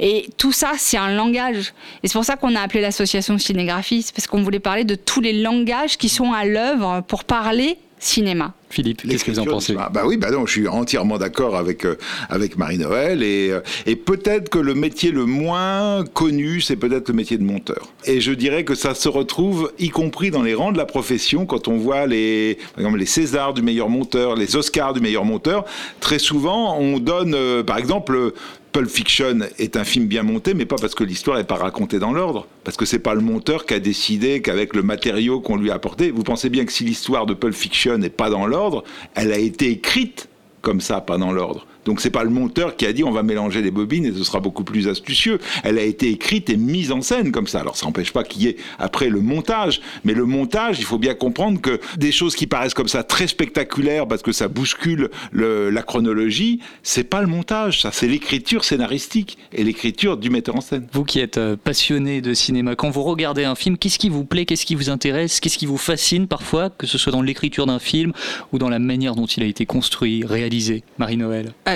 Et 0.00 0.28
tout 0.38 0.52
ça, 0.52 0.72
c'est 0.76 0.96
un 0.96 1.14
langage. 1.14 1.72
Et 2.02 2.08
c'est 2.08 2.14
pour 2.14 2.24
ça 2.24 2.36
qu'on 2.36 2.54
a 2.54 2.60
appelé 2.60 2.80
l'association 2.80 3.38
Cinégraphie, 3.38 4.06
parce 4.14 4.26
qu'on 4.26 4.42
voulait 4.42 4.60
parler 4.60 4.84
de 4.84 4.94
tous 4.94 5.20
les 5.20 5.32
langages 5.32 5.96
qui 5.96 6.08
sont 6.08 6.32
à 6.32 6.44
l'œuvre 6.44 7.02
pour 7.06 7.24
parler 7.24 7.78
cinéma. 8.06 8.54
Philippe, 8.68 9.02
qu'est-ce 9.08 9.24
que 9.24 9.30
vous 9.30 9.38
en 9.38 9.44
pensez 9.44 9.74
ah, 9.78 9.90
Bah 9.92 10.02
oui, 10.04 10.16
bah 10.16 10.30
non, 10.30 10.44
je 10.44 10.52
suis 10.52 10.68
entièrement 10.68 11.18
d'accord 11.18 11.56
avec 11.56 11.84
euh, 11.84 11.96
avec 12.28 12.58
Marie-Noël 12.58 13.22
et 13.22 13.50
euh, 13.50 13.60
et 13.86 13.96
peut-être 13.96 14.48
que 14.48 14.58
le 14.58 14.74
métier 14.74 15.12
le 15.12 15.24
moins 15.24 16.04
connu, 16.04 16.60
c'est 16.60 16.76
peut-être 16.76 17.08
le 17.08 17.14
métier 17.14 17.38
de 17.38 17.44
monteur. 17.44 17.88
Et 18.04 18.20
je 18.20 18.32
dirais 18.32 18.64
que 18.64 18.74
ça 18.74 18.94
se 18.94 19.08
retrouve 19.08 19.72
y 19.78 19.90
compris 19.90 20.30
dans 20.30 20.42
les 20.42 20.54
rangs 20.54 20.72
de 20.72 20.78
la 20.78 20.84
profession 20.84 21.46
quand 21.46 21.68
on 21.68 21.76
voit 21.76 22.06
les 22.06 22.58
par 22.74 22.80
exemple 22.84 22.98
les 22.98 23.06
Césars 23.06 23.54
du 23.54 23.62
meilleur 23.62 23.88
monteur, 23.88 24.34
les 24.34 24.56
Oscars 24.56 24.94
du 24.94 25.00
meilleur 25.00 25.24
monteur. 25.24 25.64
Très 26.00 26.18
souvent, 26.18 26.76
on 26.78 26.98
donne 26.98 27.34
euh, 27.34 27.62
par 27.62 27.78
exemple 27.78 28.32
Pulp 28.76 28.90
Fiction 28.90 29.38
est 29.58 29.78
un 29.78 29.84
film 29.84 30.04
bien 30.04 30.22
monté, 30.22 30.52
mais 30.52 30.66
pas 30.66 30.76
parce 30.78 30.94
que 30.94 31.02
l'histoire 31.02 31.38
n'est 31.38 31.44
pas 31.44 31.54
racontée 31.54 31.98
dans 31.98 32.12
l'ordre, 32.12 32.46
parce 32.62 32.76
que 32.76 32.84
c'est 32.84 32.98
pas 32.98 33.14
le 33.14 33.22
monteur 33.22 33.64
qui 33.64 33.72
a 33.72 33.80
décidé 33.80 34.42
qu'avec 34.42 34.76
le 34.76 34.82
matériau 34.82 35.40
qu'on 35.40 35.56
lui 35.56 35.70
a 35.70 35.74
apporté, 35.76 36.10
vous 36.10 36.22
pensez 36.22 36.50
bien 36.50 36.66
que 36.66 36.72
si 36.72 36.84
l'histoire 36.84 37.24
de 37.24 37.32
Pulp 37.32 37.54
Fiction 37.54 37.96
n'est 37.96 38.10
pas 38.10 38.28
dans 38.28 38.46
l'ordre, 38.46 38.84
elle 39.14 39.32
a 39.32 39.38
été 39.38 39.70
écrite 39.70 40.28
comme 40.60 40.82
ça, 40.82 41.00
pas 41.00 41.16
dans 41.16 41.32
l'ordre. 41.32 41.66
Donc 41.86 42.00
c'est 42.02 42.10
pas 42.10 42.24
le 42.24 42.30
monteur 42.30 42.76
qui 42.76 42.84
a 42.84 42.92
dit 42.92 43.02
on 43.04 43.10
va 43.12 43.22
mélanger 43.22 43.62
les 43.62 43.70
bobines 43.70 44.04
et 44.04 44.12
ce 44.12 44.22
sera 44.24 44.40
beaucoup 44.40 44.64
plus 44.64 44.88
astucieux. 44.88 45.38
Elle 45.64 45.78
a 45.78 45.82
été 45.82 46.10
écrite 46.10 46.50
et 46.50 46.56
mise 46.58 46.92
en 46.92 47.00
scène 47.00 47.32
comme 47.32 47.46
ça. 47.46 47.60
Alors 47.60 47.76
ça 47.76 47.86
n'empêche 47.86 48.12
pas 48.12 48.24
qu'il 48.24 48.42
y 48.42 48.48
ait 48.48 48.56
après 48.78 49.08
le 49.08 49.20
montage, 49.20 49.80
mais 50.04 50.12
le 50.12 50.26
montage, 50.26 50.78
il 50.78 50.84
faut 50.84 50.98
bien 50.98 51.14
comprendre 51.14 51.60
que 51.60 51.80
des 51.96 52.12
choses 52.12 52.36
qui 52.36 52.46
paraissent 52.46 52.74
comme 52.74 52.88
ça 52.88 53.02
très 53.02 53.26
spectaculaires 53.26 54.06
parce 54.06 54.22
que 54.22 54.32
ça 54.32 54.48
bouscule 54.48 55.10
le- 55.32 55.70
la 55.70 55.82
chronologie, 55.82 56.60
c'est 56.82 57.04
pas 57.04 57.20
le 57.20 57.26
montage, 57.28 57.80
ça 57.82 57.90
c'est 57.92 58.08
l'écriture 58.08 58.64
scénaristique 58.64 59.38
et 59.52 59.64
l'écriture 59.64 60.16
du 60.16 60.28
metteur 60.30 60.56
en 60.56 60.60
scène. 60.60 60.86
Vous 60.92 61.04
qui 61.04 61.20
êtes 61.20 61.38
euh, 61.38 61.56
passionné 61.56 62.20
de 62.20 62.34
cinéma, 62.34 62.74
quand 62.74 62.90
vous 62.90 63.02
regardez 63.02 63.44
un 63.44 63.54
film, 63.54 63.78
qu'est-ce 63.78 63.98
qui 63.98 64.08
vous 64.08 64.24
plaît, 64.24 64.44
qu'est-ce 64.44 64.66
qui 64.66 64.74
vous 64.74 64.90
intéresse, 64.90 65.40
qu'est-ce 65.40 65.58
qui 65.58 65.66
vous 65.66 65.78
fascine 65.78 66.26
parfois, 66.26 66.70
que 66.70 66.86
ce 66.86 66.98
soit 66.98 67.12
dans 67.12 67.22
l'écriture 67.22 67.66
d'un 67.66 67.78
film 67.78 68.12
ou 68.52 68.58
dans 68.58 68.68
la 68.68 68.78
manière 68.78 69.14
dont 69.14 69.26
il 69.26 69.42
a 69.42 69.46
été 69.46 69.66
construit, 69.66 70.24
réalisé 70.24 70.82
Marie-Noël 70.98 71.52
Euh, 71.68 71.75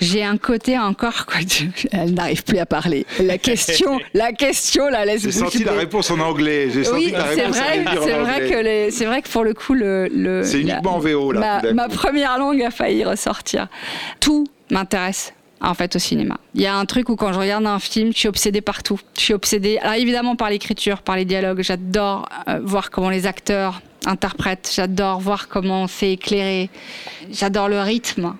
J'ai 0.00 0.24
un 0.24 0.36
côté 0.36 0.78
encore 0.78 1.26
quoi. 1.26 1.36
Elle 1.92 2.14
n'arrive 2.14 2.44
plus 2.44 2.58
à 2.58 2.66
parler. 2.66 3.06
La 3.20 3.38
question, 3.38 3.98
la 4.14 4.32
question 4.32 4.88
la 4.88 5.04
laisse 5.04 5.22
J'ai 5.22 5.32
senti 5.32 5.64
la 5.64 5.72
réponse 5.72 6.10
en 6.10 6.18
anglais. 6.20 6.68
J'ai 6.72 6.84
senti 6.84 7.06
Oui, 7.06 7.14
c'est 7.34 7.44
vrai, 7.46 7.84
c'est 8.04 8.18
vrai 8.18 8.48
que 8.48 8.56
les- 8.62 8.90
c'est 8.90 9.04
vrai 9.06 9.22
que 9.22 9.28
pour 9.28 9.44
le 9.44 9.54
coup 9.54 9.74
le, 9.74 10.08
le- 10.08 10.44
C'est 10.44 10.60
uniquement 10.60 10.96
en 10.96 10.98
VO, 10.98 11.32
là, 11.32 11.62
Ma, 11.74 11.88
première 11.88 12.38
langue 12.38 12.62
a 12.62 12.70
failli 12.70 13.04
ressortir. 13.04 13.68
Tout 14.20 14.46
m'intéresse. 14.70 15.32
En 15.60 15.74
fait, 15.74 15.96
au 15.96 15.98
cinéma. 15.98 16.38
Il 16.54 16.60
y 16.62 16.66
a 16.66 16.76
un 16.76 16.84
truc 16.84 17.08
où 17.08 17.16
quand 17.16 17.32
je 17.32 17.38
regarde 17.40 17.66
un 17.66 17.80
film, 17.80 18.12
je 18.12 18.18
suis 18.18 18.28
obsédée 18.28 18.60
partout. 18.60 19.00
Je 19.16 19.22
suis 19.22 19.34
obsédée, 19.34 19.78
alors 19.78 19.94
évidemment 19.94 20.36
par 20.36 20.50
l'écriture, 20.50 21.02
par 21.02 21.16
les 21.16 21.24
dialogues. 21.24 21.62
J'adore 21.62 22.28
euh, 22.46 22.60
voir 22.62 22.90
comment 22.90 23.10
les 23.10 23.26
acteurs 23.26 23.82
interprètent. 24.06 24.70
J'adore 24.72 25.18
voir 25.18 25.48
comment 25.48 25.88
c'est 25.88 26.12
éclairé. 26.12 26.70
J'adore 27.32 27.68
le 27.68 27.80
rythme. 27.80 28.36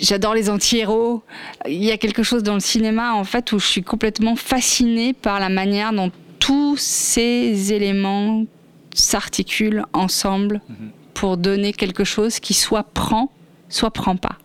J'adore 0.00 0.34
les 0.34 0.48
anti-héros. 0.50 1.22
Il 1.66 1.82
y 1.84 1.90
a 1.90 1.98
quelque 1.98 2.22
chose 2.22 2.42
dans 2.42 2.54
le 2.54 2.60
cinéma, 2.60 3.14
en 3.14 3.24
fait, 3.24 3.52
où 3.52 3.58
je 3.58 3.66
suis 3.66 3.82
complètement 3.82 4.36
fascinée 4.36 5.12
par 5.12 5.38
la 5.40 5.48
manière 5.48 5.92
dont 5.92 6.10
tous 6.38 6.76
ces 6.76 7.72
éléments 7.72 8.44
s'articulent 8.94 9.84
ensemble 9.92 10.60
pour 11.14 11.36
donner 11.36 11.72
quelque 11.72 12.04
chose 12.04 12.40
qui 12.40 12.54
soit 12.54 12.82
prend, 12.82 13.30
soit 13.68 13.90
prend 13.90 14.16
pas. 14.16 14.36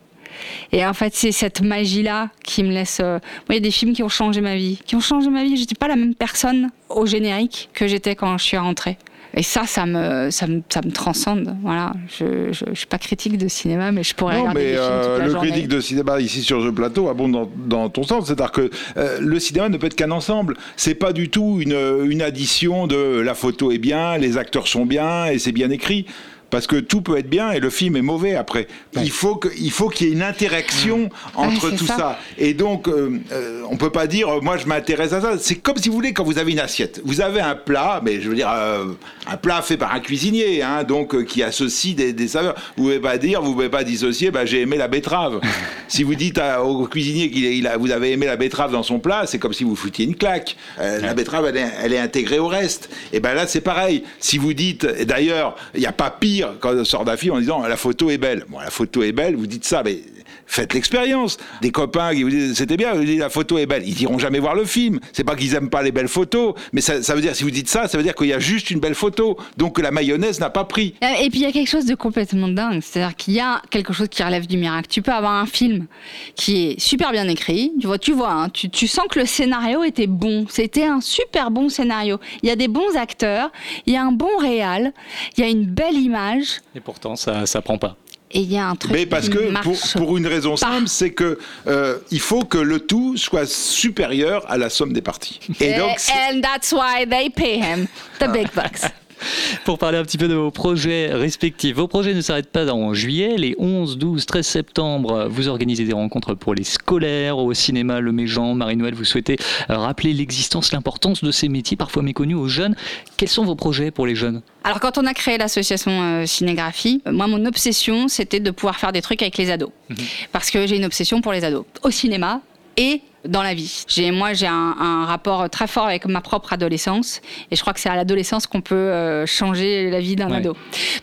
Et 0.71 0.85
en 0.85 0.93
fait, 0.93 1.15
c'est 1.15 1.31
cette 1.31 1.61
magie-là 1.61 2.29
qui 2.43 2.61
me 2.63 2.71
laisse. 2.71 2.99
euh, 3.01 3.13
Moi, 3.47 3.49
il 3.49 3.53
y 3.55 3.57
a 3.57 3.61
des 3.61 3.71
films 3.71 3.93
qui 3.93 4.03
ont 4.03 4.09
changé 4.09 4.39
ma 4.41 4.55
vie. 4.55 4.79
Qui 4.85 4.95
ont 4.95 4.99
changé 5.01 5.29
ma 5.31 5.43
vie. 5.43 5.57
J'étais 5.57 5.73
pas 5.75 5.87
la 5.87 5.95
même 5.95 6.13
personne 6.13 6.69
au 6.89 7.07
générique 7.07 7.69
que 7.73 7.87
j'étais 7.87 8.15
quand 8.15 8.37
je 8.37 8.43
suis 8.43 8.57
rentrée. 8.57 8.97
Et 9.35 9.43
ça, 9.43 9.65
ça 9.65 9.85
me, 9.85 10.29
ça 10.31 10.47
me, 10.47 10.61
ça 10.69 10.81
me 10.83 10.91
transcende. 10.91 11.55
Voilà. 11.61 11.93
Je, 12.17 12.51
je, 12.51 12.65
je 12.69 12.73
suis 12.73 12.87
pas 12.87 12.97
critique 12.97 13.37
de 13.37 13.47
cinéma, 13.47 13.91
mais 13.91 14.03
je 14.03 14.15
pourrais 14.15 14.35
Non, 14.35 14.41
regarder 14.49 14.61
mais 14.61 14.71
des 14.71 14.77
films 14.77 14.87
toute 15.01 15.09
euh, 15.09 15.17
la 15.19 15.25
le 15.25 15.31
journée. 15.31 15.49
critique 15.51 15.67
de 15.67 15.79
cinéma 15.81 16.19
ici 16.19 16.41
sur 16.43 16.63
ce 16.63 16.69
plateau 16.69 17.09
abonde 17.09 17.31
dans, 17.33 17.49
dans 17.55 17.89
ton 17.89 18.03
sens. 18.03 18.25
C'est-à-dire 18.27 18.51
que 18.51 18.69
euh, 18.97 19.17
le 19.21 19.39
cinéma 19.39 19.69
ne 19.69 19.77
peut 19.77 19.87
être 19.87 19.95
qu'un 19.95 20.11
ensemble. 20.11 20.55
C'est 20.75 20.95
pas 20.95 21.13
du 21.13 21.29
tout 21.29 21.59
une, 21.61 21.77
une 22.09 22.21
addition 22.21 22.87
de 22.87 23.19
la 23.19 23.33
photo 23.35 23.71
est 23.71 23.77
bien, 23.77 24.17
les 24.17 24.37
acteurs 24.37 24.67
sont 24.67 24.85
bien 24.85 25.25
et 25.27 25.37
c'est 25.39 25.51
bien 25.51 25.69
écrit. 25.69 26.05
Parce 26.49 26.65
que 26.67 26.77
tout 26.77 27.01
peut 27.01 27.17
être 27.17 27.29
bien 27.29 27.51
et 27.51 27.59
le 27.59 27.69
film 27.69 27.97
est 27.97 28.01
mauvais 28.01 28.35
après. 28.35 28.67
Il 28.95 29.11
faut 29.11 29.35
que- 29.35 29.49
il 29.59 29.71
faut 29.71 29.89
qu'il 29.89 30.07
y 30.07 30.09
ait 30.09 30.13
une 30.13 30.21
interaction 30.23 31.09
entre 31.35 31.69
Ouais, 31.71 31.75
tout 31.75 31.85
ça. 31.85 31.97
ça. 31.97 32.19
Et 32.37 32.53
donc, 32.53 32.87
euh, 32.87 33.19
euh, 33.33 33.61
on 33.69 33.75
peut 33.75 33.89
pas 33.89 34.07
dire, 34.07 34.29
euh, 34.29 34.39
moi 34.41 34.55
je 34.57 34.65
m'intéresse 34.65 35.11
à 35.13 35.19
ça. 35.21 35.33
C'est 35.39 35.55
comme 35.55 35.77
si 35.77 35.89
vous 35.89 35.95
voulez 35.95 36.13
quand 36.13 36.23
vous 36.23 36.37
avez 36.37 36.53
une 36.53 36.59
assiette. 36.59 37.01
Vous 37.03 37.19
avez 37.21 37.41
un 37.41 37.55
plat, 37.55 38.01
mais 38.03 38.21
je 38.21 38.29
veux 38.29 38.35
dire, 38.35 38.49
euh, 38.49 38.85
un 39.29 39.37
plat 39.37 39.61
fait 39.61 39.75
par 39.77 39.93
un 39.93 39.99
cuisinier, 39.99 40.61
hein, 40.63 40.83
donc 40.83 41.15
euh, 41.15 41.23
qui 41.23 41.43
associe 41.43 41.95
des, 41.95 42.13
des 42.13 42.27
saveurs. 42.29 42.55
Vous 42.77 42.83
pouvez 42.83 42.99
pas 42.99 43.17
dire, 43.17 43.41
vous 43.41 43.53
pouvez 43.53 43.69
pas 43.69 43.83
dissocier, 43.83 44.31
bah, 44.31 44.45
j'ai 44.45 44.61
aimé 44.61 44.77
la 44.77 44.87
betterave. 44.87 45.41
si 45.89 46.03
vous 46.03 46.15
dites 46.15 46.37
à- 46.37 46.63
au 46.63 46.85
cuisinier 46.87 47.29
qu'il 47.29 47.69
vous 47.77 47.91
avez 47.91 48.11
aimé 48.13 48.25
la 48.25 48.37
betterave 48.37 48.71
dans 48.71 48.83
son 48.83 48.99
plat, 48.99 49.23
c'est 49.27 49.37
comme 49.39 49.53
si 49.53 49.63
vous 49.65 49.75
foutiez 49.75 50.05
une 50.05 50.15
claque. 50.15 50.55
La 50.77 51.13
betterave, 51.13 51.45
elle 51.47 51.57
est, 51.57 51.67
elle 51.83 51.93
est 51.93 51.99
intégrée 51.99 52.39
au 52.39 52.47
reste. 52.47 52.89
Et 53.11 53.19
ben 53.19 53.33
là, 53.33 53.47
c'est 53.47 53.61
pareil. 53.61 54.03
Si 54.19 54.37
vous 54.37 54.53
dites, 54.53 54.85
d'ailleurs, 55.05 55.55
il 55.73 55.81
n'y 55.81 55.85
a 55.85 55.91
pas 55.91 56.09
pire 56.09 56.36
quand 56.59 56.73
on 56.75 56.85
sort 56.85 57.05
d'un 57.05 57.17
film 57.17 57.35
en 57.35 57.39
disant 57.39 57.65
la 57.65 57.77
photo 57.77 58.09
est 58.09 58.17
belle. 58.17 58.45
Bon, 58.49 58.59
la 58.59 58.69
photo 58.69 59.03
est 59.03 59.11
belle, 59.11 59.35
vous 59.35 59.47
dites 59.47 59.65
ça, 59.65 59.83
mais 59.83 59.99
faites 60.47 60.73
l'expérience. 60.73 61.37
Des 61.61 61.71
copains 61.71 62.13
qui 62.15 62.23
vous 62.23 62.29
disent 62.29 62.55
c'était 62.55 62.77
bien, 62.77 62.93
vous 62.93 63.03
dites 63.03 63.19
la 63.19 63.29
photo 63.29 63.57
est 63.57 63.65
belle, 63.65 63.83
ils 63.87 64.01
iront 64.01 64.17
jamais 64.17 64.39
voir 64.39 64.55
le 64.55 64.65
film. 64.65 64.99
C'est 65.13 65.23
pas 65.23 65.35
qu'ils 65.35 65.53
aiment 65.53 65.69
pas 65.69 65.83
les 65.83 65.91
belles 65.91 66.07
photos, 66.07 66.55
mais 66.73 66.81
ça, 66.81 67.03
ça 67.03 67.13
veut 67.15 67.21
dire 67.21 67.35
si 67.35 67.43
vous 67.43 67.51
dites 67.51 67.69
ça, 67.69 67.87
ça 67.87 67.97
veut 67.97 68.03
dire 68.03 68.15
qu'il 68.15 68.27
y 68.27 68.33
a 68.33 68.39
juste 68.39 68.71
une 68.71 68.79
belle 68.79 68.95
photo, 68.95 69.37
donc 69.57 69.75
que 69.75 69.81
la 69.81 69.91
mayonnaise 69.91 70.39
n'a 70.39 70.49
pas 70.49 70.63
pris. 70.63 70.95
Euh, 71.03 71.07
Et 71.21 71.29
puis 71.29 71.39
il 71.39 71.43
y 71.43 71.45
a 71.45 71.51
quelque 71.51 71.69
chose 71.69 71.85
de 71.85 71.95
complètement 71.95 72.47
dingue, 72.47 72.81
c'est-à-dire 72.81 73.15
qu'il 73.15 73.33
y 73.33 73.39
a 73.39 73.61
quelque 73.69 73.93
chose 73.93 74.07
qui 74.09 74.23
relève 74.23 74.47
du 74.47 74.57
miracle. 74.57 74.87
Tu 74.89 75.01
peux 75.01 75.11
avoir 75.11 75.33
un 75.33 75.45
film 75.45 75.87
qui 76.35 76.67
est 76.71 76.79
super 76.79 77.11
bien 77.11 77.27
écrit, 77.27 77.71
tu 77.79 77.87
vois, 77.87 77.99
tu 77.99 78.13
vois, 78.13 78.31
hein, 78.31 78.49
tu, 78.49 78.69
tu 78.69 78.87
sens 78.87 79.05
que 79.09 79.19
le 79.19 79.25
scénario 79.25 79.83
était 79.83 80.07
bon, 80.07 80.45
c'était 80.49 80.85
un 80.85 81.01
super 81.01 81.51
bon 81.51 81.69
scénario. 81.69 82.19
Il 82.43 82.49
y 82.49 82.51
a 82.51 82.55
des 82.55 82.67
bons 82.67 82.95
acteurs, 82.95 83.51
il 83.85 83.93
y 83.93 83.97
a 83.97 84.03
un 84.03 84.11
bon 84.11 84.37
réal, 84.39 84.93
il 85.37 85.43
y 85.43 85.47
a 85.47 85.49
une 85.49 85.65
belle 85.65 85.95
image 85.95 86.61
Et 86.75 86.79
pourtant, 86.79 87.15
ça 87.15 87.45
ça 87.45 87.61
prend 87.61 87.77
pas. 87.77 87.97
Et 88.31 88.39
il 88.39 88.51
y 88.51 88.57
a 88.57 88.67
un 88.67 88.75
truc 88.75 88.91
Mais 88.91 89.05
parce 89.05 89.29
qui 89.29 89.35
que 89.35 89.61
pour, 89.61 89.77
pour 89.95 90.17
une 90.17 90.27
raison 90.27 90.57
simple, 90.57 90.87
c'est 90.87 91.11
que 91.11 91.37
euh, 91.67 91.97
il 92.11 92.19
faut 92.19 92.43
que 92.43 92.57
le 92.57 92.79
tout 92.79 93.15
soit 93.17 93.49
supérieur 93.49 94.43
à 94.49 94.57
la 94.57 94.69
somme 94.69 94.93
des 94.93 95.01
parties. 95.01 95.39
Et 95.61 95.73
donc, 95.75 95.91
c'est- 95.97 96.11
and 96.11 96.41
that's 96.41 96.71
why 96.73 97.05
they 97.09 97.29
pay 97.29 97.57
him 97.59 97.87
the 98.19 98.31
big 98.31 98.47
bucks. 98.53 98.81
Pour 99.65 99.77
parler 99.77 99.97
un 99.97 100.03
petit 100.03 100.17
peu 100.17 100.27
de 100.27 100.33
vos 100.33 100.51
projets 100.51 101.13
respectifs. 101.13 101.75
Vos 101.75 101.87
projets 101.87 102.13
ne 102.13 102.21
s'arrêtent 102.21 102.51
pas 102.51 102.71
en 102.71 102.93
juillet. 102.93 103.35
Les 103.37 103.55
11, 103.57 103.97
12, 103.97 104.25
13 104.25 104.45
septembre, 104.45 105.27
vous 105.29 105.47
organisez 105.47 105.83
des 105.85 105.93
rencontres 105.93 106.33
pour 106.33 106.53
les 106.53 106.63
scolaires 106.63 107.37
au 107.37 107.53
cinéma 107.53 107.99
Le 107.99 108.11
Méjean. 108.11 108.55
Marie-Noël, 108.55 108.93
vous 108.93 109.05
souhaitez 109.05 109.37
rappeler 109.69 110.13
l'existence, 110.13 110.71
l'importance 110.71 111.23
de 111.23 111.31
ces 111.31 111.49
métiers 111.49 111.77
parfois 111.77 112.03
méconnus 112.03 112.37
aux 112.37 112.47
jeunes. 112.47 112.75
Quels 113.17 113.29
sont 113.29 113.45
vos 113.45 113.55
projets 113.55 113.91
pour 113.91 114.07
les 114.07 114.15
jeunes? 114.15 114.41
Alors, 114.63 114.79
quand 114.79 114.97
on 114.97 115.05
a 115.05 115.13
créé 115.13 115.37
l'association 115.37 115.91
euh, 115.91 116.25
Cinégraphie, 116.25 117.01
moi, 117.09 117.27
mon 117.27 117.45
obsession, 117.45 118.07
c'était 118.07 118.39
de 118.39 118.51
pouvoir 118.51 118.77
faire 118.77 118.91
des 118.91 119.01
trucs 119.01 119.21
avec 119.21 119.37
les 119.37 119.49
ados. 119.49 119.69
Mhm. 119.89 119.97
Parce 120.31 120.51
que 120.51 120.67
j'ai 120.67 120.75
une 120.75 120.85
obsession 120.85 121.21
pour 121.21 121.31
les 121.31 121.43
ados. 121.43 121.65
Au 121.83 121.91
cinéma 121.91 122.41
et 122.77 123.01
dans 123.25 123.43
la 123.43 123.53
vie. 123.53 123.83
J'ai, 123.87 124.11
moi, 124.11 124.33
j'ai 124.33 124.47
un, 124.47 125.05
rapport 125.05 125.49
très 125.49 125.67
fort 125.67 125.85
avec 125.85 126.05
ma 126.05 126.21
propre 126.21 126.53
adolescence, 126.53 127.21
et 127.51 127.55
je 127.55 127.61
crois 127.61 127.73
que 127.73 127.79
c'est 127.79 127.89
à 127.89 127.95
l'adolescence 127.95 128.47
qu'on 128.47 128.61
peut 128.61 128.75
euh, 128.75 129.25
changer 129.25 129.89
la 129.89 129.99
vie 129.99 130.15
d'un 130.15 130.31
ado. 130.31 130.55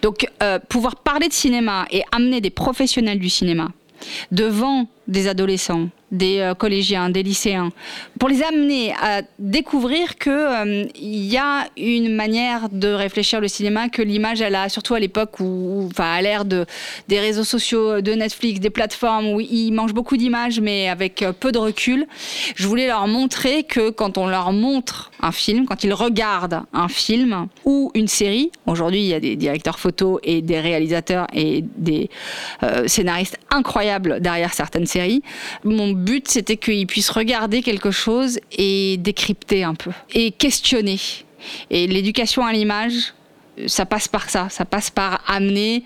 Donc, 0.02 0.26
euh, 0.42 0.58
pouvoir 0.58 0.96
parler 0.96 1.28
de 1.28 1.32
cinéma 1.32 1.86
et 1.90 2.02
amener 2.12 2.40
des 2.40 2.50
professionnels 2.50 3.18
du 3.18 3.28
cinéma 3.28 3.68
devant 4.30 4.86
des 5.06 5.28
adolescents, 5.28 5.88
des 6.10 6.38
euh, 6.38 6.54
collégiens, 6.54 7.10
des 7.10 7.22
lycéens, 7.22 7.70
pour 8.18 8.28
les 8.28 8.42
amener 8.42 8.92
à 8.94 9.22
découvrir 9.38 10.16
qu'il 10.16 10.32
euh, 10.32 10.84
y 10.96 11.36
a 11.36 11.66
une 11.76 12.14
manière 12.14 12.68
de 12.70 12.88
réfléchir 12.88 13.40
le 13.40 13.48
cinéma, 13.48 13.88
que 13.88 14.00
l'image, 14.00 14.40
elle 14.40 14.54
a, 14.54 14.68
surtout 14.68 14.94
à 14.94 15.00
l'époque 15.00 15.40
où, 15.40 15.88
enfin, 15.90 16.12
à 16.12 16.22
l'ère 16.22 16.44
de, 16.44 16.64
des 17.08 17.20
réseaux 17.20 17.44
sociaux, 17.44 18.00
de 18.00 18.12
Netflix, 18.12 18.60
des 18.60 18.70
plateformes 18.70 19.28
où 19.28 19.40
ils 19.40 19.72
mangent 19.72 19.94
beaucoup 19.94 20.16
d'images, 20.16 20.60
mais 20.60 20.88
avec 20.88 21.22
euh, 21.22 21.32
peu 21.32 21.52
de 21.52 21.58
recul. 21.58 22.06
Je 22.54 22.66
voulais 22.66 22.86
leur 22.86 23.06
montrer 23.08 23.64
que 23.64 23.90
quand 23.90 24.16
on 24.16 24.26
leur 24.26 24.52
montre 24.52 25.10
un 25.20 25.32
film, 25.32 25.66
quand 25.66 25.84
ils 25.84 25.92
regardent 25.92 26.62
un 26.72 26.88
film 26.88 27.48
ou 27.64 27.90
une 27.94 28.08
série, 28.08 28.50
aujourd'hui 28.66 29.00
il 29.00 29.06
y 29.06 29.14
a 29.14 29.20
des 29.20 29.36
directeurs 29.36 29.78
photos 29.78 30.20
et 30.22 30.42
des 30.42 30.60
réalisateurs 30.60 31.26
et 31.32 31.64
des 31.76 32.10
scénaristes 32.86 33.38
incroyables 33.50 34.20
derrière 34.20 34.52
certaines 34.52 34.86
séries. 34.86 34.93
Mon 35.64 35.92
but, 35.92 36.28
c'était 36.28 36.56
qu'ils 36.56 36.86
puissent 36.86 37.10
regarder 37.10 37.62
quelque 37.62 37.90
chose 37.90 38.38
et 38.52 38.96
décrypter 38.98 39.64
un 39.64 39.74
peu, 39.74 39.90
et 40.12 40.30
questionner. 40.30 41.00
Et 41.70 41.86
l'éducation 41.86 42.44
à 42.44 42.52
l'image, 42.52 43.14
ça 43.66 43.86
passe 43.86 44.08
par 44.08 44.30
ça, 44.30 44.48
ça 44.48 44.64
passe 44.64 44.90
par 44.90 45.22
amener 45.26 45.84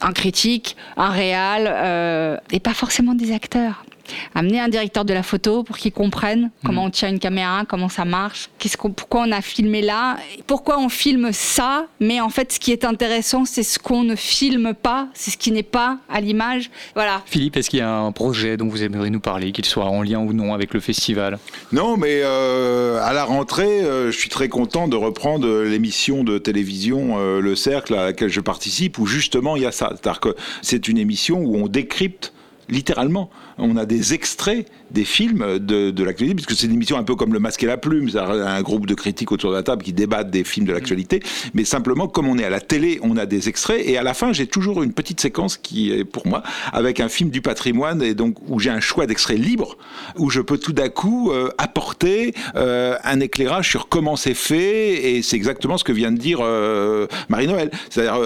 un 0.00 0.12
critique, 0.12 0.76
un 0.96 1.10
réal, 1.10 1.64
euh, 1.68 2.36
et 2.52 2.60
pas 2.60 2.74
forcément 2.74 3.14
des 3.14 3.32
acteurs 3.32 3.85
amener 4.34 4.60
un 4.60 4.68
directeur 4.68 5.04
de 5.04 5.14
la 5.14 5.22
photo 5.22 5.62
pour 5.62 5.76
qu'il 5.76 5.92
comprenne 5.92 6.50
comment 6.64 6.82
mhm. 6.82 6.88
on 6.88 6.90
tient 6.90 7.08
une 7.08 7.18
caméra, 7.18 7.64
comment 7.66 7.88
ça 7.88 8.04
marche, 8.04 8.50
qu'est-ce 8.58 8.76
pourquoi 8.76 9.22
on 9.26 9.32
a 9.32 9.40
filmé 9.40 9.82
là, 9.82 10.16
pourquoi 10.46 10.78
on 10.78 10.88
filme 10.88 11.30
ça, 11.32 11.86
mais 12.00 12.20
en 12.20 12.28
fait 12.28 12.52
ce 12.52 12.60
qui 12.60 12.72
est 12.72 12.84
intéressant 12.84 13.44
c'est 13.44 13.62
ce 13.62 13.78
qu'on 13.78 14.04
ne 14.04 14.16
filme 14.16 14.74
pas, 14.74 15.08
c'est 15.14 15.30
ce 15.30 15.36
qui 15.36 15.52
n'est 15.52 15.62
pas 15.62 15.98
à 16.08 16.20
l'image. 16.20 16.70
Voilà. 16.94 17.22
Philippe, 17.26 17.56
est-ce 17.56 17.70
qu'il 17.70 17.78
y 17.78 17.82
a 17.82 17.90
un 17.90 18.12
projet 18.12 18.56
dont 18.56 18.68
vous 18.68 18.82
aimeriez 18.82 19.10
nous 19.10 19.20
parler, 19.20 19.52
qu'il 19.52 19.64
soit 19.64 19.86
en 19.86 20.02
lien 20.02 20.18
ou 20.18 20.32
non 20.32 20.54
avec 20.54 20.74
le 20.74 20.80
festival? 20.80 21.38
Non, 21.72 21.96
mais 21.96 22.20
euh, 22.22 23.00
à 23.02 23.12
la 23.12 23.24
rentrée, 23.24 23.82
euh, 23.82 24.10
je 24.10 24.18
suis 24.18 24.28
très 24.28 24.48
content 24.48 24.88
de 24.88 24.96
reprendre 24.96 25.62
l'émission 25.62 26.24
de 26.24 26.38
télévision 26.38 27.18
euh, 27.18 27.40
Le 27.40 27.56
Cercle 27.56 27.94
à 27.94 28.04
laquelle 28.06 28.28
je 28.28 28.40
participe, 28.40 28.98
où 28.98 29.06
justement 29.06 29.56
il 29.56 29.62
y 29.62 29.66
a 29.66 29.72
ça. 29.72 29.90
C'est-à-dire 29.90 30.20
que 30.20 30.36
c'est 30.62 30.88
une 30.88 30.98
émission 30.98 31.38
où 31.38 31.56
on 31.56 31.68
décrypte 31.68 32.32
littéralement. 32.68 33.30
On 33.58 33.76
a 33.76 33.86
des 33.86 34.12
extraits 34.12 34.66
des 34.90 35.04
films 35.04 35.58
de, 35.58 35.90
de 35.90 36.04
l'actualité, 36.04 36.34
puisque 36.34 36.52
c'est 36.52 36.66
une 36.66 36.74
émission 36.74 36.96
un 36.96 37.02
peu 37.02 37.16
comme 37.16 37.32
Le 37.32 37.38
Masque 37.38 37.62
et 37.62 37.66
la 37.66 37.76
Plume, 37.76 38.10
c'est 38.10 38.18
un 38.18 38.62
groupe 38.62 38.86
de 38.86 38.94
critiques 38.94 39.32
autour 39.32 39.50
de 39.50 39.56
la 39.56 39.62
table 39.62 39.82
qui 39.82 39.92
débattent 39.92 40.30
des 40.30 40.44
films 40.44 40.66
de 40.66 40.72
l'actualité, 40.72 41.22
mais 41.54 41.64
simplement, 41.64 42.06
comme 42.06 42.28
on 42.28 42.38
est 42.38 42.44
à 42.44 42.50
la 42.50 42.60
télé, 42.60 42.98
on 43.02 43.16
a 43.16 43.26
des 43.26 43.48
extraits, 43.48 43.82
et 43.84 43.98
à 43.98 44.02
la 44.02 44.14
fin, 44.14 44.32
j'ai 44.32 44.46
toujours 44.46 44.82
une 44.82 44.92
petite 44.92 45.20
séquence 45.20 45.56
qui 45.56 45.90
est 45.90 46.04
pour 46.04 46.26
moi, 46.26 46.42
avec 46.72 47.00
un 47.00 47.08
film 47.08 47.30
du 47.30 47.40
patrimoine, 47.40 48.02
et 48.02 48.14
donc 48.14 48.36
où 48.48 48.60
j'ai 48.60 48.70
un 48.70 48.80
choix 48.80 49.06
d'extraits 49.06 49.38
libres, 49.38 49.76
où 50.16 50.30
je 50.30 50.40
peux 50.40 50.58
tout 50.58 50.72
d'un 50.72 50.88
coup 50.88 51.30
euh, 51.30 51.50
apporter 51.58 52.34
euh, 52.54 52.96
un 53.04 53.20
éclairage 53.20 53.68
sur 53.68 53.88
comment 53.88 54.16
c'est 54.16 54.34
fait, 54.34 55.16
et 55.16 55.22
c'est 55.22 55.36
exactement 55.36 55.78
ce 55.78 55.84
que 55.84 55.92
vient 55.92 56.12
de 56.12 56.18
dire 56.18 56.38
euh, 56.42 57.06
Marie-Noël. 57.28 57.70
C'est-à-dire, 57.90 58.20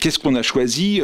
qu'est-ce 0.00 0.18
qu'on 0.18 0.34
a 0.34 0.42
choisi 0.42 1.00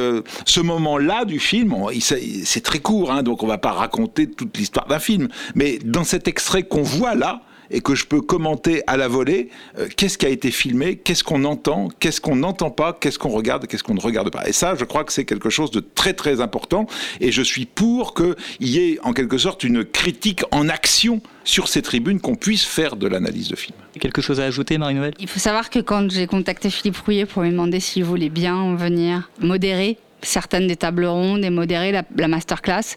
Ce 0.46 0.60
moment-là 0.60 1.24
du 1.24 1.40
film, 1.40 1.74
c'est 2.00 2.62
très 2.62 2.78
court, 2.78 3.12
hein, 3.12 3.22
donc 3.22 3.42
on 3.42 3.46
va 3.46 3.58
pas 3.64 3.72
raconter 3.72 4.30
toute 4.30 4.58
l'histoire 4.58 4.86
d'un 4.88 4.98
film. 4.98 5.28
Mais 5.54 5.78
dans 5.82 6.04
cet 6.04 6.28
extrait 6.28 6.64
qu'on 6.64 6.82
voit 6.82 7.14
là, 7.14 7.40
et 7.70 7.80
que 7.80 7.94
je 7.94 8.04
peux 8.04 8.20
commenter 8.20 8.82
à 8.86 8.98
la 8.98 9.08
volée, 9.08 9.48
euh, 9.78 9.88
qu'est-ce 9.96 10.18
qui 10.18 10.26
a 10.26 10.28
été 10.28 10.50
filmé, 10.50 10.96
qu'est-ce 10.96 11.24
qu'on 11.24 11.44
entend, 11.44 11.88
qu'est-ce 11.98 12.20
qu'on 12.20 12.36
n'entend 12.36 12.70
pas, 12.70 12.92
qu'est-ce 12.92 13.18
qu'on 13.18 13.30
regarde, 13.30 13.66
qu'est-ce 13.66 13.82
qu'on 13.82 13.94
ne 13.94 14.02
regarde 14.02 14.30
pas. 14.30 14.46
Et 14.46 14.52
ça, 14.52 14.74
je 14.74 14.84
crois 14.84 15.02
que 15.02 15.14
c'est 15.14 15.24
quelque 15.24 15.48
chose 15.48 15.70
de 15.70 15.80
très 15.80 16.12
très 16.12 16.42
important, 16.42 16.86
et 17.22 17.32
je 17.32 17.40
suis 17.40 17.64
pour 17.64 18.12
qu'il 18.12 18.34
y 18.60 18.80
ait 18.80 18.98
en 19.02 19.14
quelque 19.14 19.38
sorte 19.38 19.64
une 19.64 19.82
critique 19.82 20.42
en 20.50 20.68
action 20.68 21.22
sur 21.44 21.68
ces 21.68 21.80
tribunes, 21.80 22.20
qu'on 22.20 22.36
puisse 22.36 22.64
faire 22.64 22.96
de 22.96 23.06
l'analyse 23.06 23.48
de 23.48 23.56
film. 23.56 23.78
Quelque 23.98 24.20
chose 24.20 24.40
à 24.40 24.44
ajouter, 24.44 24.76
Marie-Noël 24.76 25.14
Il 25.18 25.28
faut 25.28 25.40
savoir 25.40 25.70
que 25.70 25.78
quand 25.78 26.10
j'ai 26.10 26.26
contacté 26.26 26.68
Philippe 26.68 26.98
Rouillet 26.98 27.24
pour 27.24 27.40
lui 27.40 27.50
demander 27.50 27.80
s'il 27.80 28.04
voulait 28.04 28.28
bien 28.28 28.76
venir 28.76 29.30
modérer 29.40 29.96
certaines 30.24 30.66
des 30.66 30.76
tables 30.76 31.04
rondes 31.04 31.44
et 31.44 31.50
modérer 31.50 31.92
la, 31.92 32.02
la 32.16 32.28
masterclass 32.28 32.96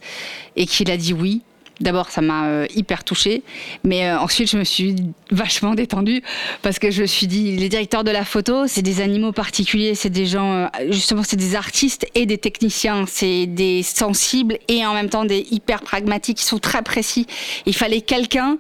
et 0.56 0.66
qu'il 0.66 0.90
a 0.92 0.98
dit 0.98 1.14
oui. 1.14 1.42
D'abord, 1.80 2.10
ça 2.10 2.22
m'a 2.22 2.48
euh, 2.48 2.66
hyper 2.76 3.04
touchée, 3.04 3.44
mais 3.84 4.10
euh, 4.10 4.20
ensuite, 4.20 4.50
je 4.50 4.58
me 4.58 4.64
suis 4.64 4.96
vachement 5.30 5.76
détendue 5.76 6.24
parce 6.64 6.80
que 6.80 6.90
je 6.90 7.04
me 7.04 7.08
suis 7.08 7.28
dit, 7.28 7.56
les 7.56 7.70
directeurs 7.70 8.04
de 8.04 8.10
la 8.10 8.26
photo, 8.26 8.66
c'est 8.66 8.82
des 8.82 9.00
animaux 9.00 9.32
particuliers, 9.32 9.94
c'est 9.94 10.10
des 10.10 10.26
gens, 10.26 10.54
euh, 10.54 10.68
justement, 10.90 11.22
c'est 11.24 11.38
des 11.38 11.56
artistes 11.56 12.08
et 12.16 12.26
des 12.26 12.40
techniciens, 12.40 13.06
c'est 13.08 13.46
des 13.46 13.84
sensibles 13.84 14.58
et 14.68 14.86
en 14.88 14.94
même 14.96 15.10
temps 15.10 15.26
des 15.26 15.46
hyper 15.52 15.82
pragmatiques, 15.82 16.38
qui 16.38 16.46
sont 16.46 16.58
très 16.58 16.82
précis. 16.82 17.28
Il 17.68 17.76
fallait 17.76 18.02
quelqu'un 18.02 18.58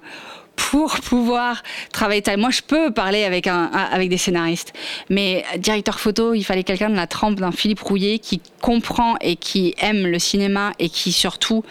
pour 0.57 0.99
pouvoir 0.99 1.63
travailler. 1.93 2.21
Moi, 2.35 2.49
je 2.49 2.61
peux 2.61 2.91
parler 2.91 3.23
avec, 3.23 3.47
avec 3.47 4.09
des 4.09 4.17
scénaristes, 4.17 4.73
mais 5.09 5.45
directeur 5.57 5.99
photo, 5.99 6.33
il 6.33 6.43
fallait 6.43 6.63
quelqu'un 6.63 6.89
de 6.89 6.95
la 6.95 7.07
trempe 7.07 7.35
d'un 7.35 7.51
Philippe 7.51 7.79
Rouillet 7.79 8.19
qui 8.19 8.41
comprend 8.61 9.15
et 9.21 9.37
qui 9.37 9.75
aime 9.79 10.05
le 10.05 10.19
cinéma 10.19 10.73
et 10.79 10.89
qui 10.89 11.11
surtout 11.13 11.63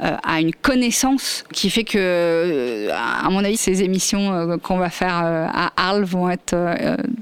euh, 0.00 0.16
a 0.24 0.40
une 0.40 0.52
connaissance 0.52 1.44
qui 1.52 1.70
fait 1.70 1.84
que, 1.84 1.98
euh, 1.98 2.90
à 2.92 3.30
mon 3.30 3.44
avis, 3.44 3.56
ces 3.56 3.82
émissions 3.82 4.32
euh, 4.32 4.56
qu'on 4.56 4.76
va 4.76 4.90
faire 4.90 5.14
à 5.14 5.72
Arles 5.76 6.04
vont 6.04 6.28
être 6.28 6.56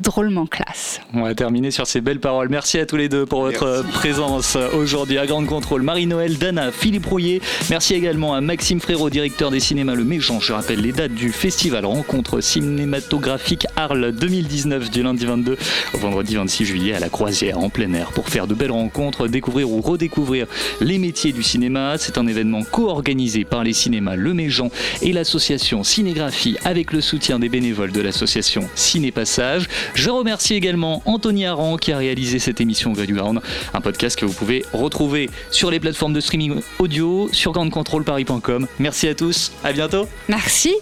drôlement 0.01 0.47
classe. 0.47 1.01
On 1.13 1.23
va 1.23 1.35
terminer 1.35 1.71
sur 1.71 1.87
ces 1.87 2.01
belles 2.01 2.21
paroles. 2.21 2.49
Merci 2.49 2.79
à 2.79 2.87
tous 2.87 2.97
les 2.97 3.09
deux 3.09 3.27
pour 3.27 3.43
votre 3.43 3.85
présence 3.93 4.57
aujourd'hui 4.75 5.19
à 5.19 5.27
Grande 5.27 5.47
Contrôle. 5.47 5.83
Marie-Noël, 5.83 6.39
Dana, 6.39 6.73
Philippe 6.73 7.07
Rouillet. 7.07 7.41
Merci 7.69 7.95
également 7.95 8.35
à 8.35 8.41
Maxime 8.41 8.81
Frérot, 8.81 9.11
directeur 9.11 9.51
des 9.51 9.61
cinémas 9.61 9.95
Le 9.95 10.05
Méchant. 10.05 10.41
Je 10.41 10.53
rappelle 10.53 10.81
les 10.81 10.93
dates 10.93 11.15
du 11.15 11.31
festival 11.31 11.85
Rencontre 11.85 12.41
cinématographique 12.41 13.67
Arles 13.77 14.13
2019 14.13 14.91
du 14.91 15.03
lundi 15.03 15.27
22 15.27 15.59
au 15.95 15.99
vendredi 15.99 16.37
26 16.37 16.65
juillet 16.65 16.95
à 16.95 17.01
la 17.01 17.11
Croisière 17.11 17.59
en 17.59 17.69
plein 17.69 17.93
air 17.93 18.13
pour 18.13 18.29
faire 18.29 18.47
de 18.47 18.55
belles 18.55 18.73
rencontres, 18.73 19.29
découvrir 19.29 19.71
ou 19.71 19.81
redécouvrir 19.81 20.47
les 20.81 20.99
métiers 20.99 21.33
du 21.33 21.43
cinéma. 21.43 21.97
C'est 21.99 22.19
un 22.19 22.27
événement 22.27 22.62
co-organisé 22.65 23.45
par 23.45 23.65
les 23.65 23.73
cinémas 23.73 24.17
Le 24.17 24.35
Méjean 24.35 24.71
et 25.01 25.13
l'association 25.13 25.85
Cinégraphie 25.85 26.57
avec 26.65 26.93
le 26.93 27.01
soutien 27.01 27.39
des 27.39 27.49
bénévoles 27.49 27.93
de 27.93 28.01
l'association 28.01 28.69
Ciné 28.75 29.11
Passage. 29.13 29.69
Je 29.95 30.11
remercie 30.11 30.55
également 30.55 31.03
Anthony 31.07 31.47
Aran 31.47 31.77
qui 31.77 31.93
a 31.93 31.99
réalisé 31.99 32.39
cette 32.39 32.61
émission 32.61 32.93
Gré 32.93 33.07
du 33.07 33.15
Ground, 33.15 33.41
un 33.75 33.81
podcast 33.81 34.19
que 34.19 34.25
vous 34.25 34.33
pouvez 34.33 34.65
retrouver 34.73 35.31
sur 35.51 35.71
les 35.71 35.81
plateformes 35.81 36.13
de 36.13 36.21
streaming 36.21 36.61
audio, 36.79 37.29
sur 37.33 37.53
grandcontrolparis.com. 37.53 38.67
Merci 38.79 39.09
à 39.09 39.15
tous, 39.15 39.53
à 39.65 39.73
bientôt. 39.73 40.07
Merci. 40.29 40.75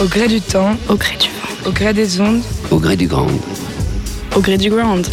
Au 0.00 0.06
gré 0.06 0.28
du 0.28 0.40
temps, 0.40 0.76
au 0.88 0.94
gré 0.94 1.16
du 1.16 1.28
vent, 1.28 1.68
au 1.68 1.72
gré 1.72 1.92
des 1.92 2.20
ondes, 2.20 2.42
au 2.70 2.78
gré 2.78 2.96
du 2.96 3.08
grand. 3.08 3.26
Au 4.36 4.40
gré 4.40 4.56
du 4.56 4.70
ground. 4.70 5.06